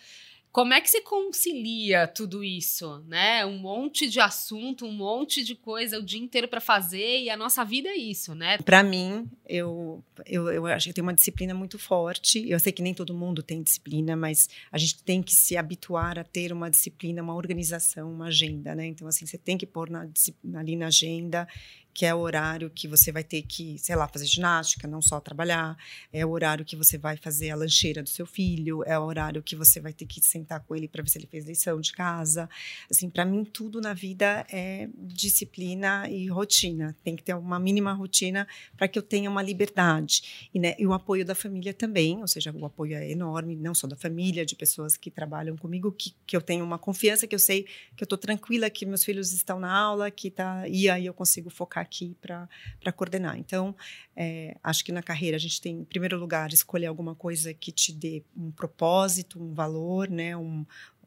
Como 0.52 0.74
é 0.74 0.80
que 0.80 0.90
você 0.90 1.00
concilia 1.00 2.08
tudo 2.08 2.42
isso, 2.42 2.98
né? 3.06 3.46
Um 3.46 3.58
monte 3.58 4.08
de 4.08 4.18
assunto, 4.18 4.84
um 4.84 4.92
monte 4.92 5.44
de 5.44 5.54
coisa 5.54 5.98
o 5.98 6.02
dia 6.02 6.20
inteiro 6.20 6.48
para 6.48 6.60
fazer 6.60 7.20
e 7.20 7.30
a 7.30 7.36
nossa 7.36 7.64
vida 7.64 7.88
é 7.88 7.96
isso, 7.96 8.34
né? 8.34 8.58
Para 8.58 8.82
mim, 8.82 9.30
eu, 9.48 10.02
eu, 10.26 10.50
eu 10.50 10.66
acho 10.66 10.88
que 10.88 10.92
tem 10.92 11.02
uma 11.02 11.14
disciplina 11.14 11.54
muito 11.54 11.78
forte. 11.78 12.48
Eu 12.50 12.58
sei 12.58 12.72
que 12.72 12.82
nem 12.82 12.92
todo 12.92 13.14
mundo 13.14 13.44
tem 13.44 13.62
disciplina, 13.62 14.16
mas 14.16 14.48
a 14.72 14.78
gente 14.78 15.04
tem 15.04 15.22
que 15.22 15.32
se 15.32 15.56
habituar 15.56 16.18
a 16.18 16.24
ter 16.24 16.52
uma 16.52 16.68
disciplina, 16.68 17.22
uma 17.22 17.36
organização, 17.36 18.12
uma 18.12 18.26
agenda, 18.26 18.74
né? 18.74 18.86
Então, 18.86 19.06
assim, 19.06 19.26
você 19.26 19.38
tem 19.38 19.56
que 19.56 19.66
pôr 19.66 19.88
na, 19.88 20.08
ali 20.56 20.74
na 20.74 20.88
agenda 20.88 21.46
que 21.92 22.06
é 22.06 22.14
o 22.14 22.18
horário 22.18 22.70
que 22.70 22.86
você 22.86 23.10
vai 23.10 23.24
ter 23.24 23.42
que, 23.42 23.78
sei 23.78 23.96
lá, 23.96 24.06
fazer 24.08 24.26
ginástica, 24.26 24.86
não 24.86 25.02
só 25.02 25.20
trabalhar, 25.20 25.76
é 26.12 26.24
o 26.24 26.30
horário 26.30 26.64
que 26.64 26.76
você 26.76 26.96
vai 26.96 27.16
fazer 27.16 27.50
a 27.50 27.56
lancheira 27.56 28.02
do 28.02 28.08
seu 28.08 28.26
filho, 28.26 28.82
é 28.84 28.98
o 28.98 29.02
horário 29.02 29.42
que 29.42 29.56
você 29.56 29.80
vai 29.80 29.92
ter 29.92 30.06
que 30.06 30.20
sentar 30.20 30.60
com 30.60 30.74
ele 30.74 30.88
para 30.88 31.02
ver 31.02 31.10
se 31.10 31.18
ele 31.18 31.26
fez 31.26 31.44
lição 31.46 31.80
de 31.80 31.92
casa. 31.92 32.48
Assim, 32.90 33.10
para 33.10 33.24
mim 33.24 33.44
tudo 33.44 33.80
na 33.80 33.92
vida 33.92 34.46
é 34.50 34.88
disciplina 34.96 36.08
e 36.08 36.28
rotina. 36.28 36.96
Tem 37.02 37.16
que 37.16 37.22
ter 37.22 37.34
uma 37.34 37.58
mínima 37.58 37.92
rotina 37.92 38.46
para 38.76 38.88
que 38.88 38.98
eu 38.98 39.02
tenha 39.02 39.28
uma 39.28 39.42
liberdade. 39.42 40.48
E, 40.54 40.58
né, 40.58 40.74
e 40.78 40.86
o 40.86 40.92
apoio 40.92 41.24
da 41.24 41.34
família 41.34 41.74
também, 41.74 42.20
ou 42.20 42.28
seja, 42.28 42.52
o 42.52 42.64
apoio 42.64 42.94
é 42.94 43.10
enorme, 43.10 43.56
não 43.56 43.74
só 43.74 43.86
da 43.86 43.96
família, 43.96 44.46
de 44.46 44.54
pessoas 44.54 44.96
que 44.96 45.10
trabalham 45.10 45.56
comigo, 45.56 45.92
que, 45.92 46.14
que 46.26 46.36
eu 46.36 46.40
tenho 46.40 46.64
uma 46.64 46.78
confiança, 46.78 47.26
que 47.26 47.34
eu 47.34 47.38
sei 47.38 47.64
que 47.96 48.02
eu 48.02 48.06
estou 48.06 48.18
tranquila, 48.18 48.70
que 48.70 48.86
meus 48.86 49.04
filhos 49.04 49.32
estão 49.32 49.58
na 49.58 49.72
aula, 49.72 50.10
que 50.10 50.30
tá, 50.30 50.68
e 50.68 50.88
aí 50.88 51.06
eu 51.06 51.14
consigo 51.14 51.50
focar 51.50 51.79
aqui 51.80 52.16
para 52.20 52.92
coordenar. 52.92 53.38
Então, 53.38 53.74
é, 54.16 54.56
acho 54.62 54.84
que 54.84 54.92
na 54.92 55.02
carreira 55.02 55.36
a 55.36 55.40
gente 55.40 55.60
tem, 55.60 55.80
em 55.80 55.84
primeiro 55.84 56.18
lugar, 56.18 56.52
escolher 56.52 56.86
alguma 56.86 57.14
coisa 57.14 57.52
que 57.54 57.72
te 57.72 57.92
dê 57.92 58.22
um 58.36 58.50
propósito, 58.50 59.42
um 59.42 59.54
valor, 59.54 60.08
né, 60.08 60.36
um, 60.36 60.64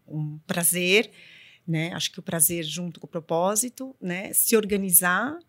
um 0.08 0.38
prazer. 0.46 1.12
Né? 1.66 1.94
Acho 1.94 2.12
que 2.12 2.20
o 2.20 2.24
prazer 2.24 2.64
junto 2.64 3.00
com 3.00 3.08
o 3.08 3.10
propósito, 3.10 3.96
né? 4.02 4.34
Se 4.34 4.58
organizar 4.58 5.40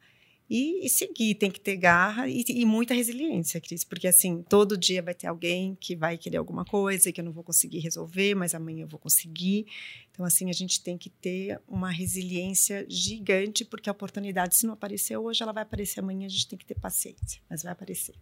e, 0.48 0.84
e, 0.84 0.88
seguir, 0.90 1.34
tem 1.36 1.50
que 1.50 1.58
ter 1.58 1.76
garra 1.76 2.28
e, 2.28 2.44
e, 2.46 2.66
muita 2.66 2.92
resiliência, 2.92 3.60
Cris, 3.60 3.82
porque 3.82 4.06
assim, 4.06 4.42
todo 4.42 4.76
dia 4.76 5.00
vai 5.00 5.14
ter 5.14 5.26
alguém 5.26 5.74
que 5.80 5.96
vai 5.96 6.18
querer 6.18 6.36
alguma 6.36 6.66
coisa 6.66 7.10
que 7.10 7.20
eu 7.20 7.24
não 7.24 7.32
vou 7.32 7.42
conseguir 7.42 7.78
resolver, 7.78 8.34
mas 8.34 8.54
amanhã 8.54 8.82
eu 8.82 8.88
vou 8.88 9.00
conseguir. 9.00 9.66
Então, 10.14 10.24
assim, 10.24 10.48
a 10.48 10.52
gente 10.52 10.80
tem 10.80 10.96
que 10.96 11.10
ter 11.10 11.60
uma 11.66 11.90
resiliência 11.90 12.86
gigante, 12.88 13.64
porque 13.64 13.88
a 13.88 13.92
oportunidade, 13.92 14.56
se 14.56 14.64
não 14.64 14.74
aparecer 14.74 15.16
hoje, 15.16 15.42
ela 15.42 15.52
vai 15.52 15.64
aparecer 15.64 15.98
amanhã, 15.98 16.26
a 16.26 16.28
gente 16.28 16.46
tem 16.46 16.56
que 16.56 16.64
ter 16.64 16.76
paciência, 16.76 17.42
mas 17.50 17.64
vai 17.64 17.72
aparecer. 17.72 18.14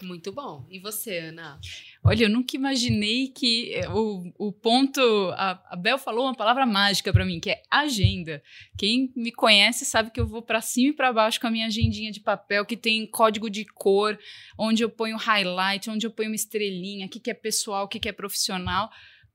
Muito 0.00 0.30
bom. 0.30 0.64
E 0.70 0.78
você, 0.78 1.18
Ana? 1.18 1.58
Olha, 2.04 2.22
eu 2.22 2.30
nunca 2.30 2.54
imaginei 2.54 3.26
que 3.26 3.74
eh, 3.74 3.88
o, 3.88 4.32
o 4.38 4.52
ponto. 4.52 5.00
A, 5.32 5.60
a 5.70 5.76
Bel 5.76 5.98
falou 5.98 6.26
uma 6.26 6.36
palavra 6.36 6.64
mágica 6.64 7.12
para 7.12 7.24
mim, 7.24 7.40
que 7.40 7.50
é 7.50 7.62
agenda. 7.68 8.40
Quem 8.78 9.12
me 9.16 9.32
conhece 9.32 9.84
sabe 9.84 10.12
que 10.12 10.20
eu 10.20 10.28
vou 10.28 10.42
para 10.42 10.60
cima 10.60 10.90
e 10.90 10.92
para 10.92 11.12
baixo 11.12 11.40
com 11.40 11.48
a 11.48 11.50
minha 11.50 11.66
agendinha 11.66 12.12
de 12.12 12.20
papel, 12.20 12.64
que 12.64 12.76
tem 12.76 13.04
código 13.08 13.50
de 13.50 13.64
cor, 13.64 14.16
onde 14.56 14.84
eu 14.84 14.88
ponho 14.88 15.16
highlight, 15.16 15.90
onde 15.90 16.06
eu 16.06 16.12
ponho 16.12 16.30
uma 16.30 16.36
estrelinha, 16.36 17.06
o 17.06 17.08
que, 17.08 17.18
que 17.18 17.30
é 17.32 17.34
pessoal, 17.34 17.86
o 17.86 17.88
que, 17.88 17.98
que 17.98 18.08
é 18.08 18.12
profissional. 18.12 18.88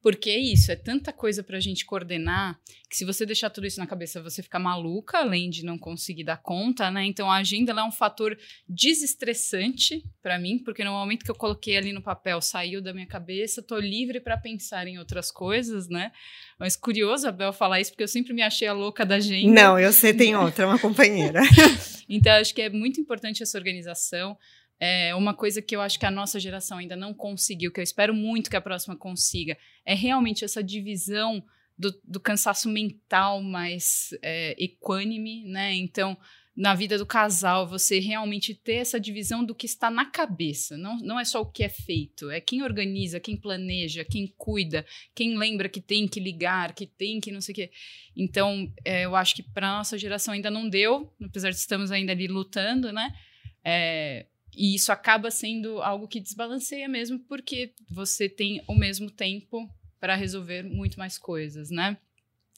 Porque 0.06 0.30
é 0.30 0.38
isso, 0.38 0.72
é 0.72 0.76
tanta 0.76 1.12
coisa 1.12 1.42
para 1.42 1.58
a 1.58 1.60
gente 1.60 1.84
coordenar 1.84 2.60
que 2.88 2.96
se 2.96 3.04
você 3.04 3.26
deixar 3.26 3.50
tudo 3.50 3.66
isso 3.66 3.80
na 3.80 3.88
cabeça, 3.88 4.22
você 4.22 4.44
fica 4.44 4.60
maluca, 4.60 5.18
além 5.18 5.50
de 5.50 5.66
não 5.66 5.80
conseguir 5.80 6.24
dar 6.24 6.38
conta, 6.38 6.92
né? 6.92 7.04
Então 7.06 7.32
a 7.32 7.38
agenda 7.38 7.72
é 7.72 7.84
um 7.84 7.92
fator 7.92 8.38
desestressante 8.70 10.06
para 10.22 10.38
mim, 10.38 10.60
porque 10.60 10.84
no 10.84 10.92
momento 10.92 11.26
que 11.26 11.32
eu 11.32 11.36
coloquei 11.36 11.76
ali 11.76 11.92
no 11.92 12.04
papel, 12.04 12.40
saiu 12.40 12.84
da 12.84 12.94
minha 12.94 13.08
cabeça, 13.08 13.64
tô 13.64 13.80
livre 13.80 14.20
para 14.20 14.38
pensar 14.38 14.86
em 14.86 15.00
outras 15.00 15.32
coisas, 15.32 15.90
né? 15.90 16.12
Mas 16.60 16.76
curioso 16.76 17.28
a 17.28 17.32
Bel 17.32 17.52
falar 17.52 17.82
isso, 17.82 17.90
porque 17.90 18.04
eu 18.04 18.08
sempre 18.08 18.32
me 18.32 18.44
achei 18.44 18.68
a 18.68 18.74
louca 18.74 19.04
da 19.04 19.16
agenda. 19.16 19.60
Não, 19.60 19.80
eu 19.80 19.92
sei, 19.92 20.14
tem 20.14 20.36
outra, 20.36 20.68
uma 20.68 20.78
companheira. 20.78 21.42
então 22.08 22.32
acho 22.34 22.54
que 22.54 22.62
é 22.62 22.70
muito 22.70 23.02
importante 23.02 23.42
essa 23.42 23.58
organização. 23.58 24.38
É 24.80 25.16
uma 25.16 25.34
coisa 25.34 25.62
que 25.62 25.76
eu 25.76 25.82
acho 25.82 26.00
que 26.00 26.06
a 26.06 26.12
nossa 26.12 26.40
geração 26.40 26.78
ainda 26.78 26.96
não 26.96 27.14
conseguiu, 27.14 27.72
que 27.72 27.80
eu 27.80 27.84
espero 27.84 28.14
muito 28.14 28.50
que 28.50 28.58
a 28.58 28.62
próxima 28.62 28.96
consiga, 28.96 29.58
é 29.86 29.94
realmente 29.94 30.44
essa 30.44 30.64
divisão 30.64 31.44
do, 31.78 31.94
do 32.04 32.20
cansaço 32.20 32.70
mental 32.70 33.42
mais 33.42 34.10
é, 34.22 34.56
equânime, 34.58 35.46
né? 35.46 35.74
Então, 35.74 36.18
na 36.56 36.74
vida 36.74 36.98
do 36.98 37.06
casal, 37.06 37.68
você 37.68 38.00
realmente 38.00 38.56
ter 38.56 38.76
essa 38.76 38.98
divisão 38.98 39.44
do 39.44 39.54
que 39.54 39.66
está 39.66 39.92
na 39.92 40.06
cabeça. 40.06 40.78
Não, 40.78 40.98
não 41.00 41.20
é 41.20 41.26
só 41.26 41.42
o 41.42 41.52
que 41.52 41.64
é 41.64 41.70
feito, 41.70 42.32
é 42.32 42.40
quem 42.40 42.64
organiza, 42.64 43.20
quem 43.20 43.36
planeja, 43.36 44.06
quem 44.06 44.34
cuida, 44.38 44.86
quem 45.14 45.38
lembra 45.38 45.68
que 45.68 45.82
tem 45.82 46.08
que 46.08 46.20
ligar, 46.20 46.74
que 46.74 46.88
tem 46.88 47.20
que 47.20 47.32
não 47.32 47.42
sei 47.42 47.52
o 47.52 47.56
quê. 47.56 47.72
Então, 48.16 48.72
é, 48.86 49.04
eu 49.04 49.16
acho 49.16 49.36
que 49.36 49.44
para 49.44 49.78
nossa 49.78 49.98
geração 49.98 50.34
ainda 50.34 50.50
não 50.50 50.70
deu, 50.70 51.14
apesar 51.22 51.50
de 51.50 51.58
estamos 51.58 51.92
ainda 51.92 52.14
ali 52.14 52.28
lutando, 52.28 52.94
né? 52.94 53.14
É, 53.62 54.26
e 54.56 54.76
isso 54.76 54.92
acaba 54.92 55.30
sendo 55.30 55.82
algo 55.82 56.08
que 56.08 56.20
desbalanceia 56.20 56.88
mesmo, 56.88 57.20
porque 57.20 57.74
você 57.90 58.30
tem 58.30 58.64
o 58.68 58.76
mesmo 58.76 59.10
tempo 59.10 59.70
para 60.00 60.16
resolver 60.16 60.64
muito 60.64 60.98
mais 60.98 61.18
coisas, 61.18 61.70
né? 61.70 61.98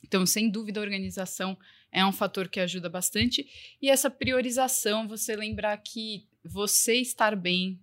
Então, 0.03 0.25
sem 0.25 0.49
dúvida, 0.49 0.79
a 0.79 0.83
organização 0.83 1.57
é 1.91 2.05
um 2.05 2.11
fator 2.11 2.47
que 2.47 2.59
ajuda 2.59 2.89
bastante. 2.89 3.47
E 3.81 3.89
essa 3.89 4.09
priorização, 4.09 5.07
você 5.07 5.35
lembrar 5.35 5.77
que 5.77 6.27
você 6.43 6.95
estar 6.95 7.35
bem 7.35 7.79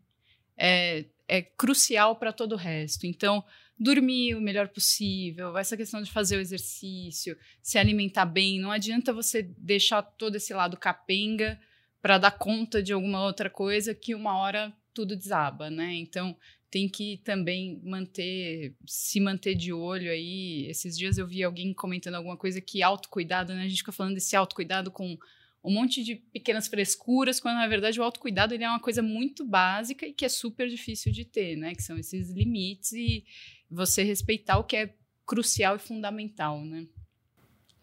é, 0.56 1.06
é 1.26 1.42
crucial 1.42 2.16
para 2.16 2.32
todo 2.32 2.52
o 2.52 2.58
resto. 2.58 3.06
Então, 3.06 3.44
dormir 3.78 4.34
o 4.36 4.40
melhor 4.40 4.68
possível, 4.68 5.56
essa 5.58 5.76
questão 5.76 6.00
de 6.02 6.10
fazer 6.10 6.36
o 6.36 6.40
exercício, 6.40 7.36
se 7.60 7.76
alimentar 7.76 8.24
bem, 8.24 8.60
não 8.60 8.70
adianta 8.70 9.12
você 9.12 9.42
deixar 9.42 10.02
todo 10.02 10.36
esse 10.36 10.54
lado 10.54 10.76
capenga 10.76 11.58
para 12.05 12.18
dar 12.18 12.32
conta 12.32 12.82
de 12.82 12.92
alguma 12.92 13.24
outra 13.24 13.48
coisa 13.48 13.94
que 13.94 14.14
uma 14.14 14.36
hora 14.36 14.70
tudo 14.92 15.16
desaba, 15.16 15.70
né? 15.70 15.94
Então, 15.94 16.36
tem 16.70 16.86
que 16.86 17.16
também 17.24 17.80
manter, 17.82 18.74
se 18.86 19.18
manter 19.18 19.55
de 19.55 19.72
olho 19.72 20.11
aí. 20.11 20.66
Esses 20.68 20.98
dias 20.98 21.16
eu 21.16 21.26
vi 21.26 21.42
alguém 21.42 21.72
comentando 21.72 22.16
alguma 22.16 22.36
coisa 22.36 22.61
que 22.61 22.82
autocuidado, 22.82 23.55
né? 23.55 23.62
A 23.62 23.68
gente 23.68 23.78
fica 23.78 23.90
falando 23.90 24.12
desse 24.12 24.36
autocuidado 24.36 24.90
com 24.90 25.16
um 25.64 25.72
monte 25.72 26.05
de 26.05 26.16
pequenas 26.16 26.68
frescuras, 26.68 27.40
quando 27.40 27.57
na 27.57 27.66
verdade 27.66 27.98
o 27.98 28.05
autocuidado 28.05 28.52
ele 28.52 28.64
é 28.64 28.68
uma 28.68 28.80
coisa 28.80 29.00
muito 29.00 29.42
básica 29.42 30.07
e 30.07 30.12
que 30.12 30.26
é 30.26 30.28
super 30.28 30.68
difícil 30.68 31.11
de 31.11 31.24
ter, 31.24 31.57
né? 31.57 31.74
Que 31.74 31.82
são 31.82 31.96
esses 31.96 32.30
limites 32.30 32.92
e 32.92 33.24
você 33.70 34.02
respeitar 34.02 34.59
o 34.59 34.64
que 34.64 34.76
é 34.76 34.94
crucial 35.24 35.76
e 35.76 35.78
fundamental, 35.78 36.62
né? 36.66 36.86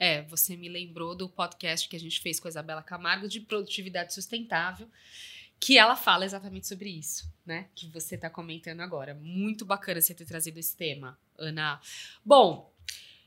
É, 0.02 0.24
você 0.24 0.58
me 0.58 0.68
lembrou 0.68 1.14
do 1.14 1.30
podcast 1.30 1.88
que 1.88 1.96
a 1.96 2.00
gente 2.00 2.20
fez 2.22 2.40
com 2.40 2.48
a 2.48 2.50
Isabela 2.50 2.82
Camargo 2.82 3.28
de 3.28 3.40
produtividade 3.40 4.16
sustentável, 4.16 4.90
que 5.60 5.78
ela 5.78 5.96
fala 5.96 6.26
exatamente 6.26 6.68
sobre 6.68 6.90
isso, 6.90 7.32
né? 7.46 7.70
Que 7.76 7.86
você 7.86 8.16
está 8.16 8.28
comentando 8.28 8.80
agora. 8.80 9.14
Muito 9.14 9.64
bacana 9.64 10.02
você 10.02 10.16
ter 10.16 10.26
trazido 10.26 10.60
esse 10.60 10.76
tema, 10.76 11.20
Ana. 11.38 11.80
Bom, 12.26 12.74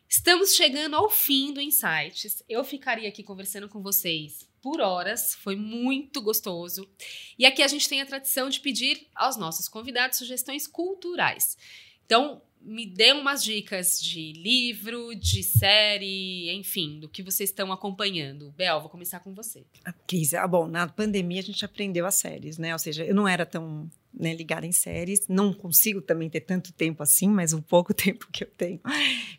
estamos 0.09 0.57
chegando 0.57 0.97
ao 0.97 1.09
fim 1.09 1.55
do 1.55 1.61
Insights. 1.61 2.43
Eu 2.49 2.65
ficaria 2.65 3.09
aqui 3.09 3.23
conversando 3.23 3.69
com 3.69 3.81
vocês 3.81 4.45
por 4.61 4.81
horas, 4.81 5.33
foi 5.37 5.55
muito 5.55 6.21
gostoso. 6.21 6.91
E 7.39 7.47
aqui 7.47 7.63
a 7.63 7.69
gente 7.69 7.89
tem 7.89 8.01
a 8.01 8.07
tradição 8.07 8.49
de 8.49 8.59
pedir 8.59 9.07
aos 9.15 9.37
nossos 9.37 9.69
convidados 9.69 10.19
sugestões 10.19 10.67
culturais. 10.67 11.57
Então, 12.05 12.43
me 12.65 12.87
dê 12.87 13.13
umas 13.13 13.45
dicas 13.45 14.01
de 14.01 14.33
livro, 14.33 15.15
de 15.15 15.43
série, 15.43 16.51
enfim, 16.53 16.99
do 16.99 17.09
que 17.09 17.23
vocês 17.23 17.51
estão 17.51 17.71
acompanhando. 17.71 18.53
Bel, 18.57 18.81
vou 18.81 18.89
começar 18.89 19.21
com 19.21 19.35
você. 19.35 19.65
A 19.85 19.93
Cris, 19.93 20.33
ah, 20.35 20.47
bom, 20.49 20.67
na 20.67 20.89
pandemia 20.89 21.41
a 21.41 21.45
gente 21.45 21.65
aprendeu 21.65 22.07
as 22.07 22.15
séries, 22.15 22.57
né? 22.57 22.73
Ou 22.73 22.79
seja, 22.79 23.05
eu 23.05 23.15
não 23.15 23.29
era 23.29 23.45
tão 23.45 23.91
né, 24.19 24.35
ligada 24.35 24.67
em 24.67 24.73
séries. 24.73 25.27
Não 25.29 25.53
consigo 25.53 26.01
também 26.01 26.31
ter 26.31 26.41
tanto 26.41 26.73
tempo 26.73 27.03
assim, 27.03 27.29
mas 27.29 27.53
o 27.53 27.61
pouco 27.61 27.93
tempo 27.95 28.29
que 28.33 28.45
eu 28.45 28.51
tenho, 28.57 28.81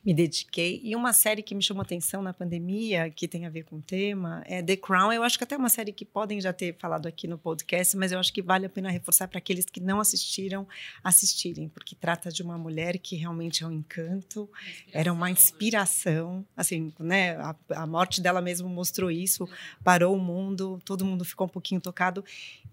me 0.05 0.13
dediquei. 0.13 0.81
E 0.83 0.95
uma 0.95 1.13
série 1.13 1.41
que 1.41 1.55
me 1.55 1.61
chamou 1.61 1.81
atenção 1.81 2.21
na 2.21 2.33
pandemia, 2.33 3.09
que 3.09 3.27
tem 3.27 3.45
a 3.45 3.49
ver 3.49 3.63
com 3.63 3.77
o 3.77 3.81
tema, 3.81 4.43
é 4.45 4.61
The 4.61 4.77
Crown. 4.77 5.11
Eu 5.13 5.23
acho 5.23 5.37
que 5.37 5.43
até 5.43 5.55
é 5.55 5.57
uma 5.57 5.69
série 5.69 5.91
que 5.91 6.05
podem 6.05 6.41
já 6.41 6.51
ter 6.51 6.75
falado 6.77 7.07
aqui 7.07 7.27
no 7.27 7.37
podcast, 7.37 7.95
mas 7.95 8.11
eu 8.11 8.19
acho 8.19 8.33
que 8.33 8.41
vale 8.41 8.65
a 8.65 8.69
pena 8.69 8.89
reforçar 8.89 9.27
para 9.27 9.37
aqueles 9.37 9.65
que 9.65 9.79
não 9.79 9.99
assistiram, 9.99 10.67
assistirem, 11.03 11.69
porque 11.69 11.95
trata 11.95 12.31
de 12.31 12.43
uma 12.43 12.57
mulher 12.57 12.97
que 12.97 13.15
realmente 13.15 13.63
é 13.63 13.67
um 13.67 13.71
encanto, 13.71 14.49
era 14.91 15.11
uma 15.11 15.29
inspiração. 15.29 16.45
Assim, 16.55 16.93
né, 16.99 17.35
a, 17.37 17.55
a 17.69 17.87
morte 17.87 18.21
dela 18.21 18.41
mesmo 18.41 18.67
mostrou 18.67 19.09
isso, 19.09 19.47
parou 19.83 20.15
o 20.15 20.19
mundo, 20.19 20.79
todo 20.83 21.05
mundo 21.05 21.23
ficou 21.23 21.47
um 21.47 21.49
pouquinho 21.49 21.79
tocado. 21.79 22.23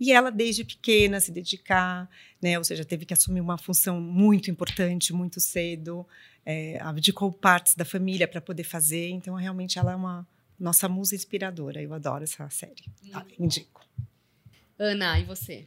E 0.01 0.13
ela, 0.13 0.31
desde 0.31 0.65
pequena, 0.65 1.21
se 1.21 1.31
né? 2.41 2.59
Ou 2.59 2.65
seja, 2.65 2.85
teve 2.85 3.05
que 3.05 3.13
assumir 3.13 3.41
uma 3.41 3.59
função 3.59 4.01
muito 4.01 4.51
importante, 4.51 5.13
muito 5.13 5.41
cedo, 5.41 6.07
é, 6.45 6.79
abdicou 6.81 7.33
partes 7.33 7.75
da 7.75 7.85
família 7.85 8.29
para 8.29 8.41
poder 8.41 8.65
fazer. 8.65 9.11
Então, 9.11 9.35
realmente, 9.35 9.79
ela 9.79 9.93
é 9.93 9.97
uma 9.97 10.27
nossa 10.59 10.89
musa 10.89 11.15
inspiradora. 11.15 11.83
Eu 11.83 11.93
adoro 11.95 12.25
essa 12.25 12.49
série. 12.51 12.85
Tá, 13.11 13.25
indico. 13.39 13.87
Ana, 14.79 15.19
e 15.19 15.25
você? 15.25 15.67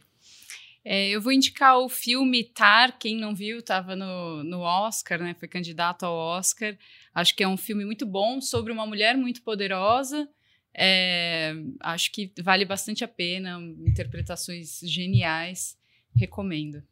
É, 0.84 1.08
eu 1.08 1.20
vou 1.20 1.32
indicar 1.32 1.78
o 1.78 1.88
filme 1.88 2.44
Tar, 2.44 2.96
quem 2.98 3.16
não 3.16 3.34
viu, 3.34 3.58
estava 3.58 3.96
no, 3.96 4.44
no 4.44 4.60
Oscar, 4.60 5.20
né? 5.20 5.34
Foi 5.38 5.48
candidato 5.48 6.04
ao 6.04 6.14
Oscar. 6.14 6.76
Acho 7.14 7.34
que 7.34 7.42
é 7.42 7.48
um 7.48 7.56
filme 7.56 7.84
muito 7.84 8.06
bom 8.06 8.40
sobre 8.40 8.72
uma 8.72 8.86
mulher 8.86 9.16
muito 9.16 9.42
poderosa 9.42 10.28
é, 10.78 11.54
acho 11.80 12.12
que 12.12 12.30
vale 12.42 12.66
bastante 12.66 13.02
a 13.02 13.08
pena, 13.08 13.58
interpretações 13.86 14.80
geniais, 14.82 15.78
recomendo. 16.16 16.82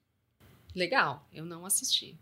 Legal, 0.75 1.29
eu 1.33 1.45
não 1.45 1.65
assisti. 1.65 2.17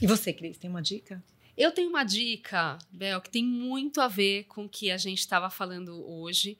E 0.00 0.06
você, 0.06 0.32
Cris, 0.32 0.58
tem 0.58 0.70
uma 0.70 0.82
dica? 0.82 1.22
Eu 1.56 1.72
tenho 1.72 1.88
uma 1.90 2.04
dica, 2.04 2.78
Bel, 2.90 3.20
que 3.20 3.30
tem 3.30 3.44
muito 3.44 4.00
a 4.00 4.08
ver 4.08 4.44
com 4.44 4.64
o 4.64 4.68
que 4.68 4.90
a 4.90 4.96
gente 4.96 5.18
estava 5.18 5.50
falando 5.50 6.04
hoje. 6.08 6.58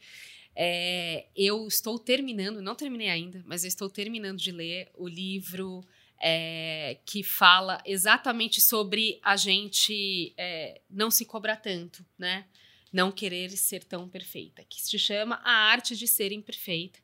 É, 0.55 1.26
eu 1.34 1.66
estou 1.66 1.98
terminando, 1.98 2.61
não 2.61 2.74
terminei 2.74 3.09
ainda, 3.09 3.42
mas 3.46 3.64
eu 3.64 3.68
estou 3.68 3.88
terminando 3.88 4.38
de 4.38 4.53
ler 4.53 4.90
o 4.94 5.09
livro 5.09 5.82
é, 6.20 6.98
que 7.07 7.22
fala 7.22 7.80
exatamente 7.86 8.61
sobre 8.61 9.18
a 9.22 9.36
gente 9.36 10.34
é, 10.36 10.80
não 10.90 11.11
se 11.11 11.24
cobrar 11.24 11.57
tanto, 11.57 12.05
né? 12.18 12.44
não 12.92 13.12
querer 13.12 13.51
ser 13.51 13.84
tão 13.84 14.09
perfeita, 14.09 14.64
que 14.68 14.80
se 14.80 14.98
chama 14.98 15.40
A 15.44 15.53
Arte 15.70 15.96
de 15.96 16.09
Ser 16.09 16.32
Imperfeita. 16.32 16.98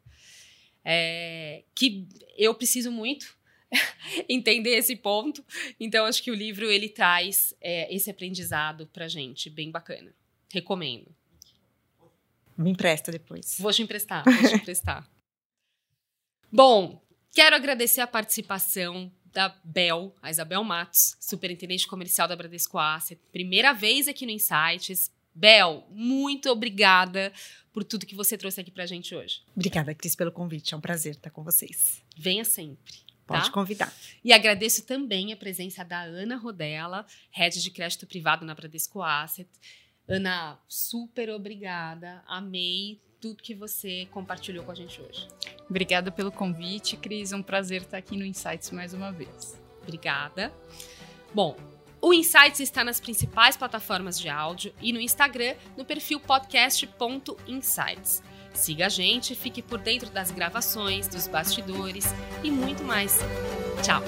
É, 0.89 1.65
que 1.75 2.07
eu 2.39 2.55
preciso 2.55 2.93
muito 2.93 3.37
entender 4.29 4.77
esse 4.77 4.95
ponto, 4.95 5.45
então 5.81 6.07
acho 6.07 6.23
que 6.23 6.31
o 6.31 6.35
livro 6.35 6.71
ele 6.71 6.89
traz 6.89 7.53
é, 7.61 7.93
esse 7.93 8.09
aprendizado 8.09 8.87
pra 8.93 9.09
gente, 9.09 9.51
bem 9.51 9.69
bacana. 9.69 10.15
Recomendo. 10.49 11.13
Me 12.57 12.71
empresta 12.71 13.11
depois. 13.11 13.57
Vou 13.59 13.73
te 13.73 13.83
emprestar, 13.83 14.23
vou 14.25 14.49
te 14.49 14.55
emprestar. 14.55 15.11
Bom, 16.53 17.03
quero 17.35 17.57
agradecer 17.57 18.01
a 18.01 18.07
participação 18.07 19.13
da 19.33 19.55
Bel, 19.65 20.15
a 20.23 20.31
Isabel 20.31 20.63
Matos, 20.63 21.17
superintendente 21.21 21.87
comercial 21.89 22.29
da 22.29 22.37
Bradesco 22.37 22.79
Asset. 22.79 23.21
Primeira 23.33 23.73
vez 23.75 24.07
aqui 24.07 24.25
no 24.25 24.33
Insights. 24.33 25.11
Bel, 25.37 25.87
muito 25.91 26.49
obrigada 26.49 27.31
por 27.71 27.85
tudo 27.85 28.07
que 28.07 28.15
você 28.15 28.39
trouxe 28.39 28.59
aqui 28.59 28.71
pra 28.71 28.87
gente 28.87 29.15
hoje. 29.15 29.43
Obrigada, 29.55 29.95
Cris, 29.95 30.17
pelo 30.17 30.33
convite. 30.33 30.73
É 30.73 30.77
um 30.77 30.81
prazer 30.81 31.13
estar 31.13 31.29
com 31.29 31.45
vocês. 31.45 32.03
Venha 32.17 32.43
sempre. 32.43 32.95
Pode 33.27 33.45
tá? 33.45 33.53
convidar. 33.53 33.93
E 34.25 34.33
agradeço 34.33 34.87
também 34.87 35.35
a 35.35 35.37
presença 35.37 35.85
da 35.85 36.01
Ana 36.01 36.37
Rodella, 36.37 37.05
head 37.31 37.61
de 37.63 37.71
crédito 37.71 38.07
privado 38.07 38.47
na 38.47 38.55
Bradesco 38.55 39.03
Asset. 39.03 39.51
Ana, 40.09 40.59
super 40.67 41.29
obrigada. 41.29 42.25
Amei 42.27 43.03
tudo 43.21 43.43
que 43.43 43.55
você 43.55 44.07
compartilhou 44.13 44.65
com 44.65 44.73
a 44.73 44.75
gente 44.75 45.03
hoje. 45.03 45.29
Obrigada 45.69 46.11
pelo 46.11 46.33
convite, 46.33 46.97
Cris. 46.97 47.33
Um 47.33 47.43
prazer 47.43 47.83
estar 47.83 47.99
aqui 47.99 48.17
no 48.17 48.25
Insights 48.25 48.71
mais 48.71 48.95
uma 48.95 49.13
vez. 49.13 49.61
Obrigada. 49.83 50.51
Bom, 51.35 51.76
o 52.01 52.13
Insights 52.13 52.61
está 52.61 52.85
nas 52.85 53.01
principais 53.01 53.57
plataformas 53.57 54.19
de 54.19 54.29
áudio 54.29 54.73
e 54.81 54.93
no 54.93 55.01
Instagram 55.01 55.55
no 55.77 55.85
perfil 55.85 56.21
podcast.insights. 56.21 58.23
Siga 58.53 58.87
a 58.87 58.89
gente, 58.89 59.35
fique 59.35 59.63
por 59.63 59.79
dentro 59.79 60.11
das 60.11 60.31
gravações, 60.31 61.09
dos 61.09 61.27
bastidores 61.27 62.07
e 62.43 62.51
muito 62.51 62.83
mais. 62.83 63.19
Tchau! 63.83 64.03